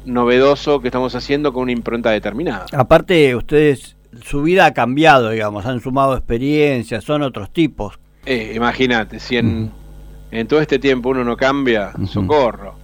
novedoso 0.04 0.80
que 0.80 0.88
estamos 0.88 1.14
haciendo 1.14 1.52
con 1.52 1.64
una 1.64 1.72
impronta 1.72 2.10
determinada. 2.10 2.66
Aparte, 2.72 3.34
ustedes, 3.36 3.96
su 4.24 4.42
vida 4.42 4.66
ha 4.66 4.74
cambiado, 4.74 5.30
digamos, 5.30 5.66
han 5.66 5.80
sumado 5.80 6.16
experiencias, 6.16 7.04
son 7.04 7.22
otros 7.22 7.52
tipos. 7.52 7.98
Eh, 8.26 8.52
Imagínate, 8.54 9.18
si 9.20 9.36
en, 9.36 9.70
en 10.30 10.46
todo 10.48 10.60
este 10.60 10.78
tiempo 10.78 11.10
uno 11.10 11.24
no 11.24 11.36
cambia, 11.36 11.92
socorro. 12.06 12.74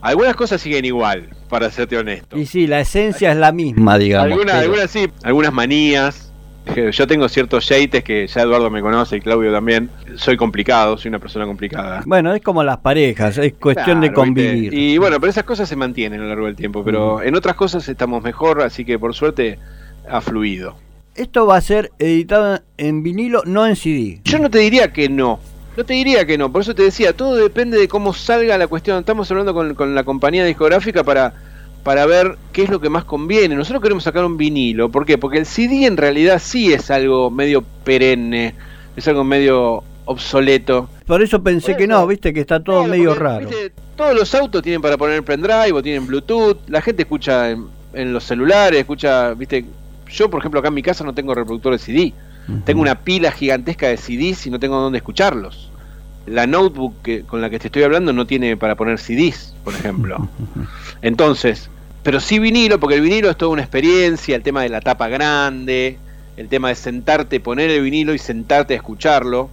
Algunas 0.00 0.34
cosas 0.34 0.60
siguen 0.60 0.84
igual, 0.84 1.28
para 1.48 1.70
serte 1.70 1.96
honesto. 1.96 2.36
Y 2.36 2.46
sí, 2.46 2.66
la 2.66 2.80
esencia 2.80 3.30
es 3.30 3.36
la 3.36 3.52
misma, 3.52 3.98
digamos. 3.98 4.32
Algunas, 4.32 4.54
pero- 4.56 4.64
algunas 4.64 4.90
sí, 4.90 5.06
algunas 5.22 5.52
manías. 5.52 6.31
Yo 6.92 7.06
tengo 7.06 7.28
ciertos 7.28 7.68
yates 7.68 8.04
que 8.04 8.26
ya 8.26 8.42
Eduardo 8.42 8.70
me 8.70 8.80
conoce 8.80 9.16
y 9.16 9.20
Claudio 9.20 9.52
también. 9.52 9.90
Soy 10.16 10.36
complicado, 10.36 10.96
soy 10.96 11.08
una 11.08 11.18
persona 11.18 11.46
complicada. 11.46 12.02
Bueno, 12.06 12.34
es 12.34 12.42
como 12.42 12.62
las 12.62 12.78
parejas, 12.78 13.38
es 13.38 13.54
cuestión 13.54 14.00
de 14.00 14.12
convivir. 14.12 14.72
Y 14.72 14.98
bueno, 14.98 15.18
pero 15.20 15.30
esas 15.30 15.44
cosas 15.44 15.68
se 15.68 15.76
mantienen 15.76 16.20
a 16.20 16.24
lo 16.24 16.28
largo 16.30 16.46
del 16.46 16.56
tiempo. 16.56 16.84
Pero 16.84 17.22
en 17.22 17.34
otras 17.34 17.56
cosas 17.56 17.88
estamos 17.88 18.22
mejor, 18.22 18.62
así 18.62 18.84
que 18.84 18.98
por 18.98 19.14
suerte 19.14 19.58
ha 20.08 20.20
fluido. 20.20 20.76
Esto 21.14 21.46
va 21.46 21.56
a 21.56 21.60
ser 21.60 21.92
editado 21.98 22.60
en 22.78 23.02
vinilo, 23.02 23.42
no 23.44 23.66
en 23.66 23.76
CD. 23.76 24.20
Yo 24.24 24.38
no 24.38 24.48
te 24.48 24.58
diría 24.58 24.92
que 24.92 25.08
no. 25.08 25.40
No 25.76 25.84
te 25.84 25.94
diría 25.94 26.26
que 26.26 26.38
no. 26.38 26.52
Por 26.52 26.62
eso 26.62 26.74
te 26.74 26.82
decía, 26.82 27.14
todo 27.14 27.36
depende 27.36 27.78
de 27.78 27.88
cómo 27.88 28.12
salga 28.12 28.56
la 28.58 28.66
cuestión. 28.66 28.98
Estamos 28.98 29.30
hablando 29.30 29.54
con, 29.54 29.74
con 29.74 29.94
la 29.94 30.04
compañía 30.04 30.44
discográfica 30.44 31.02
para, 31.02 31.34
para 31.82 32.06
ver 32.06 32.36
qué 32.52 32.62
es 32.62 32.70
lo 32.70 32.80
que 32.80 32.88
más 32.88 33.04
conviene. 33.04 33.54
Nosotros 33.56 33.82
queremos 33.82 34.04
sacar 34.04 34.24
un 34.24 34.36
vinilo. 34.36 34.88
¿Por 34.90 35.04
qué? 35.04 35.18
Porque 35.18 35.38
el 35.38 35.46
CD 35.46 35.86
en 35.86 35.96
realidad 35.96 36.40
sí 36.42 36.72
es 36.72 36.90
algo 36.90 37.30
medio 37.30 37.62
perenne. 37.84 38.54
Es 38.96 39.08
algo 39.08 39.24
medio 39.24 39.82
obsoleto. 40.04 40.88
Por 41.06 41.22
eso 41.22 41.42
pensé 41.42 41.76
que 41.76 41.86
no, 41.86 42.06
viste 42.06 42.32
que 42.32 42.40
está 42.40 42.62
todo 42.62 42.80
Claro, 42.84 42.90
medio 42.92 43.08
porque, 43.10 43.22
raro. 43.24 43.46
viste, 43.48 43.72
todos 43.96 44.14
los 44.14 44.34
autos 44.34 44.62
tienen 44.62 44.80
para 44.82 44.96
poner 44.96 45.22
pendrive 45.24 45.72
o 45.72 45.82
tienen 45.82 46.06
Bluetooth. 46.06 46.58
La 46.68 46.80
gente 46.82 47.02
escucha 47.02 47.50
en, 47.50 47.66
en 47.94 48.12
los 48.12 48.24
celulares, 48.24 48.78
escucha, 48.80 49.34
viste. 49.34 49.64
Yo, 50.10 50.28
por 50.30 50.40
ejemplo, 50.40 50.60
acá 50.60 50.68
en 50.68 50.74
mi 50.74 50.82
casa 50.82 51.04
no 51.04 51.14
tengo 51.14 51.34
reproductor 51.34 51.72
de 51.72 51.78
CD. 51.78 52.12
Tengo 52.64 52.82
una 52.82 52.96
pila 53.00 53.30
gigantesca 53.32 53.86
de 53.88 53.96
CDs 53.96 54.46
y 54.46 54.50
no 54.50 54.58
tengo 54.58 54.76
dónde 54.78 54.98
escucharlos. 54.98 55.70
La 56.26 56.46
notebook 56.46 56.94
que, 57.02 57.22
con 57.22 57.40
la 57.40 57.48
que 57.48 57.58
te 57.58 57.68
estoy 57.68 57.82
hablando 57.84 58.12
no 58.12 58.26
tiene 58.26 58.56
para 58.56 58.74
poner 58.74 58.98
CDs, 58.98 59.54
por 59.64 59.74
ejemplo. 59.74 60.28
Entonces, 61.02 61.70
pero 62.02 62.20
sí 62.20 62.38
vinilo, 62.38 62.78
porque 62.80 62.96
el 62.96 63.02
vinilo 63.02 63.30
es 63.30 63.36
toda 63.36 63.52
una 63.52 63.62
experiencia, 63.62 64.34
el 64.36 64.42
tema 64.42 64.62
de 64.62 64.68
la 64.68 64.80
tapa 64.80 65.08
grande, 65.08 65.98
el 66.36 66.48
tema 66.48 66.68
de 66.68 66.74
sentarte, 66.74 67.40
poner 67.40 67.70
el 67.70 67.82
vinilo 67.82 68.14
y 68.14 68.18
sentarte 68.18 68.74
a 68.74 68.76
escucharlo, 68.76 69.50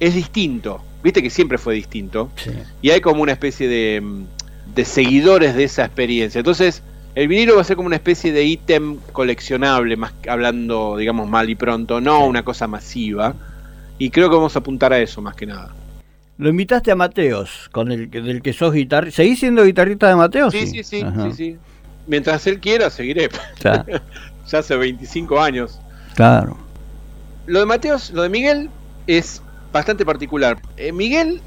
es 0.00 0.14
distinto. 0.14 0.82
Viste 1.02 1.22
que 1.22 1.30
siempre 1.30 1.58
fue 1.58 1.74
distinto. 1.74 2.30
Y 2.80 2.90
hay 2.90 3.00
como 3.00 3.22
una 3.22 3.32
especie 3.32 3.68
de, 3.68 4.00
mm, 4.00 4.24
de 4.74 4.84
seguidores 4.84 5.54
de 5.54 5.64
esa 5.64 5.84
experiencia. 5.84 6.38
Entonces, 6.38 6.82
el 7.14 7.28
vinilo 7.28 7.56
va 7.56 7.60
a 7.60 7.64
ser 7.64 7.76
como 7.76 7.86
una 7.86 7.96
especie 7.96 8.32
de 8.32 8.44
ítem 8.44 8.96
coleccionable, 9.12 9.96
más 9.96 10.14
hablando, 10.28 10.96
digamos, 10.96 11.28
mal 11.28 11.50
y 11.50 11.54
pronto, 11.54 12.00
no 12.00 12.26
una 12.26 12.42
cosa 12.42 12.66
masiva. 12.66 13.34
Y 13.98 14.10
creo 14.10 14.30
que 14.30 14.36
vamos 14.36 14.56
a 14.56 14.60
apuntar 14.60 14.92
a 14.92 14.98
eso 14.98 15.20
más 15.20 15.34
que 15.36 15.46
nada. 15.46 15.74
Lo 16.38 16.48
invitaste 16.48 16.90
a 16.90 16.96
Mateos, 16.96 17.68
con 17.70 17.92
el 17.92 18.10
que- 18.10 18.20
del 18.20 18.42
que 18.42 18.52
sos 18.52 18.72
guitarrista. 18.74 19.22
¿Seguís 19.22 19.38
siendo 19.38 19.62
guitarrista 19.64 20.08
de 20.08 20.16
Mateos? 20.16 20.52
Sí, 20.52 20.66
sí, 20.66 20.82
sí, 20.82 21.02
sí, 21.02 21.32
sí. 21.36 21.56
Mientras 22.06 22.46
él 22.46 22.60
quiera, 22.60 22.90
seguiré. 22.90 23.28
Claro. 23.58 23.84
ya 24.46 24.58
hace 24.58 24.76
25 24.76 25.40
años. 25.40 25.80
Claro. 26.14 26.56
Lo 27.46 27.60
de 27.60 27.66
Mateos, 27.66 28.10
lo 28.10 28.22
de 28.22 28.28
Miguel 28.28 28.70
es 29.06 29.42
bastante 29.72 30.04
particular. 30.04 30.58
Eh, 30.76 30.92
Miguel, 30.92 31.40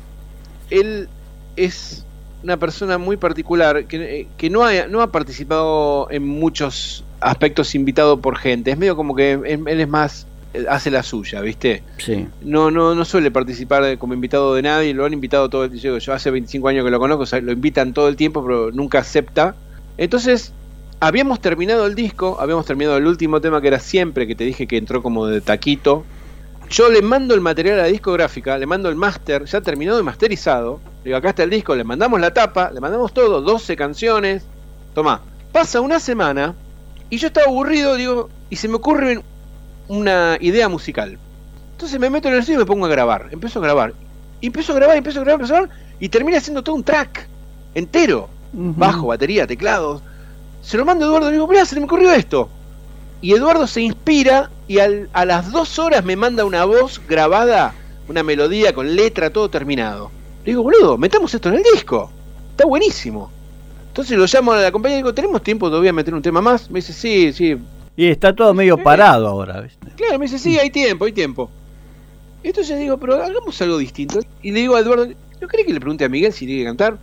él 0.70 1.10
es 1.56 2.06
una 2.44 2.58
persona 2.58 2.98
muy 2.98 3.18
particular 3.18 3.86
que, 3.86 4.22
eh, 4.22 4.28
que 4.38 4.50
no, 4.50 4.64
ha, 4.64 4.88
no 4.88 5.02
ha 5.02 5.12
participado 5.12 6.08
en 6.12 6.28
muchos 6.28 7.04
aspectos 7.20 7.74
invitado 7.76 8.22
por 8.22 8.38
gente. 8.38 8.72
Es 8.72 8.78
medio 8.78 8.96
como 8.96 9.16
que 9.16 9.34
él, 9.34 9.68
es 9.68 9.88
más, 9.88 10.28
eh, 10.54 10.66
hace 10.70 10.92
la 10.92 11.04
suya, 11.04 11.42
¿viste? 11.42 11.84
Sí. 11.98 12.28
No, 12.42 12.70
no, 12.70 12.94
no 12.94 13.06
suele 13.06 13.32
participar 13.32 13.98
como 13.98 14.14
invitado 14.14 14.54
de 14.54 14.62
nadie, 14.62 14.94
lo 14.94 15.06
han 15.06 15.14
invitado 15.14 15.50
todo 15.50 15.64
el 15.64 15.72
tiempo. 15.72 15.98
Yo 15.98 16.14
hace 16.14 16.30
25 16.30 16.68
años 16.68 16.86
que 16.86 16.92
lo 16.92 17.00
conozco, 17.00 17.24
o 17.24 17.26
sea, 17.26 17.42
lo 17.42 17.52
invitan 17.52 17.94
todo 17.94 18.08
el 18.08 18.16
tiempo, 18.16 18.44
pero 18.44 18.72
nunca 18.72 19.00
acepta. 19.00 19.56
Entonces, 19.98 20.54
habíamos 21.00 21.40
terminado 21.40 21.86
el 21.86 21.96
disco, 21.96 22.38
habíamos 22.40 22.66
terminado 22.66 22.98
el 22.98 23.08
último 23.08 23.42
tema 23.42 23.62
que 23.62 23.68
era 23.68 23.80
siempre, 23.80 24.28
que 24.28 24.36
te 24.36 24.44
dije 24.44 24.68
que 24.68 24.78
entró 24.78 25.02
como 25.02 25.28
de 25.28 25.42
taquito. 25.42 26.06
Yo 26.70 26.90
le 26.90 27.02
mando 27.02 27.34
el 27.34 27.42
material 27.42 27.80
a 27.80 27.84
la 27.84 27.88
discográfica, 27.88 28.58
le 28.58 28.66
mando 28.66 28.90
el 28.90 28.96
máster, 28.96 29.46
ya 29.46 29.62
terminado 29.62 30.00
y 30.00 30.04
masterizado. 30.04 30.80
Le 31.04 31.10
digo, 31.10 31.18
acá 31.18 31.30
está 31.30 31.44
el 31.44 31.50
disco, 31.50 31.76
le 31.76 31.84
mandamos 31.84 32.20
la 32.20 32.34
tapa, 32.34 32.72
le 32.72 32.82
mandamos 32.82 33.14
todo, 33.14 33.42
12 33.42 33.76
canciones. 33.76 34.44
Tomá, 34.94 35.22
pasa 35.52 35.80
una 35.80 36.00
semana 36.00 36.56
y 37.10 37.18
yo 37.18 37.28
estaba 37.28 37.48
aburrido, 37.48 37.96
digo, 37.96 38.30
y 38.50 38.58
se 38.58 38.68
me 38.68 38.76
ocurre 38.76 39.22
una 39.88 40.38
idea 40.42 40.68
musical. 40.68 41.18
Entonces 41.72 42.00
me 42.00 42.10
meto 42.10 42.28
en 42.28 42.34
el 42.34 42.40
estudio 42.42 42.60
y 42.60 42.64
me 42.64 42.66
pongo 42.66 42.86
a 42.86 42.90
grabar. 42.90 43.30
Empiezo 43.32 43.60
a 43.60 43.62
grabar. 43.62 43.94
Y 44.42 44.48
empiezo 44.48 44.74
a 44.74 44.76
grabar, 44.76 44.98
empiezo 44.98 45.20
a 45.20 45.24
grabar, 45.24 45.42
empiezo 45.42 45.56
a 45.56 45.60
grabar. 45.62 45.80
Y 46.00 46.10
termina 46.10 46.38
haciendo 46.40 46.64
todo 46.64 46.76
un 46.76 46.84
track 46.84 47.28
entero. 47.76 48.30
Bajo, 48.54 49.08
batería, 49.08 49.46
teclados. 49.48 50.02
Se 50.62 50.78
lo 50.78 50.86
mando 50.86 51.06
a 51.06 51.08
Eduardo 51.10 51.28
y 51.28 51.32
le 51.32 51.38
digo, 51.38 51.48
mirá, 51.48 51.66
se 51.66 51.80
me 51.80 51.86
ocurrió 51.86 52.12
esto. 52.12 52.50
Y 53.22 53.34
Eduardo 53.34 53.68
se 53.68 53.82
inspira 53.82 54.50
y 54.68 54.80
al- 54.80 55.10
a 55.14 55.26
las 55.26 55.52
dos 55.52 55.80
horas 55.80 56.04
me 56.04 56.16
manda 56.16 56.46
una 56.46 56.66
voz 56.66 57.02
grabada, 57.08 57.74
una 58.08 58.24
melodía 58.24 58.74
con 58.74 58.96
letra, 58.96 59.30
todo 59.32 59.50
terminado. 59.50 60.12
Le 60.46 60.52
digo, 60.52 60.64
boludo, 60.64 60.98
metamos 60.98 61.34
esto 61.34 61.50
en 61.50 61.56
el 61.56 61.64
disco. 61.74 62.12
Está 62.52 62.66
buenísimo. 62.66 63.32
Entonces 63.90 64.18
lo 64.18 64.26
llamo 64.26 64.52
a 64.54 64.62
la 64.62 64.72
compañía 64.72 64.98
y 64.98 65.02
digo, 65.02 65.14
¿tenemos 65.14 65.42
tiempo 65.42 65.70
todavía 65.70 65.90
a 65.90 65.94
meter 65.94 66.14
un 66.14 66.22
tema 66.22 66.42
más? 66.42 66.70
Me 66.70 66.78
dice, 66.80 66.94
sí, 66.94 67.34
sí, 67.34 67.58
Y 67.96 68.06
está 68.08 68.36
todo 68.36 68.54
medio 68.54 68.78
parado 68.78 69.28
ahora, 69.28 69.60
¿viste? 69.62 69.88
Claro, 69.96 70.20
me 70.20 70.26
dice, 70.26 70.38
sí, 70.38 70.60
hay 70.60 70.70
tiempo, 70.70 71.06
hay 71.06 71.12
tiempo. 71.14 71.50
Entonces 72.44 72.80
digo, 72.80 72.98
pero 72.98 73.16
hagamos 73.24 73.60
algo 73.62 73.78
distinto. 73.80 74.20
Y 74.44 74.52
le 74.52 74.60
digo 74.62 74.76
a 74.76 74.80
Eduardo, 74.82 75.08
¿no 75.42 75.48
querés 75.48 75.66
que 75.66 75.74
le 75.74 75.80
pregunte 75.80 76.06
a 76.06 76.10
Miguel 76.10 76.32
si 76.32 76.46
tiene 76.46 76.62
que 76.62 76.68
cantar? 76.68 76.98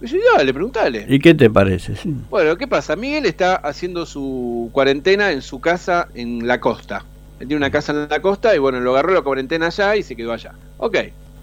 Dice, 0.00 0.18
dale, 0.36 0.54
preguntale. 0.54 1.06
¿Y 1.08 1.18
qué 1.18 1.34
te 1.34 1.50
parece? 1.50 1.96
Sí. 1.96 2.14
Bueno, 2.30 2.56
¿qué 2.56 2.68
pasa? 2.68 2.94
Miguel 2.94 3.26
está 3.26 3.56
haciendo 3.56 4.06
su 4.06 4.70
cuarentena 4.72 5.32
en 5.32 5.42
su 5.42 5.60
casa 5.60 6.08
en 6.14 6.46
la 6.46 6.60
costa. 6.60 7.04
Él 7.40 7.48
tiene 7.48 7.56
una 7.56 7.70
casa 7.70 7.92
en 7.92 8.08
la 8.08 8.20
costa 8.20 8.54
y 8.54 8.58
bueno, 8.58 8.80
lo 8.80 8.92
agarró 8.92 9.12
la 9.14 9.22
cuarentena 9.22 9.66
allá 9.66 9.96
y 9.96 10.02
se 10.02 10.14
quedó 10.16 10.32
allá. 10.32 10.52
Ok, 10.76 10.96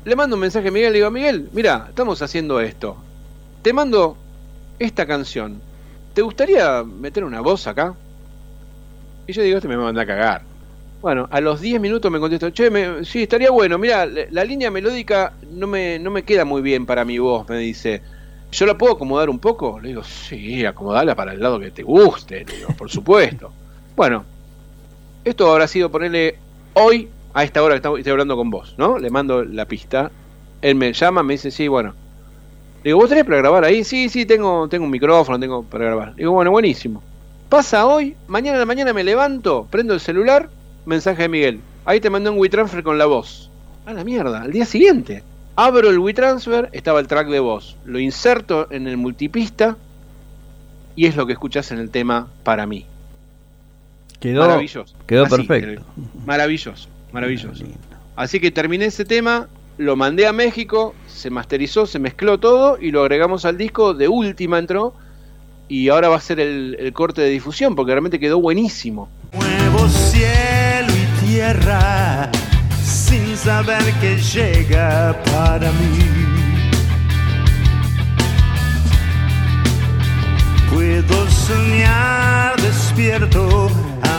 le 0.06 0.16
mando 0.16 0.36
un 0.36 0.42
mensaje 0.42 0.68
a 0.68 0.72
Miguel, 0.72 0.94
le 0.94 1.00
digo, 1.00 1.12
Miguel, 1.12 1.50
mira, 1.54 1.86
estamos 1.90 2.22
haciendo 2.22 2.60
esto. 2.62 2.98
Te 3.62 3.74
mando 3.74 4.18
esta 4.80 5.06
canción. 5.06 5.62
¿Te 6.14 6.22
gustaría 6.22 6.84
meter 6.84 7.24
una 7.24 7.42
voz 7.42 7.68
acá? 7.68 7.96
Y 9.28 9.34
yo 9.34 9.42
digo, 9.42 9.58
este 9.58 9.68
me 9.68 9.78
manda 9.78 10.04
a 10.04 10.06
cagar. 10.06 10.42
Bueno, 11.02 11.28
a 11.32 11.42
los 11.42 11.62
10 11.62 11.80
minutos 11.80 12.12
me 12.12 12.20
contestó, 12.20 12.50
che, 12.52 12.70
me- 12.70 13.04
sí, 13.06 13.24
estaría 13.24 13.52
bueno, 13.52 13.78
mira, 13.78 14.06
la, 14.06 14.24
la 14.30 14.44
línea 14.44 14.72
melódica 14.72 15.34
no 15.52 15.68
me, 15.68 16.00
no 16.00 16.10
me 16.12 16.24
queda 16.24 16.46
muy 16.46 16.62
bien 16.62 16.86
para 16.86 17.06
mi 17.06 17.18
voz, 17.20 17.48
me 17.50 17.58
dice. 17.58 18.02
¿Yo 18.56 18.66
la 18.66 18.78
puedo 18.78 18.94
acomodar 18.94 19.30
un 19.30 19.38
poco? 19.38 19.82
Le 19.82 19.90
digo, 19.90 20.02
sí, 20.02 20.66
acomodarla 20.66 21.14
para 21.14 21.34
el 21.34 21.42
lado 21.42 21.60
que 21.60 21.72
te 21.72 21.84
guste, 21.84 22.46
le 22.46 22.56
digo, 22.56 22.70
por 22.78 22.90
supuesto. 22.90 23.52
Bueno, 23.98 24.24
esto 25.26 25.52
habrá 25.52 25.68
sido 25.68 25.92
ponerle 25.92 26.38
hoy, 26.74 27.10
a 27.34 27.44
esta 27.44 27.62
hora 27.62 27.78
que 27.82 27.86
estoy 27.98 28.12
hablando 28.12 28.38
con 28.38 28.50
vos, 28.50 28.74
¿no? 28.78 28.98
Le 28.98 29.10
mando 29.10 29.44
la 29.44 29.66
pista, 29.66 30.10
él 30.62 30.76
me 30.76 30.94
llama, 30.94 31.22
me 31.22 31.34
dice, 31.34 31.52
sí, 31.52 31.68
bueno. 31.68 31.94
Le 32.78 32.92
digo, 32.92 33.00
¿vos 33.00 33.10
tenés 33.10 33.26
para 33.26 33.40
grabar 33.40 33.66
ahí? 33.66 33.84
Sí, 33.84 34.08
sí, 34.08 34.26
tengo, 34.26 34.70
tengo 34.70 34.86
un 34.86 34.92
micrófono, 34.92 35.38
tengo 35.38 35.64
para 35.64 35.86
grabar. 35.88 36.10
Le 36.12 36.20
digo, 36.20 36.32
bueno, 36.32 36.52
buenísimo. 36.52 37.04
Pasa 37.50 37.86
hoy, 37.86 38.16
mañana 38.28 38.56
a 38.56 38.60
la 38.60 38.66
mañana 38.66 38.94
me 38.94 39.04
levanto, 39.04 39.68
prendo 39.70 39.94
el 39.94 40.00
celular, 40.00 40.50
mensaje 40.86 41.24
de 41.24 41.30
Miguel. 41.30 41.60
Ahí 41.84 42.00
te 42.00 42.10
mandé 42.10 42.30
un 42.30 42.40
WeTransfer 42.40 42.84
con 42.84 42.98
la 42.98 43.06
voz. 43.06 43.52
A 43.86 43.92
la 43.92 44.06
mierda, 44.06 44.44
al 44.44 44.54
día 44.54 44.66
siguiente. 44.66 45.24
Abro 45.56 45.90
el 45.90 46.00
WeTransfer, 46.00 46.70
estaba 46.74 47.00
el 47.00 47.08
track 47.08 47.30
de 47.30 47.40
voz. 47.40 47.78
Lo 47.86 48.00
inserto 48.00 48.68
en 48.72 48.88
el 48.88 48.98
multipista 48.98 49.78
y 50.96 51.06
es 51.06 51.16
lo 51.16 51.26
que 51.26 51.34
escuchás 51.34 51.72
en 51.72 51.80
el 51.80 51.90
tema 51.90 52.28
para 52.44 52.66
mí. 52.66 52.86
Quedó, 54.20 54.42
Maravilloso. 54.42 54.96
quedó 55.08 55.26
Así, 55.26 55.36
perfecto. 55.36 55.84
Maravilloso, 56.26 56.90
maravilloso. 57.12 57.64
Así 58.16 58.40
que 58.40 58.52
terminé 58.52 58.86
ese 58.86 59.06
tema, 59.06 59.48
lo 59.78 59.96
mandé 59.96 60.28
a 60.28 60.34
México, 60.34 60.94
se 61.08 61.30
masterizó, 61.30 61.86
se 61.86 62.00
mezcló 62.00 62.40
todo 62.40 62.78
y 62.80 62.92
lo 62.92 63.02
agregamos 63.02 63.46
al 63.46 63.58
disco, 63.58 63.94
de 63.94 64.08
última 64.08 64.58
entró 64.60 64.94
y 65.68 65.90
ahora 65.90 66.10
va 66.10 66.18
a 66.18 66.22
ser 66.22 66.40
el, 66.40 66.76
el 66.80 66.94
corte 66.94 67.22
de 67.22 67.30
difusión 67.30 67.76
porque 67.76 67.92
realmente 67.92 68.20
quedó 68.20 68.40
buenísimo. 68.40 69.10
Nuevo 69.34 69.88
cielo 69.90 70.94
y 70.94 71.26
tierra 71.26 72.32
sin 73.08 73.38
saber 73.38 73.86
que 74.02 74.18
llega 74.18 75.16
para 75.32 75.72
mí. 75.80 76.00
Puedo 80.72 81.18
soñar 81.30 82.60
despierto, 82.62 83.70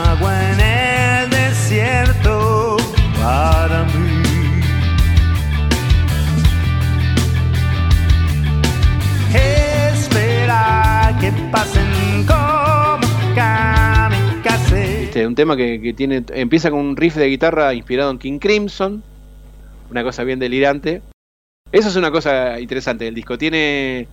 agua 0.08 0.32
en 0.50 0.55
un 15.26 15.34
tema 15.34 15.56
que, 15.56 15.80
que 15.80 15.92
tiene 15.92 16.24
empieza 16.34 16.70
con 16.70 16.80
un 16.80 16.96
riff 16.96 17.16
de 17.16 17.26
guitarra 17.28 17.74
inspirado 17.74 18.10
en 18.10 18.18
King 18.18 18.38
Crimson, 18.38 19.02
una 19.90 20.02
cosa 20.02 20.24
bien 20.24 20.38
delirante. 20.38 21.02
Eso 21.72 21.88
es 21.88 21.96
una 21.96 22.10
cosa 22.10 22.60
interesante 22.60 23.04
del 23.04 23.14
disco. 23.14 23.36
Tiene 23.38 24.06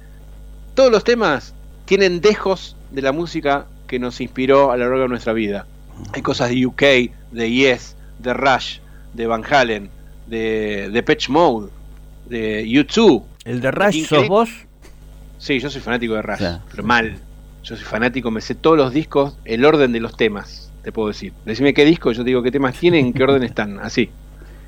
todos 0.76 0.92
los 0.92 1.04
temas 1.04 1.54
tienen 1.86 2.22
dejos 2.22 2.76
de 2.92 3.02
la 3.02 3.12
música 3.12 3.68
que 3.88 4.00
nos 4.00 4.22
inspiró 4.22 4.72
a 4.72 4.78
lo 4.78 4.86
largo 4.86 5.02
de 5.04 5.10
nuestra 5.10 5.34
vida. 5.34 5.68
Hay 6.14 6.22
cosas 6.22 6.50
de 6.50 6.66
UK, 6.66 6.82
de 7.32 7.52
Yes, 7.52 7.96
de 8.20 8.34
Rush, 8.34 8.80
de 9.14 9.28
Van 9.28 9.44
Halen, 9.48 9.90
de, 10.28 10.90
de 10.90 11.04
Patch 11.04 11.30
Mode, 11.30 11.70
de 12.28 12.66
U2. 12.66 13.24
¿El 13.46 13.62
de 13.62 13.72
Rush 13.72 13.92
King 13.92 14.04
sos 14.06 14.28
vos? 14.28 14.50
Sí, 15.38 15.60
yo 15.60 15.70
soy 15.70 15.82
fanático 15.82 16.14
de 16.16 16.22
Rush, 16.22 16.38
Claro. 16.38 16.62
pero 16.72 16.84
mal. 16.84 17.18
Yo 17.64 17.76
soy 17.76 17.86
fanático, 17.86 18.32
me 18.32 18.42
sé 18.42 18.56
todos 18.56 18.78
los 18.78 18.94
discos, 18.94 19.38
el 19.46 19.64
orden 19.66 19.92
de 19.92 20.00
los 20.00 20.18
temas, 20.18 20.72
te 20.84 20.92
puedo 20.92 21.08
decir. 21.08 21.34
Decime 21.46 21.74
qué 21.74 21.86
disco, 21.86 22.12
yo 22.12 22.24
te 22.24 22.30
digo 22.30 22.44
qué 22.44 22.52
temas 22.52 22.78
tienen, 22.78 23.08
en 23.08 23.14
qué 23.14 23.24
orden 23.24 23.44
están, 23.44 23.80
así. 23.80 24.10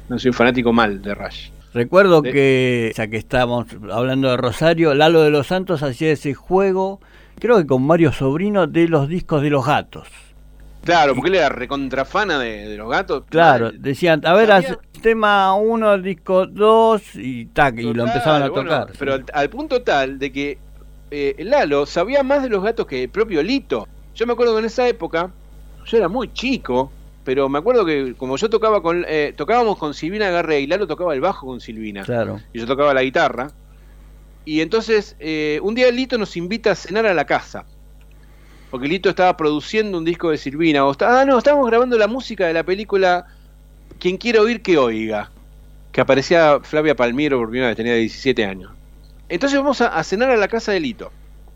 No 0.10 0.18
soy 0.18 0.30
un 0.30 0.34
fanático 0.34 0.72
mal 0.72 1.02
de 1.02 1.14
Rush. 1.14 1.50
Recuerdo 1.74 2.22
que, 2.22 2.94
ya 2.96 3.08
que 3.08 3.18
estamos 3.18 3.68
hablando 3.92 4.30
de 4.30 4.38
Rosario, 4.38 4.94
Lalo 4.94 5.22
de 5.22 5.30
los 5.30 5.48
Santos 5.48 5.84
hacía 5.84 6.12
ese 6.12 6.34
juego, 6.34 7.02
creo 7.38 7.58
que 7.58 7.68
con 7.68 7.86
Mario 7.86 8.14
Sobrino, 8.14 8.66
de 8.66 8.88
los 8.88 9.10
discos 9.10 9.42
de 9.42 9.50
los 9.50 9.66
gatos. 9.66 10.08
Claro, 10.86 11.16
porque 11.16 11.30
él 11.30 11.36
era 11.36 11.50
recontrafana 11.50 12.40
de, 12.40 12.68
de 12.68 12.78
los 12.78 12.90
gatos. 12.90 13.24
Claro, 13.30 13.72
decían, 13.72 14.22
a 14.26 14.34
ver, 14.34 14.52
haz 14.52 14.78
tema 15.02 15.54
1, 15.56 15.98
disco 15.98 16.46
2 16.48 17.16
y 17.16 17.46
tac, 17.48 17.78
y 17.78 17.94
lo 17.94 18.06
empezaban 18.06 18.44
a 18.44 18.50
bueno, 18.50 18.70
tocar. 18.70 18.94
pero 18.98 19.14
al, 19.16 19.26
al 19.34 19.50
punto 19.50 19.82
tal 19.82 20.18
de 20.18 20.32
que 20.32 20.58
eh, 21.12 21.36
Lalo 21.40 21.86
sabía 21.86 22.24
más 22.24 22.42
de 22.42 22.50
los 22.50 22.64
gatos 22.64 22.86
que 22.88 23.04
el 23.04 23.10
propio 23.10 23.44
Lito. 23.44 23.88
Yo 24.16 24.26
me 24.26 24.34
acuerdo 24.34 24.54
que 24.54 24.60
en 24.60 24.66
esa 24.66 24.88
época, 24.88 25.32
yo 25.86 25.98
era 25.98 26.08
muy 26.08 26.32
chico, 26.34 26.92
pero 27.24 27.48
me 27.50 27.60
acuerdo 27.60 27.86
que 27.86 28.14
como 28.18 28.38
yo 28.38 28.50
tocaba 28.50 28.82
con, 28.82 29.06
eh, 29.08 29.34
tocábamos 29.36 29.78
con 29.78 29.94
Silvina 29.94 30.30
Garré 30.30 30.62
y 30.62 30.68
Lalo 30.68 30.88
tocaba 30.88 31.14
el 31.14 31.22
bajo 31.22 31.48
con 31.48 31.60
Silvina. 31.62 32.04
Claro. 32.04 32.40
y 32.54 32.60
yo 32.60 32.66
tocaba 32.68 32.94
la 32.94 33.04
guitarra. 33.04 33.48
Y 34.46 34.62
entonces, 34.62 35.16
eh, 35.20 35.60
un 35.64 35.74
día 35.74 35.90
Lito 35.92 36.18
nos 36.20 36.38
invita 36.38 36.72
a 36.72 36.76
cenar 36.76 37.06
a 37.08 37.14
la 37.16 37.26
casa. 37.26 37.66
Porque 38.70 38.88
Lito 38.88 39.10
estaba 39.10 39.36
produciendo 39.38 39.98
un 39.98 40.06
disco 40.06 40.30
de 40.30 40.38
Silvina. 40.38 40.86
O 40.86 40.92
está- 40.92 41.22
ah, 41.22 41.26
no, 41.26 41.38
estábamos 41.38 41.66
grabando 41.68 41.98
la 41.98 42.08
música 42.08 42.46
de 42.48 42.54
la 42.54 42.64
película 42.64 43.26
Quien 44.00 44.18
quiera 44.18 44.42
oír 44.42 44.62
que 44.62 44.78
oiga. 44.78 45.32
Que 45.92 46.02
aparecía 46.02 46.60
Flavia 46.62 46.96
Palmiero 46.96 47.38
por 47.40 47.50
primera 47.50 47.70
vez, 47.70 47.78
tenía 47.78 47.96
17 47.96 48.44
años. 48.44 48.72
Entonces 49.30 49.58
vamos 49.58 49.80
a, 49.82 49.88
a 49.88 50.04
cenar 50.04 50.30
a 50.30 50.36
la 50.38 50.48
casa 50.50 50.74
de 50.74 50.80
Lito. 50.82 51.12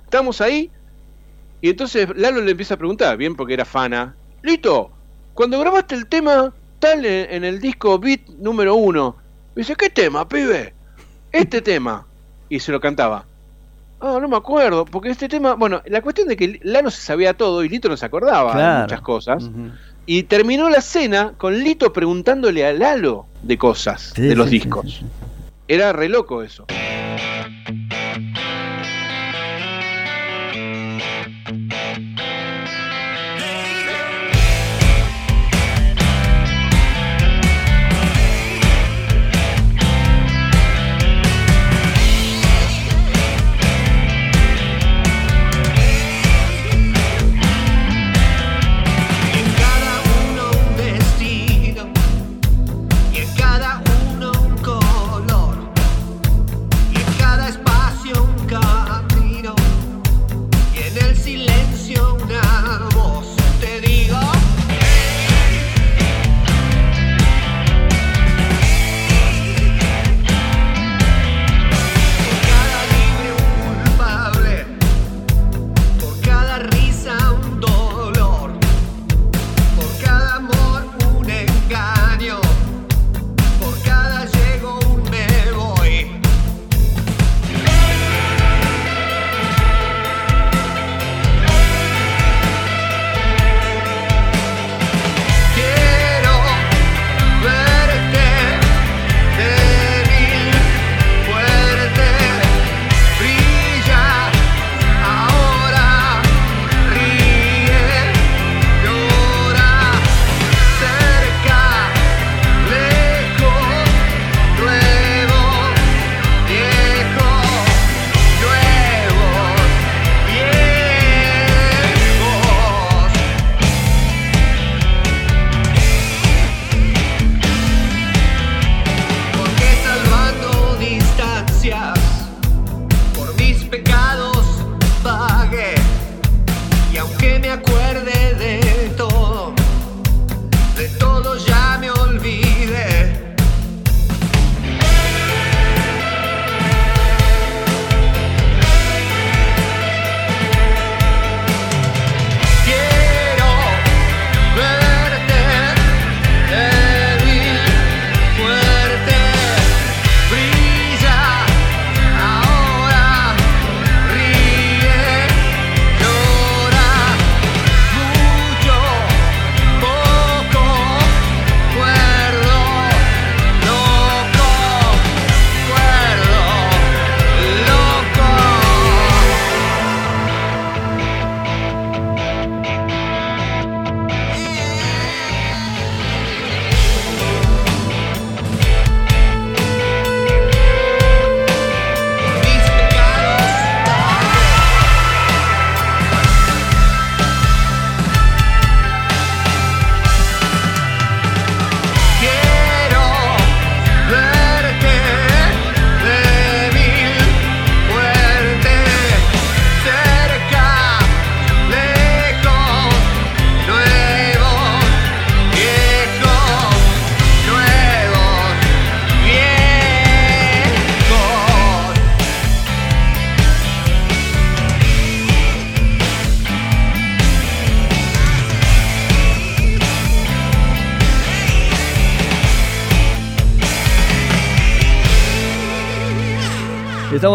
Estamos 0.06 0.40
ahí. 0.42 0.72
Y 1.62 1.70
entonces 1.70 2.08
Lalo 2.16 2.42
le 2.42 2.52
empieza 2.52 2.76
a 2.76 2.78
preguntar, 2.78 3.18
bien 3.18 3.36
porque 3.36 3.54
era 3.54 3.66
fana. 3.66 4.16
Lito, 4.44 4.92
cuando 5.34 5.60
grabaste 5.60 5.96
el 5.96 6.08
tema 6.08 6.54
tal 6.80 7.06
en, 7.06 7.34
en 7.34 7.44
el 7.44 7.60
disco 7.60 8.00
Beat 8.00 8.22
número 8.40 8.76
uno, 8.76 9.18
me 9.56 9.62
dice, 9.62 9.76
¿qué 9.76 9.90
tema, 9.90 10.28
pibe? 10.28 10.74
Este 11.32 11.62
tema. 11.62 12.06
Y 12.48 12.60
se 12.60 12.72
lo 12.72 12.80
cantaba. 12.80 13.26
Ah, 14.02 14.18
no 14.22 14.30
me 14.30 14.38
acuerdo, 14.38 14.86
porque 14.86 15.10
este 15.10 15.28
tema, 15.28 15.56
bueno, 15.56 15.82
la 15.86 16.02
cuestión 16.02 16.30
de 16.30 16.38
que 16.38 16.60
Lalo 16.64 16.90
se 16.90 17.02
sabía 17.02 17.34
todo 17.34 17.64
y 17.66 17.70
Lito 17.70 17.90
no 17.90 17.98
se 17.98 18.06
acordaba 18.06 18.56
de 18.76 18.82
muchas 18.84 19.02
cosas. 19.02 19.50
Y 20.06 20.24
terminó 20.24 20.70
la 20.70 20.80
cena 20.82 21.34
con 21.38 21.60
Lito 21.60 21.92
preguntándole 21.92 22.66
a 22.66 22.72
Lalo 22.72 23.26
de 23.44 23.58
cosas, 23.58 24.14
Sí, 24.16 24.22
de 24.22 24.36
los 24.38 24.50
sí, 24.50 24.60
discos. 24.60 25.00
sí. 25.02 25.06
Era 25.68 25.92
re 25.92 26.08
loco 26.08 26.42
eso. 26.42 26.66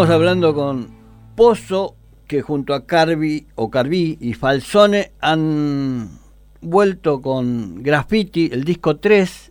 Estamos 0.04 0.20
hablando 0.20 0.54
con 0.54 0.88
Pozo, 1.34 1.96
que 2.26 2.42
junto 2.42 2.74
a 2.74 2.84
Carvi 2.84 3.46
o 3.54 3.70
Carvi 3.70 4.18
y 4.20 4.34
Falsone 4.34 5.12
han 5.18 6.10
vuelto 6.60 7.22
con 7.22 7.82
Graffiti, 7.82 8.50
el 8.52 8.64
disco 8.64 8.96
3. 8.98 9.50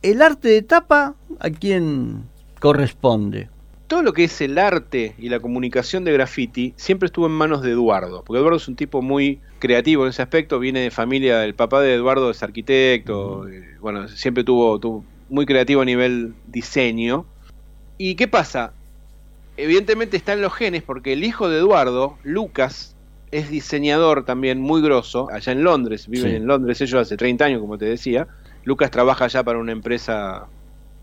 ¿El 0.00 0.22
arte 0.22 0.48
de 0.48 0.62
tapa 0.62 1.14
a 1.38 1.50
quién 1.50 2.24
corresponde? 2.58 3.50
Todo 3.86 4.02
lo 4.02 4.14
que 4.14 4.24
es 4.24 4.40
el 4.40 4.56
arte 4.56 5.14
y 5.18 5.28
la 5.28 5.40
comunicación 5.40 6.04
de 6.04 6.12
graffiti 6.14 6.72
siempre 6.76 7.04
estuvo 7.04 7.26
en 7.26 7.32
manos 7.32 7.60
de 7.60 7.72
Eduardo, 7.72 8.24
porque 8.24 8.38
Eduardo 8.38 8.56
es 8.56 8.68
un 8.68 8.76
tipo 8.76 9.02
muy 9.02 9.40
creativo 9.58 10.04
en 10.04 10.08
ese 10.08 10.22
aspecto, 10.22 10.58
viene 10.58 10.80
de 10.80 10.90
familia, 10.90 11.44
el 11.44 11.54
papá 11.54 11.82
de 11.82 11.92
Eduardo 11.92 12.30
es 12.30 12.42
arquitecto, 12.42 13.46
eh, 13.46 13.76
bueno, 13.82 14.08
siempre 14.08 14.42
tuvo, 14.42 14.80
tuvo 14.80 15.04
muy 15.28 15.44
creativo 15.44 15.82
a 15.82 15.84
nivel 15.84 16.32
diseño. 16.46 17.26
¿Y 17.98 18.14
qué 18.14 18.26
pasa? 18.26 18.72
Evidentemente 19.56 20.16
está 20.16 20.32
en 20.34 20.42
los 20.42 20.52
genes 20.54 20.82
porque 20.82 21.12
el 21.12 21.24
hijo 21.24 21.48
de 21.48 21.58
Eduardo, 21.58 22.16
Lucas, 22.24 22.94
es 23.30 23.50
diseñador 23.50 24.24
también 24.24 24.60
muy 24.60 24.80
grosso, 24.82 25.28
allá 25.32 25.52
en 25.52 25.64
Londres, 25.64 26.06
viven 26.08 26.30
Sí. 26.30 26.36
en 26.36 26.46
Londres 26.46 26.80
ellos 26.80 27.00
hace 27.00 27.16
30 27.16 27.44
años, 27.44 27.60
como 27.60 27.76
te 27.78 27.84
decía. 27.86 28.26
Lucas 28.64 28.90
trabaja 28.90 29.24
allá 29.26 29.42
para 29.42 29.58
una 29.58 29.72
empresa 29.72 30.46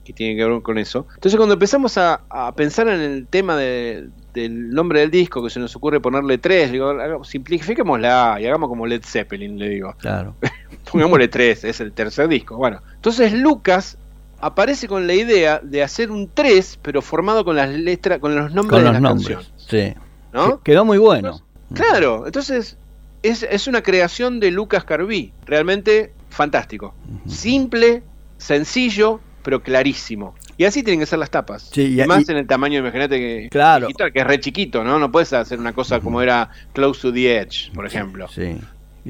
que 0.06 0.12
tiene 0.14 0.36
que 0.36 0.46
ver 0.46 0.62
con 0.62 0.78
eso. 0.78 1.06
Entonces 1.16 1.38
cuando 1.38 1.54
empezamos 1.54 1.98
a, 1.98 2.22
a 2.30 2.54
pensar 2.56 2.88
en 2.90 3.00
el 3.00 3.26
tema 3.28 3.56
de- 3.56 4.10
del 4.34 4.70
nombre 4.72 5.00
del 5.00 5.12
disco, 5.12 5.42
que 5.44 5.50
se 5.50 5.60
nos 5.60 5.74
ocurre 5.76 6.00
ponerle 6.02 6.38
tres, 6.40 6.72
digo, 6.72 6.90
haga- 6.90 7.24
simplifiquémosla 7.24 8.38
y 8.42 8.46
hagamos 8.46 8.68
como 8.70 8.86
Led 8.86 9.02
Zeppelin, 9.04 9.58
le 9.58 9.70
digo. 9.70 9.94
Claro. 10.00 10.36
Pongámosle 10.92 11.28
tres, 11.30 11.64
es 11.64 11.80
el 11.80 11.94
tercer 11.94 12.28
disco. 12.28 12.58
Bueno, 12.58 12.82
entonces 12.96 13.32
Lucas 13.34 13.98
aparece 14.46 14.88
con 14.88 15.08
la 15.08 15.14
idea 15.14 15.60
de 15.64 15.84
hacer 15.84 16.12
un 16.12 16.30
3, 16.34 16.80
pero 16.82 17.02
formado 17.02 17.44
con 17.46 17.56
las 17.56 17.70
letras, 17.70 18.20
con 18.20 18.36
los 18.36 18.54
nombres 18.54 18.70
Con 18.72 18.80
de 18.80 18.84
los 18.86 18.94
las 18.94 19.02
nombres. 19.02 19.38
canciones. 19.38 19.96
Sí. 19.96 20.02
¿no? 20.34 20.62
Que- 20.62 20.72
Quedó 20.72 20.86
muy 20.86 20.98
bueno. 20.98 21.42
Claro, 21.74 22.26
entonces 22.26 22.78
es, 23.24 23.44
es 23.44 23.68
una 23.68 23.82
creación 23.82 24.40
de 24.40 24.52
Lucas 24.52 24.84
Carví, 24.84 25.34
realmente 25.46 26.14
fantástico. 26.30 26.94
Simple, 27.28 28.04
sencillo, 28.38 29.20
pero 29.44 29.62
clarísimo. 29.64 30.36
Y 30.58 30.66
así 30.66 30.84
tienen 30.84 31.00
que 31.00 31.06
ser 31.08 31.18
las 31.20 31.32
tapas. 31.32 31.70
Sí, 31.74 31.82
y- 31.82 32.02
Y 32.02 32.06
más 32.06 32.28
y- 32.28 32.32
en 32.32 32.38
el 32.38 32.48
tamaño, 32.48 32.80
imagínate 32.80 33.18
que 33.18 33.48
Claro. 33.50 33.88
digital, 33.88 34.14
que 34.14 34.20
es 34.20 34.28
re 34.28 34.40
chiquito, 34.40 34.84
¿no? 34.84 35.00
No 35.00 35.12
puedes 35.12 35.34
hacer 35.34 35.60
una 35.60 35.74
cosa 35.74 36.00
como 36.00 36.22
era 36.22 36.50
Close 36.74 37.02
to 37.02 37.12
the 37.14 37.38
Edge, 37.40 37.72
por 37.74 37.86
ejemplo. 37.88 38.28
Sí. 38.28 38.58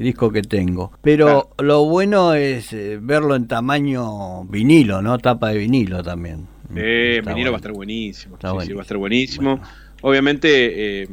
Disco 0.02 0.30
que 0.30 0.42
tengo. 0.42 0.92
Pero 1.02 1.50
lo 1.58 1.84
bueno 1.84 2.34
es 2.34 2.72
eh, 2.72 2.98
verlo 3.00 3.36
en 3.36 3.46
tamaño 3.46 4.44
vinilo, 4.44 5.02
¿no? 5.02 5.18
Tapa 5.18 5.50
de 5.50 5.58
vinilo 5.58 6.02
también. 6.02 6.46
Eh, 6.74 7.20
vinilo 7.24 7.34
bueno. 7.34 7.50
va 7.52 7.56
a 7.56 7.58
estar 7.58 7.72
buenísimo. 7.72 8.34
Está 8.36 8.48
sí, 8.62 8.72
va 8.72 8.80
a 8.80 8.82
estar 8.82 8.96
buenísimo. 8.96 9.60
Obviamente, 10.02 11.02
eh, 11.02 11.08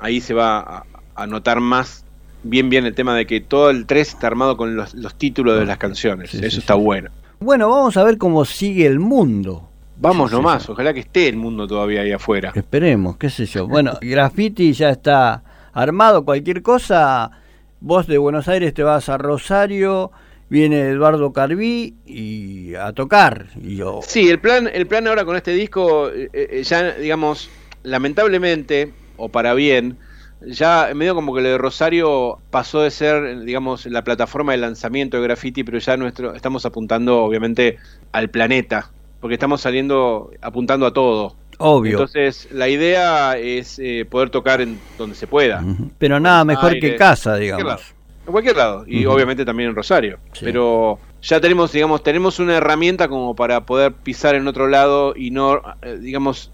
ahí 0.00 0.20
se 0.20 0.34
va 0.34 0.58
a, 0.60 0.84
a 1.14 1.26
notar 1.26 1.60
más 1.60 2.04
bien 2.44 2.68
bien 2.70 2.84
el 2.86 2.94
tema 2.94 3.14
de 3.14 3.26
que 3.26 3.40
todo 3.40 3.70
el 3.70 3.86
3 3.86 4.08
está 4.08 4.26
armado 4.26 4.56
con 4.56 4.74
los, 4.76 4.94
los 4.94 5.14
títulos 5.14 5.58
de 5.58 5.66
las 5.66 5.78
canciones. 5.78 6.30
Sí, 6.30 6.40
Eso 6.42 6.58
está 6.58 6.74
bueno. 6.74 7.10
Bueno, 7.40 7.68
vamos 7.68 7.96
a 7.96 8.04
ver 8.04 8.18
cómo 8.18 8.44
sigue 8.44 8.86
el 8.86 8.98
mundo. 8.98 9.68
Vamos 9.98 10.30
Sí, 10.30 10.36
sí, 10.36 10.42
nomás, 10.42 10.62
sí. 10.64 10.72
ojalá 10.72 10.92
que 10.92 11.00
esté 11.00 11.28
el 11.28 11.36
mundo 11.36 11.66
todavía 11.66 12.00
ahí 12.02 12.12
afuera. 12.12 12.52
Esperemos, 12.54 13.16
qué 13.16 13.30
sé 13.30 13.46
yo. 13.46 13.68
Bueno, 13.68 13.98
Graffiti 14.00 14.72
ya 14.72 14.90
está 14.90 15.42
armado, 15.72 16.24
cualquier 16.24 16.62
cosa. 16.62 17.30
Vos 17.84 18.06
de 18.06 18.16
Buenos 18.16 18.46
Aires 18.46 18.72
te 18.74 18.84
vas 18.84 19.08
a 19.08 19.18
Rosario, 19.18 20.12
viene 20.48 20.82
Eduardo 20.82 21.32
Carví 21.32 21.96
y 22.06 22.76
a 22.76 22.92
tocar. 22.92 23.48
Y 23.60 23.74
yo, 23.74 23.98
Sí, 24.06 24.30
el 24.30 24.38
plan, 24.38 24.70
el 24.72 24.86
plan 24.86 25.08
ahora 25.08 25.24
con 25.24 25.34
este 25.34 25.50
disco, 25.50 26.08
eh, 26.08 26.30
eh, 26.32 26.62
ya 26.62 26.92
digamos, 26.92 27.50
lamentablemente, 27.82 28.92
o 29.16 29.30
para 29.30 29.54
bien, 29.54 29.98
ya 30.46 30.92
medio 30.94 31.16
como 31.16 31.34
que 31.34 31.40
lo 31.40 31.48
de 31.48 31.58
Rosario 31.58 32.38
pasó 32.52 32.82
de 32.82 32.92
ser, 32.92 33.40
digamos, 33.40 33.84
la 33.86 34.04
plataforma 34.04 34.52
de 34.52 34.58
lanzamiento 34.58 35.16
de 35.16 35.24
graffiti, 35.24 35.64
pero 35.64 35.78
ya 35.78 35.96
nuestro, 35.96 36.36
estamos 36.36 36.64
apuntando, 36.64 37.24
obviamente, 37.24 37.78
al 38.12 38.30
planeta, 38.30 38.92
porque 39.20 39.34
estamos 39.34 39.60
saliendo, 39.60 40.30
apuntando 40.40 40.86
a 40.86 40.92
todo. 40.92 41.34
Obvio. 41.62 41.92
Entonces, 41.92 42.48
la 42.52 42.68
idea 42.68 43.36
es 43.38 43.78
eh, 43.78 44.04
poder 44.08 44.30
tocar 44.30 44.60
en 44.60 44.78
donde 44.98 45.14
se 45.16 45.26
pueda. 45.26 45.62
Pero 45.98 46.20
nada 46.20 46.44
mejor 46.44 46.78
que 46.78 46.96
casa, 46.96 47.30
cualquier 47.30 47.56
digamos. 47.56 47.66
lado. 47.66 47.82
En 48.24 48.32
cualquier 48.32 48.56
lado, 48.56 48.84
y 48.86 49.04
obviamente 49.06 49.44
también 49.44 49.70
en 49.70 49.74
Rosario. 49.74 50.18
Sí. 50.32 50.44
Pero 50.44 50.98
ya 51.22 51.40
tenemos, 51.40 51.72
digamos, 51.72 52.02
tenemos 52.04 52.38
una 52.38 52.56
herramienta 52.56 53.08
como 53.08 53.34
para 53.34 53.62
poder 53.62 53.92
pisar 53.92 54.34
en 54.36 54.46
otro 54.46 54.68
lado 54.68 55.14
y 55.16 55.30
no, 55.32 55.60
eh, 55.82 55.98
digamos, 56.00 56.50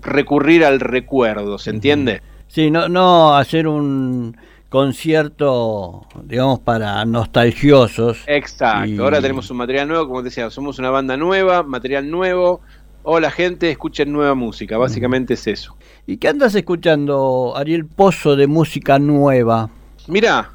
recurrir 0.00 0.64
al 0.64 0.80
recuerdo, 0.80 1.58
¿se 1.58 1.68
entiende? 1.70 2.22
Sí, 2.48 2.70
no, 2.70 2.88
no 2.88 3.36
hacer 3.36 3.66
un 3.68 4.36
concierto, 4.70 6.06
digamos, 6.24 6.60
para 6.60 7.04
nostalgiosos. 7.04 8.18
Exacto. 8.26 8.86
Y- 8.88 8.98
Ahora 8.98 9.20
tenemos 9.20 9.50
un 9.50 9.58
material 9.58 9.88
nuevo, 9.88 10.06
como 10.08 10.20
te 10.20 10.24
decía, 10.30 10.48
somos 10.50 10.78
una 10.78 10.90
banda 10.90 11.16
nueva, 11.16 11.62
material 11.62 12.10
nuevo. 12.10 12.60
Hola 13.04 13.32
gente, 13.32 13.68
escuchen 13.68 14.12
nueva 14.12 14.36
música, 14.36 14.78
básicamente 14.78 15.34
es 15.34 15.48
eso. 15.48 15.76
¿Y 16.06 16.18
qué 16.18 16.28
andas 16.28 16.54
escuchando, 16.54 17.52
Ariel 17.56 17.84
Pozo, 17.84 18.36
de 18.36 18.46
música 18.46 19.00
nueva? 19.00 19.70
Mira, 20.06 20.52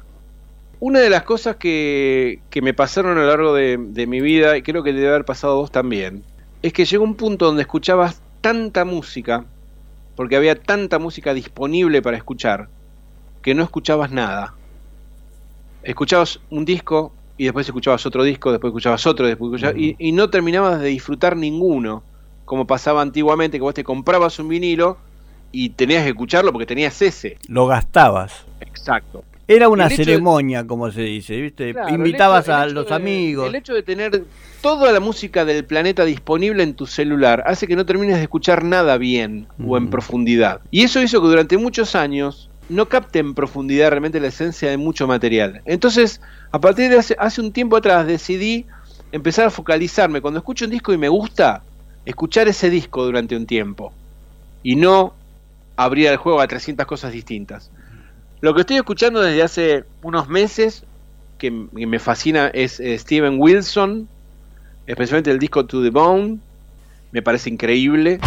una 0.80 1.00
de 1.00 1.10
las 1.10 1.24
cosas 1.24 1.56
que, 1.56 2.40
que 2.48 2.62
me 2.62 2.72
pasaron 2.72 3.18
a 3.18 3.20
lo 3.20 3.26
largo 3.26 3.52
de, 3.52 3.76
de 3.78 4.06
mi 4.06 4.22
vida, 4.22 4.56
y 4.56 4.62
creo 4.62 4.82
que 4.82 4.94
debe 4.94 5.08
haber 5.08 5.26
pasado 5.26 5.52
a 5.52 5.56
vos 5.56 5.70
también, 5.70 6.24
es 6.62 6.72
que 6.72 6.86
llegó 6.86 7.04
un 7.04 7.16
punto 7.16 7.44
donde 7.44 7.60
escuchabas 7.62 8.22
tanta 8.40 8.86
música, 8.86 9.44
porque 10.16 10.36
había 10.36 10.58
tanta 10.58 10.98
música 10.98 11.34
disponible 11.34 12.00
para 12.00 12.16
escuchar, 12.16 12.70
que 13.42 13.54
no 13.54 13.62
escuchabas 13.62 14.10
nada. 14.10 14.54
Escuchabas 15.82 16.40
un 16.48 16.64
disco 16.64 17.12
y 17.36 17.44
después 17.44 17.66
escuchabas 17.66 18.06
otro 18.06 18.24
disco, 18.24 18.52
después 18.52 18.70
escuchabas 18.70 19.06
otro, 19.06 19.26
después 19.26 19.50
escuchabas, 19.52 19.78
y, 19.78 19.96
y 19.98 20.12
no 20.12 20.30
terminabas 20.30 20.80
de 20.80 20.88
disfrutar 20.88 21.36
ninguno, 21.36 22.04
como 22.48 22.66
pasaba 22.66 23.02
antiguamente, 23.02 23.58
que 23.58 23.62
vos 23.62 23.74
te 23.74 23.84
comprabas 23.84 24.38
un 24.38 24.48
vinilo 24.48 24.96
y 25.52 25.68
tenías 25.70 26.02
que 26.02 26.08
escucharlo 26.10 26.50
porque 26.52 26.66
tenías 26.66 27.00
ese. 27.02 27.36
Lo 27.46 27.66
gastabas. 27.66 28.32
Exacto. 28.60 29.22
Era 29.46 29.68
una 29.68 29.88
de- 29.88 29.96
ceremonia, 29.96 30.66
como 30.66 30.90
se 30.90 31.02
dice, 31.02 31.40
¿viste? 31.40 31.72
Claro, 31.72 31.94
Invitabas 31.94 32.44
hecho- 32.44 32.54
a 32.54 32.66
los 32.66 32.88
de- 32.88 32.94
amigos. 32.94 33.48
El 33.48 33.54
hecho 33.54 33.72
de 33.74 33.82
tener 33.82 34.24
toda 34.60 34.92
la 34.92 35.00
música 35.00 35.44
del 35.44 35.64
planeta 35.64 36.04
disponible 36.04 36.62
en 36.62 36.74
tu 36.74 36.86
celular 36.86 37.42
hace 37.46 37.66
que 37.66 37.76
no 37.76 37.86
termines 37.86 38.16
de 38.16 38.22
escuchar 38.22 38.64
nada 38.64 38.98
bien 38.98 39.46
o 39.66 39.76
en 39.78 39.84
Mm. 39.84 39.90
profundidad. 39.90 40.60
Y 40.70 40.82
eso 40.82 41.00
hizo 41.02 41.20
que 41.22 41.28
durante 41.28 41.56
muchos 41.56 41.94
años 41.94 42.50
no 42.68 42.86
capte 42.86 43.18
en 43.20 43.32
profundidad 43.34 43.88
realmente 43.88 44.20
la 44.20 44.26
esencia 44.28 44.68
de 44.68 44.76
mucho 44.76 45.06
material. 45.06 45.62
Entonces, 45.64 46.20
a 46.52 46.58
partir 46.60 46.90
de 46.90 46.98
hace, 46.98 47.16
hace 47.18 47.40
un 47.40 47.52
tiempo 47.52 47.76
atrás 47.78 48.06
decidí 48.06 48.66
empezar 49.12 49.46
a 49.46 49.50
focalizarme. 49.50 50.20
Cuando 50.20 50.38
escucho 50.40 50.66
un 50.66 50.70
disco 50.72 50.92
y 50.92 50.98
me 50.98 51.08
gusta, 51.08 51.62
escuchar 52.08 52.48
ese 52.48 52.70
disco 52.70 53.04
durante 53.04 53.36
un 53.36 53.46
tiempo. 53.46 53.92
Y 54.62 54.76
no 54.76 55.12
abrir 55.76 56.08
el 56.08 56.16
juego 56.16 56.40
a 56.40 56.48
300 56.48 56.86
cosas 56.86 57.12
distintas. 57.12 57.70
Lo 58.40 58.54
que 58.54 58.62
estoy 58.62 58.76
escuchando 58.76 59.20
desde 59.20 59.42
hace 59.42 59.84
unos 60.02 60.28
meses, 60.28 60.84
que, 61.36 61.50
me 61.50 61.98
fascina, 61.98 62.48
es 62.48 62.80
eh, 62.80 62.98
Steven 62.98 63.36
Wilson, 63.38 64.08
especialmente 64.86 65.30
el 65.30 65.38
disco 65.38 65.66
To 65.66 65.82
The 65.82 65.90
Bone, 65.90 66.38
me 67.12 67.20
parece 67.20 67.50
increíble. 67.50 68.20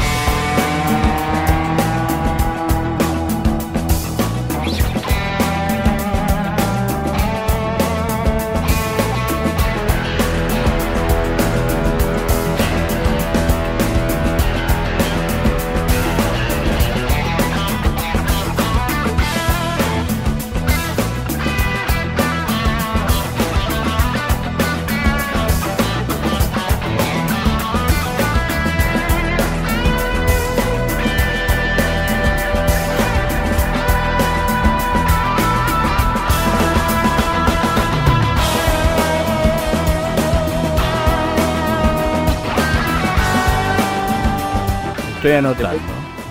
Anotando. 45.46 45.82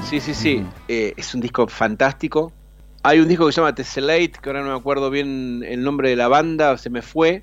Sí, 0.04 0.20
sí, 0.20 0.34
sí, 0.34 0.64
eh, 0.88 1.14
es 1.16 1.34
un 1.34 1.40
disco 1.40 1.66
fantástico. 1.68 2.52
Hay 3.02 3.18
un 3.18 3.28
disco 3.28 3.46
que 3.46 3.52
se 3.52 3.60
llama 3.60 3.74
Tessellate, 3.74 4.32
que 4.42 4.48
ahora 4.50 4.62
no 4.62 4.70
me 4.72 4.78
acuerdo 4.78 5.10
bien 5.10 5.64
el 5.66 5.82
nombre 5.82 6.10
de 6.10 6.16
la 6.16 6.28
banda, 6.28 6.76
se 6.78 6.90
me 6.90 7.02
fue. 7.02 7.42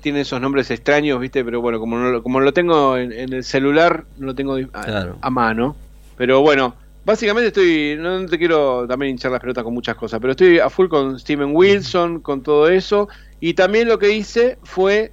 Tiene 0.00 0.22
esos 0.22 0.40
nombres 0.40 0.70
extraños, 0.70 1.20
¿viste? 1.20 1.44
Pero 1.44 1.60
bueno, 1.60 1.78
como, 1.78 1.96
no 1.98 2.10
lo- 2.10 2.22
como 2.22 2.40
lo 2.40 2.52
tengo 2.52 2.96
en, 2.96 3.12
en 3.12 3.32
el 3.32 3.44
celular, 3.44 4.04
no 4.18 4.26
lo 4.26 4.34
tengo 4.34 4.56
a, 4.72 4.82
Claro. 4.84 5.16
a 5.20 5.30
mano. 5.30 5.76
Pero 6.16 6.40
bueno, 6.40 6.74
Básicamente 7.04 7.48
estoy, 7.48 7.96
no 7.98 8.24
te 8.26 8.38
quiero 8.38 8.86
también 8.86 9.10
hinchar 9.10 9.32
las 9.32 9.40
pelotas 9.40 9.64
con 9.64 9.74
muchas 9.74 9.96
cosas, 9.96 10.20
pero 10.20 10.30
estoy 10.30 10.60
a 10.60 10.70
full 10.70 10.86
con 10.86 11.18
Steven 11.18 11.50
Wilson, 11.52 12.20
con 12.20 12.44
todo 12.44 12.68
eso. 12.68 13.08
Y 13.40 13.54
también 13.54 13.88
lo 13.88 13.98
que 13.98 14.12
hice 14.12 14.56
fue, 14.62 15.10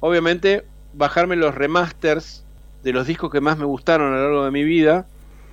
obviamente, 0.00 0.64
bajarme 0.94 1.36
los 1.36 1.54
remasters 1.54 2.44
de 2.82 2.92
los 2.92 3.06
discos 3.06 3.30
que 3.30 3.40
más 3.40 3.56
me 3.56 3.66
gustaron 3.66 4.12
a 4.12 4.16
lo 4.16 4.22
largo 4.24 4.44
de 4.46 4.50
mi 4.50 4.64
vida 4.64 5.06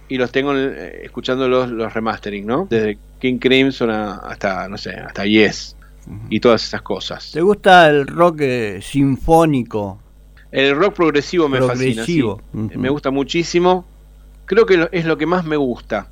y 0.08 0.18
los 0.18 0.32
tengo 0.32 0.56
eh, 0.56 1.01
escuchando 1.03 1.47
los, 1.47 1.70
los 1.72 1.93
remastering, 1.93 2.45
¿no? 2.45 2.68
Desde 2.70 2.97
King 3.20 3.38
Crimson 3.39 3.89
a- 3.89 4.16
hasta, 4.18 4.68
no 4.70 4.78
sé, 4.78 4.91
hasta 4.91 5.26
Yes 5.26 5.76
y 6.30 6.39
todas 6.39 6.64
esas 6.64 6.84
cosas. 6.84 7.32
¿Te 7.32 7.41
gusta 7.41 7.89
el 7.89 8.06
rock 8.06 8.38
eh, 8.41 8.80
sinfónico? 8.82 9.99
El 10.51 10.76
rock 10.76 10.93
progresivo 10.95 11.49
me 11.49 11.58
Progresivo. 11.58 12.38
fascina, 12.38 12.62
sí. 12.62 12.68
Ujú. 12.76 12.80
me 12.80 12.89
gusta 12.89 13.10
muchísimo. 13.12 13.86
Creo 14.45 14.66
que 14.66 14.88
es 14.91 15.06
lo 15.06 15.18
que 15.18 15.26
más 15.26 15.43
me 15.45 15.56
gusta. 15.58 16.08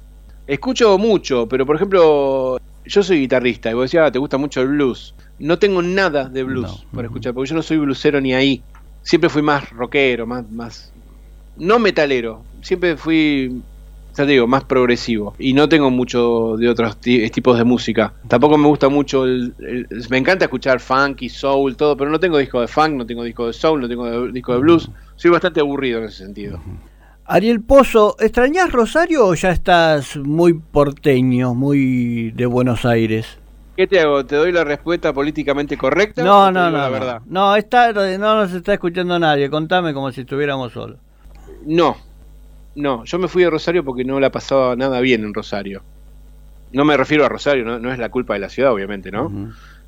Escucho 0.47 0.97
mucho, 0.97 1.47
pero 1.47 1.65
por 1.65 1.75
ejemplo, 1.75 2.57
yo 2.85 3.03
soy 3.03 3.19
guitarrista 3.19 3.69
y 3.69 3.75
vos 3.75 3.83
decías, 3.83 4.07
ah, 4.07 4.11
te 4.11 4.19
gusta 4.19 4.37
mucho 4.37 4.61
el 4.61 4.69
blues. 4.69 5.13
No 5.39 5.59
tengo 5.59 5.81
nada 5.81 6.27
de 6.27 6.43
blues 6.43 6.85
para 6.93 7.07
escuchar, 7.07 7.33
porque 7.33 7.49
yo 7.51 7.55
no 7.55 7.61
soy 7.61 7.77
blusero 7.77 8.19
ni 8.19 8.33
ahí. 8.33 8.63
Siempre 9.03 9.29
fui 9.29 9.41
más 9.43 9.69
rockero, 9.69 10.25
más, 10.25 10.49
más, 10.51 10.91
no 11.57 11.77
metalero. 11.79 12.43
Siempre 12.61 12.97
fui, 12.97 13.61
ya 14.15 14.25
te 14.25 14.31
digo, 14.31 14.47
más 14.47 14.63
progresivo. 14.65 15.33
Y 15.39 15.53
no 15.53 15.67
tengo 15.67 15.89
mucho 15.89 16.55
de 16.57 16.69
otros 16.69 16.97
ti- 16.97 17.29
tipos 17.29 17.57
de 17.57 17.63
música. 17.63 18.13
Tampoco 18.27 18.57
me 18.57 18.67
gusta 18.67 18.89
mucho 18.89 19.25
el, 19.25 19.53
el- 19.59 19.87
me 20.09 20.17
encanta 20.17 20.45
escuchar 20.45 20.79
funk 20.79 21.23
y 21.23 21.29
soul, 21.29 21.75
todo, 21.75 21.97
pero 21.97 22.09
no 22.11 22.19
tengo 22.19 22.37
disco 22.37 22.61
de 22.61 22.67
funk, 22.67 22.91
no 22.93 23.05
tengo 23.05 23.23
disco 23.23 23.47
de 23.47 23.53
soul, 23.53 23.81
no 23.81 23.87
tengo 23.87 24.05
de- 24.05 24.31
disco 24.31 24.53
de 24.53 24.59
blues. 24.59 24.89
Soy 25.15 25.31
bastante 25.31 25.59
aburrido 25.59 25.99
en 25.99 26.05
ese 26.05 26.17
sentido. 26.17 26.59
Ariel 27.25 27.61
Pozo, 27.61 28.15
¿extrañás 28.19 28.71
Rosario 28.71 29.25
o 29.27 29.33
ya 29.33 29.51
estás 29.51 30.17
muy 30.17 30.53
porteño, 30.53 31.53
muy 31.53 32.31
de 32.31 32.45
Buenos 32.45 32.85
Aires? 32.85 33.39
¿Qué 33.75 33.87
te 33.87 33.99
hago? 33.99 34.25
¿Te 34.25 34.35
doy 34.35 34.51
la 34.51 34.63
respuesta 34.63 35.13
políticamente 35.13 35.77
correcta? 35.77 36.21
No, 36.23 36.51
no, 36.51 36.69
no, 36.69 36.77
La 36.77 36.85
no. 36.85 36.91
verdad. 36.91 37.21
No, 37.25 37.55
está, 37.55 37.91
no 37.93 38.35
nos 38.35 38.53
está 38.53 38.73
escuchando 38.73 39.17
nadie. 39.17 39.49
Contame 39.49 39.93
como 39.93 40.11
si 40.11 40.21
estuviéramos 40.21 40.73
solos. 40.73 40.99
No, 41.65 41.97
no, 42.75 43.03
yo 43.05 43.19
me 43.19 43.27
fui 43.27 43.43
de 43.43 43.49
Rosario 43.49 43.83
porque 43.83 44.03
no 44.03 44.19
la 44.19 44.31
pasaba 44.31 44.75
nada 44.75 44.99
bien 44.99 45.23
en 45.23 45.33
Rosario. 45.33 45.83
No 46.71 46.85
me 46.85 46.97
refiero 46.97 47.23
a 47.25 47.29
Rosario, 47.29 47.63
no, 47.63 47.77
no 47.79 47.91
es 47.91 47.99
la 47.99 48.09
culpa 48.09 48.33
de 48.33 48.39
la 48.39 48.49
ciudad, 48.49 48.73
obviamente, 48.73 49.11
¿no? 49.11 49.31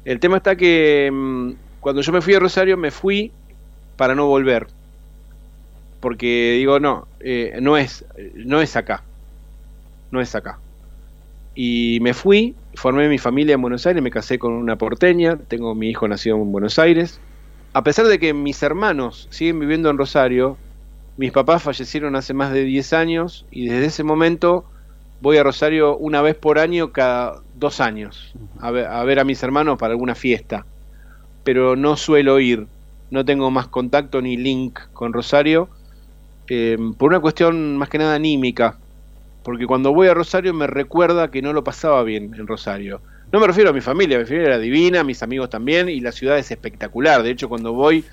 El 0.03 0.19
tema 0.19 0.37
está 0.37 0.55
que 0.55 1.09
mm, 1.11 1.51
cuando 1.79 2.01
yo 2.01 2.11
me 2.11 2.21
fui 2.21 2.33
de 2.33 2.39
Rosario 2.39 2.77
me 2.77 2.91
fui 2.91 3.31
para 3.97 4.13
no 4.13 4.27
volver. 4.27 4.67
Porque 5.99 6.53
digo, 6.59 6.79
no, 6.79 7.07
eh, 7.19 7.57
no, 7.61 7.77
es, 7.77 8.05
no 8.35 8.61
es 8.61 8.75
acá. 8.75 9.01
No 10.11 10.21
es 10.21 10.35
acá. 10.35 10.59
Y 11.55 11.99
me 12.01 12.13
fui, 12.13 12.53
formé 12.75 13.09
mi 13.09 13.17
familia 13.17 13.55
en 13.55 13.61
Buenos 13.61 13.87
Aires, 13.87 14.03
me 14.03 14.11
casé 14.11 14.37
con 14.37 14.53
una 14.53 14.77
porteña, 14.77 15.37
tengo 15.37 15.73
mi 15.73 15.89
hijo 15.89 16.07
nacido 16.07 16.35
en 16.35 16.51
Buenos 16.51 16.77
Aires. 16.77 17.19
A 17.73 17.83
pesar 17.83 18.05
de 18.05 18.19
que 18.19 18.33
mis 18.33 18.61
hermanos 18.61 19.27
siguen 19.31 19.59
viviendo 19.59 19.89
en 19.89 19.97
Rosario, 19.97 20.57
mis 21.17 21.31
papás 21.31 21.63
fallecieron 21.63 22.15
hace 22.15 22.33
más 22.33 22.51
de 22.51 22.63
10 22.63 22.93
años 22.93 23.45
y 23.51 23.67
desde 23.67 23.85
ese 23.85 24.03
momento 24.03 24.65
voy 25.21 25.37
a 25.37 25.43
Rosario 25.43 25.97
una 25.97 26.21
vez 26.21 26.35
por 26.35 26.59
año 26.59 26.91
cada 26.91 27.41
dos 27.55 27.79
años 27.79 28.33
a 28.59 28.71
ver 28.71 28.85
a, 28.85 29.03
ver 29.03 29.19
a 29.19 29.23
mis 29.23 29.41
hermanos 29.41 29.77
para 29.77 29.93
alguna 29.93 30.15
fiesta. 30.15 30.65
Pero 31.43 31.75
no 31.75 31.95
suelo 31.95 32.39
ir, 32.39 32.67
no 33.11 33.23
tengo 33.23 33.51
más 33.51 33.67
contacto 33.67 34.21
ni 34.21 34.35
link 34.35 34.79
con 34.93 35.13
Rosario 35.13 35.69
eh, 36.47 36.77
por 36.97 37.09
una 37.09 37.19
cuestión 37.19 37.77
más 37.77 37.89
que 37.89 37.97
nada 37.97 38.15
anímica. 38.15 38.77
Porque 39.43 39.67
cuando 39.67 39.93
voy 39.93 40.07
a 40.07 40.13
Rosario 40.13 40.53
me 40.53 40.67
recuerda 40.67 41.29
que 41.29 41.41
no 41.41 41.53
lo 41.53 41.63
pasaba 41.63 42.03
bien 42.03 42.33
en 42.33 42.47
Rosario. 42.47 43.01
No 43.31 43.39
me 43.39 43.47
refiero 43.47 43.69
a 43.69 43.73
mi 43.73 43.81
familia, 43.81 44.17
mi 44.17 44.25
familia 44.25 44.47
era 44.47 44.59
divina, 44.59 45.03
mis 45.03 45.21
amigos 45.21 45.49
también, 45.49 45.89
y 45.89 45.99
la 45.99 46.11
ciudad 46.11 46.37
es 46.37 46.51
espectacular. 46.51 47.21
De 47.21 47.31
hecho, 47.31 47.49
cuando 47.49 47.73
voy, 47.73 48.05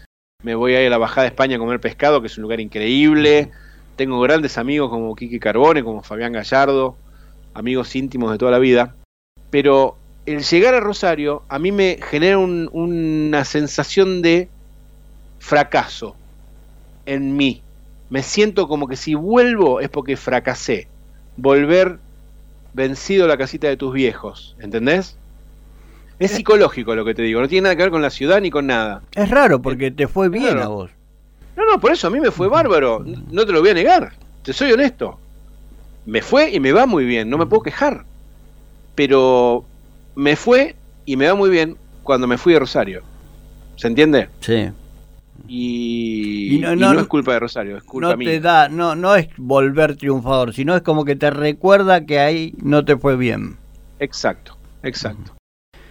me 0.43 0.55
voy 0.55 0.75
a 0.75 0.81
ir 0.81 0.87
a 0.89 0.91
la 0.91 0.99
Bajada 0.99 1.23
de 1.23 1.29
España 1.29 1.57
a 1.57 1.59
comer 1.59 1.81
pescado, 1.81 2.21
que 2.21 2.27
es 2.27 2.37
un 2.37 2.43
lugar 2.43 2.61
increíble. 2.61 3.51
Tengo 3.97 4.21
grandes 4.21 4.59
amigos 4.59 4.91
como 4.91 5.15
Kiki 5.15 5.39
Carbone, 5.39 5.85
como 5.85 6.03
Fabián 6.03 6.33
Gallardo, 6.33 6.97
amigos 7.55 7.95
íntimos 7.95 8.33
de 8.33 8.39
toda 8.39 8.51
la 8.51 8.59
vida. 8.59 8.95
Pero 9.51 9.97
el 10.27 10.43
llegar 10.43 10.75
a 10.75 10.81
Rosario 10.81 11.43
a 11.49 11.59
mí 11.59 11.73
me 11.73 11.99
genera 12.03 12.39
un- 12.39 12.69
una 12.73 13.45
sensación 13.45 14.23
de 14.23 14.49
fracaso 15.39 16.17
en 17.07 17.37
mí. 17.37 17.63
Me 18.11 18.23
siento 18.23 18.69
como 18.69 18.89
que 18.89 18.97
si 18.97 19.15
vuelvo 19.15 19.81
es 19.81 19.89
porque 19.89 20.17
fracasé. 20.17 20.87
Volver 21.37 21.99
vencido 22.75 23.25
a 23.25 23.29
la 23.29 23.37
casita 23.39 23.69
de 23.69 23.77
tus 23.77 23.93
viejos, 23.93 24.57
¿entendés? 24.61 25.17
Es 26.25 26.33
psicológico 26.33 26.95
lo 26.95 27.05
que 27.05 27.15
te 27.15 27.23
digo, 27.23 27.41
no 27.41 27.49
tiene 27.49 27.63
nada 27.65 27.77
que 27.77 27.83
ver 27.83 27.91
con 27.91 28.03
la 28.03 28.11
ciudad 28.11 28.41
ni 28.41 28.51
con 28.51 28.67
nada. 28.67 29.03
Es 29.15 29.29
raro 29.31 29.61
porque 29.63 29.91
te 29.91 30.07
fue 30.09 30.29
bien 30.29 30.45
Claro. 30.45 30.63
a 30.63 30.69
vos. 30.69 30.91
No, 31.57 31.67
no, 31.67 31.81
por 31.81 31.93
eso 31.93 32.07
a 32.07 32.11
mí 32.11 32.21
me 32.21 32.31
fue 32.31 32.49
bárbaro. 32.49 33.05
No 33.31 33.45
te 33.47 33.53
lo 33.53 33.61
voy 33.61 33.71
a 33.71 33.75
negar. 33.75 34.13
Te 34.43 34.53
soy 34.53 34.73
honesto. 34.73 35.19
Me 36.07 36.23
fue 36.23 36.51
y 36.51 36.61
me 36.61 36.73
va 36.73 36.87
muy 36.87 37.05
bien. 37.05 37.29
No 37.31 37.39
me 37.39 37.47
puedo 37.47 37.63
quejar. 37.63 38.05
Pero 38.95 39.65
me 40.15 40.37
fue 40.37 40.77
y 41.05 41.17
me 41.17 41.27
va 41.29 41.35
muy 41.35 41.51
bien 41.51 41.77
cuando 42.03 42.27
me 42.27 42.39
fui 42.39 42.53
de 42.55 42.59
Rosario. 42.61 43.03
¿Se 43.77 43.87
entiende? 43.87 44.29
Sí. 44.41 44.69
Y, 45.49 46.57
Y 46.57 46.59
no- 46.61 46.73
y 46.73 46.77
no- 46.77 46.95
no, 46.95 47.01
es 47.01 47.07
culpa 47.07 47.33
de 47.33 47.41
Rosario, 47.41 47.77
es 47.77 47.83
culpa 47.83 48.11
No 48.11 48.17
mía. 48.17 48.29
te 48.29 48.41
da, 48.41 48.69
no, 48.69 48.95
no 48.95 49.15
es 49.17 49.29
volver 49.37 49.97
triunfador, 49.97 50.53
sino 50.55 50.77
es 50.77 50.83
como 50.83 51.05
que 51.05 51.17
te 51.17 51.31
recuerda 51.31 52.05
que 52.07 52.21
ahí 52.21 52.55
no 52.63 52.85
te 52.85 52.97
fue 52.97 53.17
bien. 53.17 53.57
Exacto, 53.99 54.57
exacto. 54.83 55.33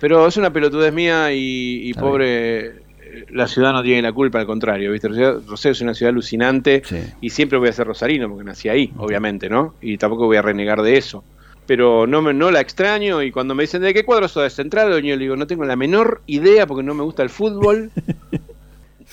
Pero 0.02 0.28
es 0.28 0.36
una 0.36 0.52
pelotudez 0.52 0.92
mía 0.92 1.32
y, 1.32 1.88
y 1.88 1.94
pobre, 1.94 2.82
la 3.30 3.48
ciudad 3.48 3.72
no 3.72 3.84
tiene 3.84 4.02
la 4.02 4.12
culpa, 4.12 4.40
al 4.40 4.46
contrario, 4.46 4.92
¿viste? 4.92 5.08
Rosario 5.08 5.72
es 5.72 5.82
una 5.82 5.94
ciudad 5.94 6.12
alucinante 6.12 6.82
y 7.22 7.30
siempre 7.30 7.58
voy 7.58 7.70
a 7.70 7.74
ser 7.74 7.88
rosarino 7.88 8.28
porque 8.28 8.44
nací 8.44 8.68
ahí, 8.68 8.92
obviamente, 8.98 9.50
¿no? 9.50 9.76
Y 9.80 9.98
tampoco 9.98 10.26
voy 10.26 10.38
a 10.38 10.42
renegar 10.42 10.82
de 10.82 10.98
eso. 10.98 11.24
Pero 11.68 12.08
no, 12.08 12.22
me, 12.22 12.34
no 12.34 12.52
la 12.52 12.60
extraño 12.60 13.22
y 13.22 13.32
cuando 13.32 13.54
me 13.56 13.64
dicen, 13.64 13.82
¿de 13.82 13.94
qué 13.94 14.04
cuadro 14.04 14.28
sos 14.28 14.44
de 14.44 14.50
Central? 14.50 14.90
Yo 14.90 15.00
le 15.00 15.18
digo, 15.18 15.36
no 15.36 15.48
tengo 15.48 15.64
la 15.66 15.76
menor 15.76 16.22
idea 16.26 16.66
porque 16.66 16.84
no 16.84 16.94
me 16.94 17.04
gusta 17.04 17.24
el 17.24 17.30
fútbol. 17.30 17.92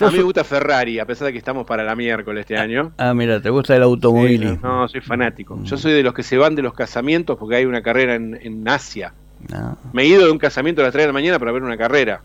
A 0.00 0.10
mí 0.10 0.18
me 0.18 0.22
gusta 0.22 0.44
Ferrari, 0.44 1.00
a 1.00 1.06
pesar 1.06 1.26
de 1.26 1.32
que 1.32 1.38
estamos 1.38 1.66
para 1.66 1.82
la 1.82 1.96
miércoles 1.96 2.42
este 2.42 2.56
año. 2.56 2.92
Ah, 2.98 3.14
mira, 3.14 3.42
te 3.42 3.50
gusta 3.50 3.74
el 3.74 3.82
automovilismo. 3.82 4.60
No, 4.62 4.88
soy 4.88 5.00
fanático. 5.00 5.58
Yo 5.64 5.76
soy 5.76 5.92
de 5.92 6.04
los 6.04 6.14
que 6.14 6.22
se 6.22 6.38
van 6.38 6.54
de 6.54 6.62
los 6.62 6.72
casamientos 6.72 7.36
porque 7.36 7.56
hay 7.56 7.64
una 7.64 7.82
carrera 7.82 8.14
en, 8.14 8.38
en 8.40 8.68
Asia. 8.68 9.12
No, 9.48 9.78
Me 9.92 10.02
he 10.02 10.06
ido 10.06 10.24
de 10.24 10.32
un 10.32 10.38
casamiento 10.38 10.80
a 10.82 10.84
las 10.84 10.92
3 10.92 11.04
de 11.04 11.06
la 11.08 11.12
mañana 11.12 11.38
para 11.38 11.52
ver 11.52 11.62
una 11.62 11.76
carrera. 11.76 12.20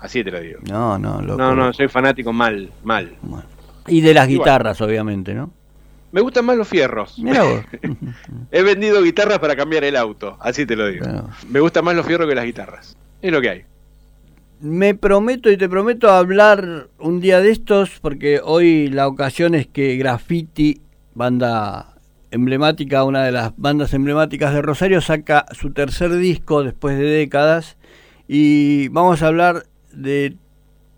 Así 0.00 0.22
te 0.22 0.30
lo 0.30 0.40
digo. 0.40 0.60
no, 0.68 0.98
no, 0.98 1.20
loco. 1.22 1.38
No, 1.38 1.54
no, 1.54 1.72
soy 1.72 1.88
fanático 1.88 2.32
mal, 2.32 2.70
mal. 2.82 3.14
Y 3.86 4.00
de 4.00 4.14
las 4.14 4.28
guitarras, 4.28 4.80
obviamente, 4.80 5.34
¿no? 5.34 5.50
Me 6.12 6.20
gustan 6.20 6.44
más 6.44 6.56
los 6.56 6.68
fierros. 6.68 7.18
Mira 7.18 7.42
vos. 7.42 7.64
He 8.52 8.62
vendido 8.62 9.02
guitarras 9.02 9.40
para 9.40 9.56
cambiar 9.56 9.82
el 9.82 9.96
auto, 9.96 10.36
así 10.40 10.64
te 10.64 10.76
lo 10.76 10.86
digo. 10.86 11.06
Me 11.48 11.58
gustan 11.58 11.84
más 11.84 11.96
los 11.96 12.06
fierros 12.06 12.28
que 12.28 12.34
las 12.34 12.44
guitarras. 12.44 12.96
Es 13.20 13.32
lo 13.32 13.40
que 13.40 13.50
hay. 13.50 13.64
Me 14.60 14.94
prometo 14.94 15.50
y 15.50 15.56
te 15.56 15.68
prometo 15.68 16.10
hablar 16.10 16.88
un 16.98 17.20
día 17.20 17.40
de 17.40 17.50
estos, 17.50 17.98
porque 18.00 18.40
hoy 18.42 18.88
la 18.88 19.08
ocasión 19.08 19.54
es 19.54 19.66
que 19.66 19.96
Graffiti, 19.96 20.80
banda 21.14 21.93
emblemática, 22.34 23.04
una 23.04 23.24
de 23.24 23.32
las 23.32 23.52
bandas 23.56 23.94
emblemáticas 23.94 24.52
de 24.52 24.62
Rosario, 24.62 25.00
saca 25.00 25.46
su 25.52 25.72
tercer 25.72 26.14
disco 26.16 26.62
después 26.62 26.98
de 26.98 27.04
décadas 27.04 27.76
y 28.28 28.88
vamos 28.88 29.22
a 29.22 29.28
hablar 29.28 29.64
de 29.92 30.36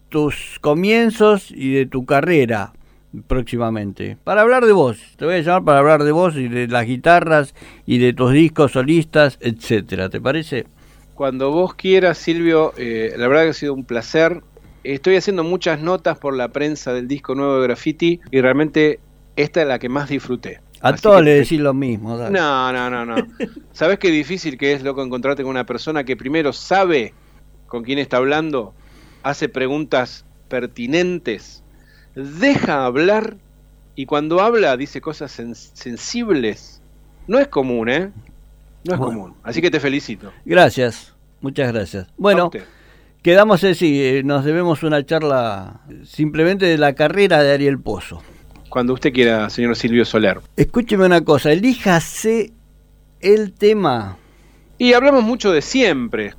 tus 0.09 0.59
comienzos 0.61 1.51
y 1.51 1.75
de 1.75 1.87
tu 1.87 2.05
carrera 2.07 2.73
próximamente. 3.27 4.17
Para 4.25 4.43
hablar 4.43 4.65
de 4.65 4.73
vos, 4.73 4.99
te 5.17 5.25
voy 5.25 5.35
a 5.35 5.41
llamar 5.41 5.65
para 5.65 5.79
hablar 5.79 6.05
de 6.05 6.13
vos 6.13 6.37
y 6.37 6.49
de 6.49 6.69
las 6.69 6.87
guitarras 6.87 7.55
y 7.87 7.99
de 7.99 8.13
tus 8.13 8.33
discos 8.33 8.73
solistas, 8.73 9.39
etcétera. 9.41 10.09
¿Te 10.09 10.21
parece? 10.21 10.67
Cuando 11.15 11.51
vos 11.51 11.75
quieras, 11.75 12.19
Silvio, 12.19 12.73
eh, 12.77 13.15
la 13.17 13.29
verdad 13.29 13.45
que 13.45 13.51
ha 13.51 13.55
sido 13.55 13.75
un 13.75 13.85
placer. 13.85 14.43
Estoy 14.85 15.17
haciendo 15.17 15.45
muchas 15.45 15.81
notas 15.81 16.19
por 16.19 16.37
la 16.37 16.49
prensa 16.49 16.93
del 16.93 17.09
disco 17.09 17.35
nuevo 17.35 17.57
de 17.57 17.63
Graffiti 17.67 18.21
y 18.31 18.41
realmente 18.41 19.01
esta 19.35 19.63
es 19.63 19.69
la 19.69 19.79
que 19.79 19.89
más 19.89 20.09
disfruté. 20.09 20.61
A 20.83 20.91
Así 20.91 21.03
todos 21.03 21.19
que 21.19 21.25
le 21.25 21.35
decís 21.35 21.59
lo 21.61 21.73
mismo. 21.75 22.17
dale. 22.17 22.39
No, 22.39 22.73
no, 22.73 22.91
no, 22.91 23.05
no. 23.07 23.17
¿Sabes 23.73 23.99
qué 23.99 24.11
difícil 24.11 24.59
que 24.59 24.73
es, 24.73 24.83
loco, 24.83 25.03
encontrarte 25.03 25.43
con 25.43 25.51
una 25.51 25.65
persona 25.67 26.05
que 26.05 26.17
primero 26.17 26.53
sabe 26.53 27.15
con 27.67 27.83
quién 27.83 27.99
está 27.99 28.19
hablando, 28.19 28.75
hace 29.23 29.49
preguntas 29.49 30.25
pertinentes, 30.49 31.63
deja 32.15 32.85
hablar 32.85 33.37
y 33.95 34.07
cuando 34.07 34.41
habla 34.41 34.77
dice 34.77 35.01
cosas 35.01 35.39
sen- 35.39 35.55
sensibles? 35.55 36.81
No 37.27 37.39
es 37.39 37.49
común, 37.49 37.89
¿eh? 37.89 38.11
No 38.85 38.95
es 38.95 39.01
común. 39.01 39.35
Así 39.43 39.61
que 39.61 39.71
te 39.71 39.81
felicito. 39.81 40.33
Gracias, 40.45 41.15
muchas 41.41 41.73
gracias. 41.73 42.07
Bueno, 42.17 42.51
quedamos 43.23 43.65
así, 43.65 44.01
eh, 44.05 44.23
nos 44.25 44.45
debemos 44.45 44.83
una 44.85 45.05
charla 45.05 45.81
simplemente 46.05 46.67
de 46.67 46.79
la 46.79 46.95
carrera 46.95 47.43
de 47.43 47.53
Ariel 47.55 47.81
Pozo. 47.81 48.23
Cuando 48.69 48.93
usted 48.93 49.13
quiera, 49.13 49.49
señor 49.51 49.77
Silvio 49.77 50.05
Soler. 50.05 50.41
Escúcheme 50.57 51.07
una 51.07 51.23
cosa, 51.23 51.53
elíjase 51.53 52.53
el 53.21 53.53
tema. 53.53 54.19
Y 54.79 54.93
hablamos 54.93 55.23
mucho 55.23 55.53
de 55.53 55.63
siempre. 55.63 56.35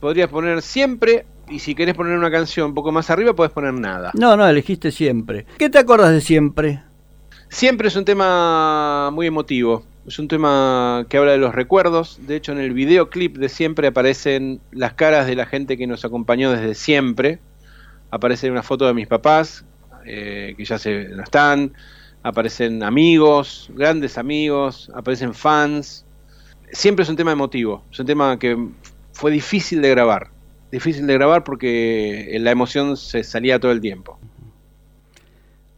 Podrías 0.00 0.28
poner 0.28 0.62
siempre, 0.62 1.26
y 1.48 1.60
si 1.60 1.74
querés 1.74 1.94
poner 1.94 2.16
una 2.16 2.30
canción 2.30 2.68
un 2.68 2.74
poco 2.74 2.90
más 2.90 3.10
arriba, 3.10 3.34
podés 3.34 3.52
poner 3.52 3.74
nada. 3.74 4.10
No, 4.14 4.36
no, 4.36 4.46
elegiste 4.46 4.90
siempre. 4.90 5.46
¿Qué 5.58 5.70
te 5.70 5.78
acuerdas 5.78 6.10
de 6.12 6.20
siempre? 6.20 6.82
Siempre 7.48 7.88
es 7.88 7.96
un 7.96 8.04
tema 8.04 9.10
muy 9.12 9.26
emotivo. 9.26 9.84
Es 10.06 10.18
un 10.18 10.26
tema 10.26 11.06
que 11.08 11.18
habla 11.18 11.32
de 11.32 11.38
los 11.38 11.54
recuerdos. 11.54 12.18
De 12.26 12.34
hecho, 12.34 12.50
en 12.50 12.58
el 12.58 12.72
videoclip 12.72 13.36
de 13.36 13.48
siempre 13.48 13.88
aparecen 13.88 14.60
las 14.72 14.94
caras 14.94 15.26
de 15.26 15.36
la 15.36 15.46
gente 15.46 15.76
que 15.76 15.86
nos 15.86 16.04
acompañó 16.04 16.50
desde 16.50 16.74
siempre. 16.74 17.38
Aparece 18.10 18.50
una 18.50 18.62
foto 18.62 18.86
de 18.86 18.94
mis 18.94 19.06
papás, 19.06 19.64
eh, 20.06 20.54
que 20.56 20.64
ya 20.64 20.78
se, 20.78 21.08
no 21.08 21.22
están. 21.22 21.72
Aparecen 22.22 22.82
amigos, 22.82 23.70
grandes 23.74 24.18
amigos. 24.18 24.90
Aparecen 24.94 25.34
fans. 25.34 26.04
Siempre 26.70 27.02
es 27.02 27.08
un 27.08 27.16
tema 27.16 27.32
emotivo. 27.32 27.84
Es 27.90 27.98
un 27.98 28.06
tema 28.06 28.38
que 28.38 28.56
fue 29.12 29.30
difícil 29.30 29.82
de 29.82 29.90
grabar. 29.90 30.30
Difícil 30.70 31.06
de 31.06 31.14
grabar 31.14 31.44
porque 31.44 32.36
la 32.40 32.50
emoción 32.50 32.96
se 32.96 33.24
salía 33.24 33.60
todo 33.60 33.72
el 33.72 33.80
tiempo. 33.80 34.18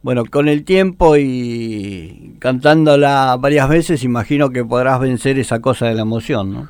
Bueno, 0.03 0.25
con 0.27 0.49
el 0.49 0.65
tiempo 0.65 1.17
y 1.17 2.37
cantándola 2.39 3.39
varias 3.41 3.69
veces, 3.71 4.05
imagino 4.05 4.51
que 4.51 4.63
podrás 4.63 5.01
vencer 5.01 5.39
esa 5.39 5.61
cosa 5.61 5.87
de 5.87 5.95
la 5.95 6.03
emoción, 6.03 6.53
¿no? 6.53 6.69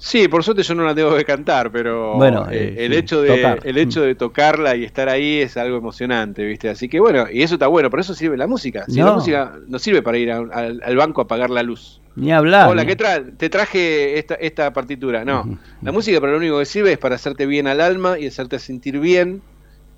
Sí, 0.00 0.28
por 0.28 0.44
suerte 0.44 0.62
yo 0.62 0.76
no 0.76 0.84
la 0.84 0.94
tengo 0.94 1.16
que 1.16 1.24
cantar, 1.24 1.72
pero 1.72 2.14
Bueno, 2.16 2.46
eh, 2.50 2.76
el, 2.78 2.92
sí, 2.92 2.98
hecho 2.98 3.20
de, 3.20 3.34
tocar. 3.36 3.60
el 3.64 3.78
hecho 3.78 4.00
de 4.02 4.14
tocarla 4.14 4.76
y 4.76 4.84
estar 4.84 5.08
ahí 5.08 5.38
es 5.40 5.56
algo 5.56 5.76
emocionante, 5.76 6.44
¿viste? 6.44 6.68
Así 6.68 6.88
que 6.88 7.00
bueno, 7.00 7.26
y 7.30 7.42
eso 7.42 7.56
está 7.56 7.66
bueno, 7.66 7.90
por 7.90 7.98
eso 7.98 8.14
sirve 8.14 8.36
la 8.36 8.46
música. 8.46 8.84
Si 8.86 8.98
la 9.00 9.06
No. 9.06 9.14
música 9.14 9.58
no 9.66 9.78
sirve 9.80 10.00
para 10.00 10.16
ir 10.16 10.30
a- 10.30 10.36
al, 10.38 10.80
al 10.84 10.96
banco 10.96 11.20
a 11.20 11.24
apagar 11.24 11.50
la 11.50 11.64
luz. 11.64 12.00
Ni 12.14 12.32
hablar. 12.32 12.68
Hola. 12.68 12.86
¿qué 12.86 12.94
trae? 12.94 13.22
Te 13.36 13.50
traje 13.50 14.18
esta, 14.18 14.34
esta 14.36 14.72
partitura. 14.72 15.24
No, 15.24 15.58
la 15.82 15.90
música 15.90 16.20
para 16.20 16.32
lo 16.32 16.38
único 16.38 16.60
que 16.60 16.64
sirve 16.64 16.92
es 16.92 16.98
para 16.98 17.16
hacerte 17.16 17.46
bien 17.46 17.66
al 17.66 17.80
alma 17.80 18.20
y 18.20 18.26
hacerte 18.28 18.60
sentir 18.60 19.00
bien, 19.00 19.42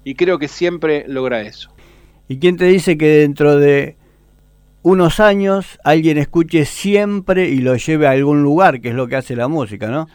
y 0.02 0.14
creo 0.14 0.38
que 0.38 0.48
siempre 0.48 1.04
logra 1.08 1.42
eso. 1.42 1.70
¿Y 2.26 2.38
quién 2.38 2.56
te 2.56 2.64
dice 2.64 2.96
que 2.96 3.06
dentro 3.06 3.56
de 3.58 3.96
unos 4.82 5.20
años 5.20 5.78
alguien 5.84 6.18
escuche 6.18 6.64
siempre 6.64 7.48
y 7.48 7.60
lo 7.60 7.76
lleve 7.76 8.06
a 8.06 8.12
algún 8.12 8.42
lugar, 8.42 8.80
que 8.80 8.90
es 8.90 8.94
lo 8.94 9.08
que 9.08 9.16
hace 9.16 9.36
la 9.36 9.48
música, 9.48 9.88
¿no? 9.88 10.08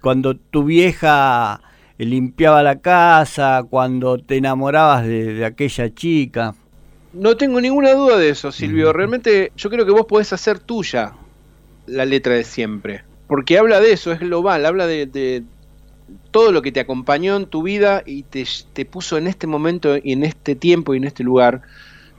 Cuando 0.00 0.36
tu 0.36 0.64
vieja 0.64 1.60
limpiaba 1.98 2.62
la 2.62 2.80
casa, 2.80 3.64
cuando 3.68 4.18
te 4.18 4.36
enamorabas 4.36 5.04
de, 5.04 5.34
de 5.34 5.44
aquella 5.44 5.92
chica. 5.92 6.54
No 7.12 7.36
tengo 7.36 7.60
ninguna 7.60 7.92
duda 7.94 8.16
de 8.16 8.30
eso, 8.30 8.52
Silvio. 8.52 8.92
Realmente 8.92 9.52
yo 9.56 9.70
creo 9.70 9.84
que 9.84 9.92
vos 9.92 10.06
podés 10.06 10.32
hacer 10.32 10.58
tuya 10.58 11.14
la 11.86 12.04
letra 12.04 12.34
de 12.34 12.44
siempre. 12.44 13.02
Porque 13.26 13.58
habla 13.58 13.80
de 13.80 13.92
eso, 13.92 14.12
es 14.12 14.20
global, 14.20 14.64
habla 14.64 14.86
de, 14.86 15.06
de 15.06 15.42
todo 16.30 16.52
lo 16.52 16.62
que 16.62 16.72
te 16.72 16.80
acompañó 16.80 17.36
en 17.36 17.46
tu 17.46 17.62
vida 17.62 18.02
y 18.06 18.22
te, 18.22 18.46
te 18.72 18.84
puso 18.84 19.18
en 19.18 19.26
este 19.26 19.46
momento 19.46 19.96
y 20.02 20.12
en 20.12 20.24
este 20.24 20.54
tiempo 20.54 20.94
y 20.94 20.98
en 20.98 21.04
este 21.04 21.24
lugar. 21.24 21.62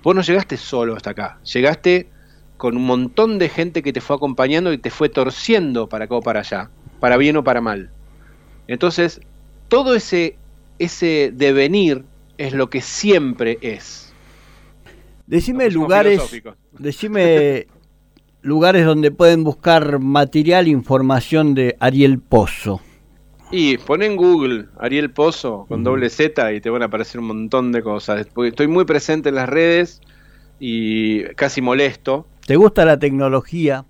Vos 0.01 0.15
no 0.15 0.21
llegaste 0.21 0.57
solo 0.57 0.95
hasta 0.95 1.11
acá, 1.11 1.39
llegaste 1.43 2.07
con 2.57 2.77
un 2.77 2.85
montón 2.85 3.39
de 3.39 3.49
gente 3.49 3.81
que 3.81 3.93
te 3.93 4.01
fue 4.01 4.15
acompañando 4.15 4.73
y 4.73 4.77
te 4.77 4.89
fue 4.89 5.09
torciendo 5.09 5.87
para 5.87 6.05
acá 6.05 6.15
o 6.15 6.21
para 6.21 6.41
allá, 6.41 6.69
para 6.99 7.17
bien 7.17 7.37
o 7.37 7.43
para 7.43 7.61
mal. 7.61 7.89
Entonces, 8.67 9.21
todo 9.67 9.95
ese, 9.95 10.37
ese 10.77 11.31
devenir 11.33 12.03
es 12.37 12.53
lo 12.53 12.69
que 12.69 12.81
siempre 12.81 13.57
es. 13.61 14.13
Decime 15.27 15.69
lugares, 15.69 16.21
decime 16.79 17.67
lugares 18.41 18.85
donde 18.85 19.11
pueden 19.11 19.43
buscar 19.43 19.99
material, 19.99 20.67
información 20.67 21.55
de 21.55 21.75
Ariel 21.79 22.19
Pozo. 22.19 22.81
Y 23.51 23.77
pon 23.77 24.03
en 24.03 24.15
Google 24.15 24.65
Ariel 24.77 25.09
Pozo 25.09 25.65
con 25.67 25.83
doble 25.83 26.09
Z 26.09 26.53
y 26.53 26.61
te 26.61 26.69
van 26.69 26.83
a 26.83 26.85
aparecer 26.85 27.19
un 27.19 27.27
montón 27.27 27.71
de 27.71 27.81
cosas. 27.81 28.27
Porque 28.33 28.49
estoy 28.49 28.67
muy 28.67 28.85
presente 28.85 29.29
en 29.29 29.35
las 29.35 29.49
redes 29.49 30.01
y 30.59 31.23
casi 31.35 31.61
molesto. 31.61 32.27
¿Te 32.45 32.55
gusta 32.55 32.85
la 32.85 32.99
tecnología? 32.99 33.85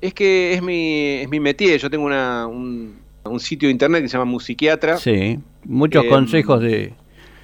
Es 0.00 0.12
que 0.12 0.52
es 0.52 0.62
mi, 0.62 1.20
es 1.22 1.28
mi 1.28 1.40
métier. 1.40 1.80
Yo 1.80 1.88
tengo 1.88 2.04
una, 2.04 2.46
un, 2.46 2.96
un 3.24 3.40
sitio 3.40 3.68
de 3.68 3.72
internet 3.72 4.02
que 4.02 4.08
se 4.08 4.18
llama 4.18 4.30
Musiquiatra. 4.30 4.98
Sí, 4.98 5.38
muchos 5.64 6.04
Em, 6.04 6.10
consejos 6.10 6.60
de... 6.60 6.92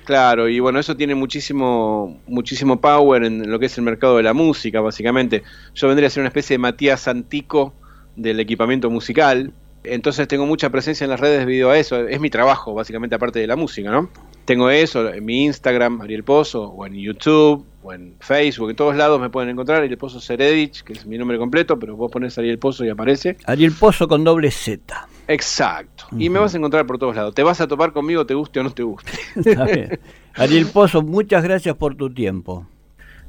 Claro, 0.04 0.50
y 0.50 0.60
bueno, 0.60 0.78
eso 0.78 0.94
tiene 0.96 1.14
muchísimo, 1.14 2.20
muchísimo 2.26 2.78
power 2.78 3.24
en 3.24 3.50
lo 3.50 3.58
que 3.58 3.66
es 3.66 3.78
el 3.78 3.84
mercado 3.84 4.18
de 4.18 4.22
la 4.22 4.34
música, 4.34 4.82
básicamente. 4.82 5.42
Yo 5.74 5.88
vendría 5.88 6.08
a 6.08 6.10
ser 6.10 6.20
una 6.20 6.28
especie 6.28 6.54
de 6.54 6.58
Matías 6.58 7.08
Antico 7.08 7.72
del 8.14 8.38
equipamiento 8.38 8.90
musical. 8.90 9.52
Entonces 9.84 10.26
tengo 10.26 10.46
mucha 10.46 10.70
presencia 10.70 11.04
en 11.04 11.10
las 11.10 11.20
redes 11.20 11.40
debido 11.40 11.70
a 11.70 11.78
eso. 11.78 12.08
Es 12.08 12.20
mi 12.20 12.30
trabajo, 12.30 12.74
básicamente, 12.74 13.14
aparte 13.14 13.38
de 13.38 13.46
la 13.46 13.56
música, 13.56 13.90
¿no? 13.90 14.08
Tengo 14.44 14.70
eso 14.70 15.08
en 15.12 15.24
mi 15.24 15.44
Instagram, 15.44 16.00
Ariel 16.00 16.24
Pozo, 16.24 16.64
o 16.64 16.86
en 16.86 16.94
YouTube, 16.94 17.64
o 17.82 17.92
en 17.92 18.16
Facebook, 18.20 18.70
en 18.70 18.76
todos 18.76 18.96
lados 18.96 19.20
me 19.20 19.30
pueden 19.30 19.50
encontrar. 19.50 19.82
Ariel 19.82 19.98
Pozo 19.98 20.20
Seredich, 20.20 20.82
que 20.82 20.94
es 20.94 21.06
mi 21.06 21.18
nombre 21.18 21.38
completo, 21.38 21.78
pero 21.78 21.96
vos 21.96 22.10
pones 22.10 22.36
Ariel 22.38 22.58
Pozo 22.58 22.84
y 22.84 22.88
aparece. 22.88 23.36
Ariel 23.46 23.72
Pozo 23.72 24.08
con 24.08 24.24
doble 24.24 24.50
Z. 24.50 25.08
Exacto. 25.28 26.06
Y 26.18 26.28
me 26.28 26.38
vas 26.38 26.54
a 26.54 26.58
encontrar 26.58 26.86
por 26.86 26.98
todos 26.98 27.16
lados. 27.16 27.34
Te 27.34 27.42
vas 27.42 27.60
a 27.60 27.68
topar 27.68 27.92
conmigo, 27.92 28.26
te 28.26 28.34
guste 28.34 28.60
o 28.60 28.62
no 28.62 28.70
te 28.70 28.82
guste. 28.82 29.12
Está 29.36 29.64
bien. 29.64 30.00
Ariel 30.34 30.66
Pozo, 30.66 31.02
muchas 31.02 31.42
gracias 31.42 31.76
por 31.76 31.94
tu 31.94 32.12
tiempo. 32.12 32.66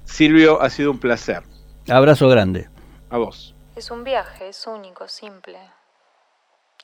Silvio, 0.04 0.62
ha 0.62 0.70
sido 0.70 0.92
un 0.92 1.00
placer. 1.00 1.44
Abrazo 1.90 2.28
grande. 2.30 2.70
A 3.10 3.18
vos. 3.18 3.56
Es 3.76 3.92
un 3.92 4.04
viaje, 4.04 4.50
es 4.50 4.68
único, 4.68 5.08
simple. 5.08 5.58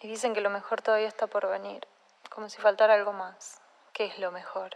Y 0.01 0.07
dicen 0.07 0.33
que 0.33 0.41
lo 0.41 0.49
mejor 0.49 0.81
todavía 0.81 1.07
está 1.07 1.27
por 1.27 1.47
venir, 1.47 1.87
como 2.31 2.49
si 2.49 2.59
faltara 2.59 2.95
algo 2.95 3.13
más. 3.13 3.61
¿Qué 3.93 4.05
es 4.05 4.17
lo 4.17 4.31
mejor? 4.31 4.75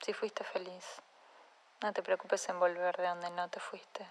Si 0.00 0.14
fuiste 0.14 0.44
feliz, 0.44 1.02
no 1.82 1.92
te 1.92 2.02
preocupes 2.02 2.48
en 2.48 2.58
volver 2.58 2.96
de 2.96 3.06
donde 3.06 3.30
no 3.30 3.48
te 3.50 3.60
fuiste. 3.60 4.06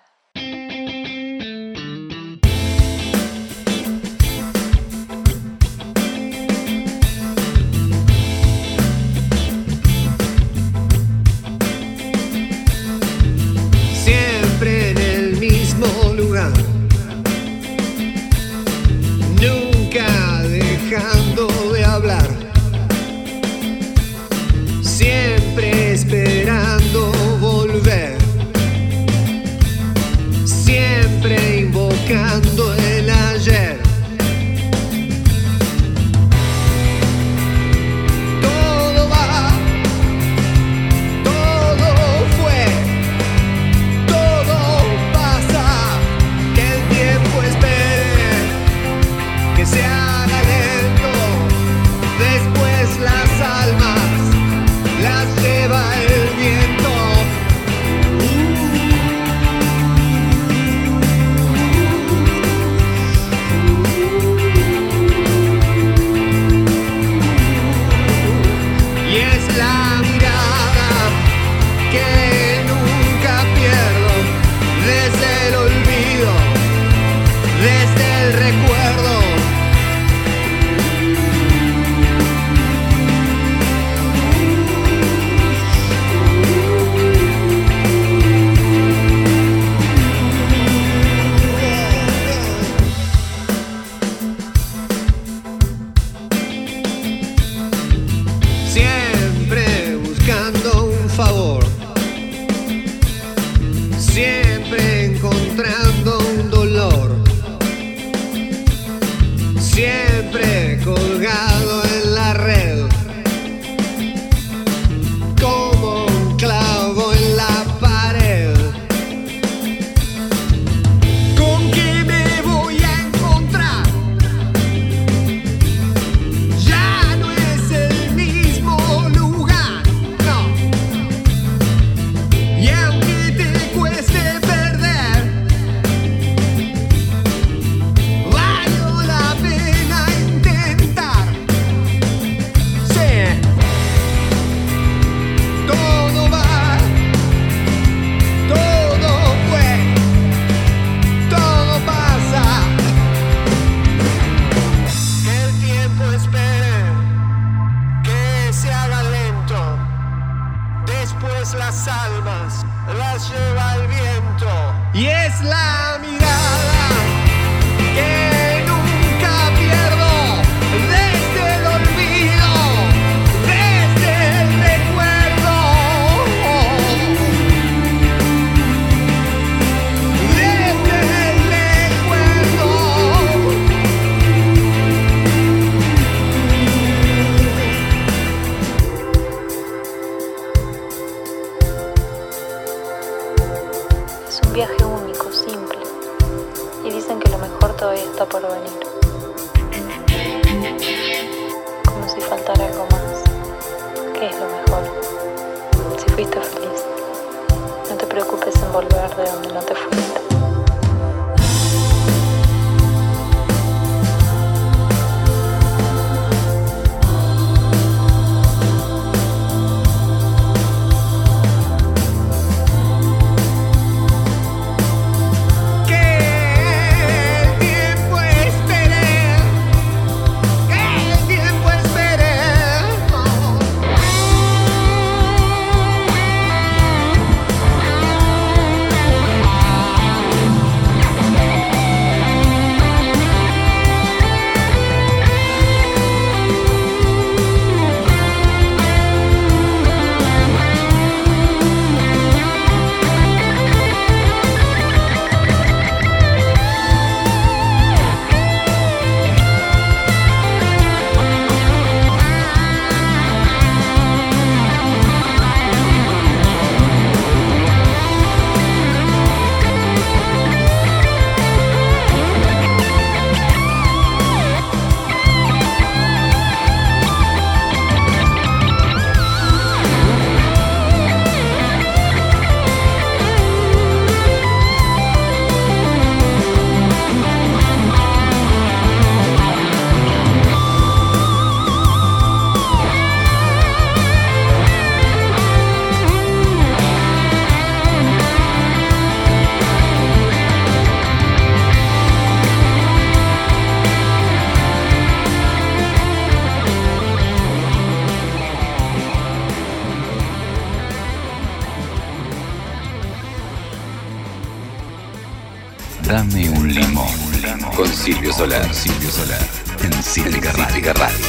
Silvio 318.01 318.33
Solar, 318.33 318.73
Silvio 318.73 319.11
Solar, 319.11 319.47
en 319.83 319.93
Cítrica 320.01 320.51
Radio. 320.53 320.91
Radio. 320.93 321.25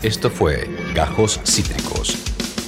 Esto 0.00 0.30
fue 0.30 0.66
Gajos 0.94 1.40
Cítricos. 1.44 2.16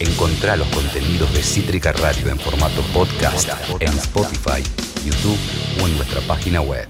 Encontrá 0.01 0.55
los 0.55 0.69
contenidos 0.69 1.33
de 1.33 1.43
Cítrica 1.43 1.93
Radio 1.93 2.29
en 2.29 2.39
formato 2.39 2.83
podcast 2.93 3.49
en 3.81 3.89
Spotify, 3.89 4.63
YouTube 5.03 5.39
o 5.81 5.87
en 5.87 5.97
nuestra 5.97 6.21
página 6.29 6.61
web. 6.61 6.87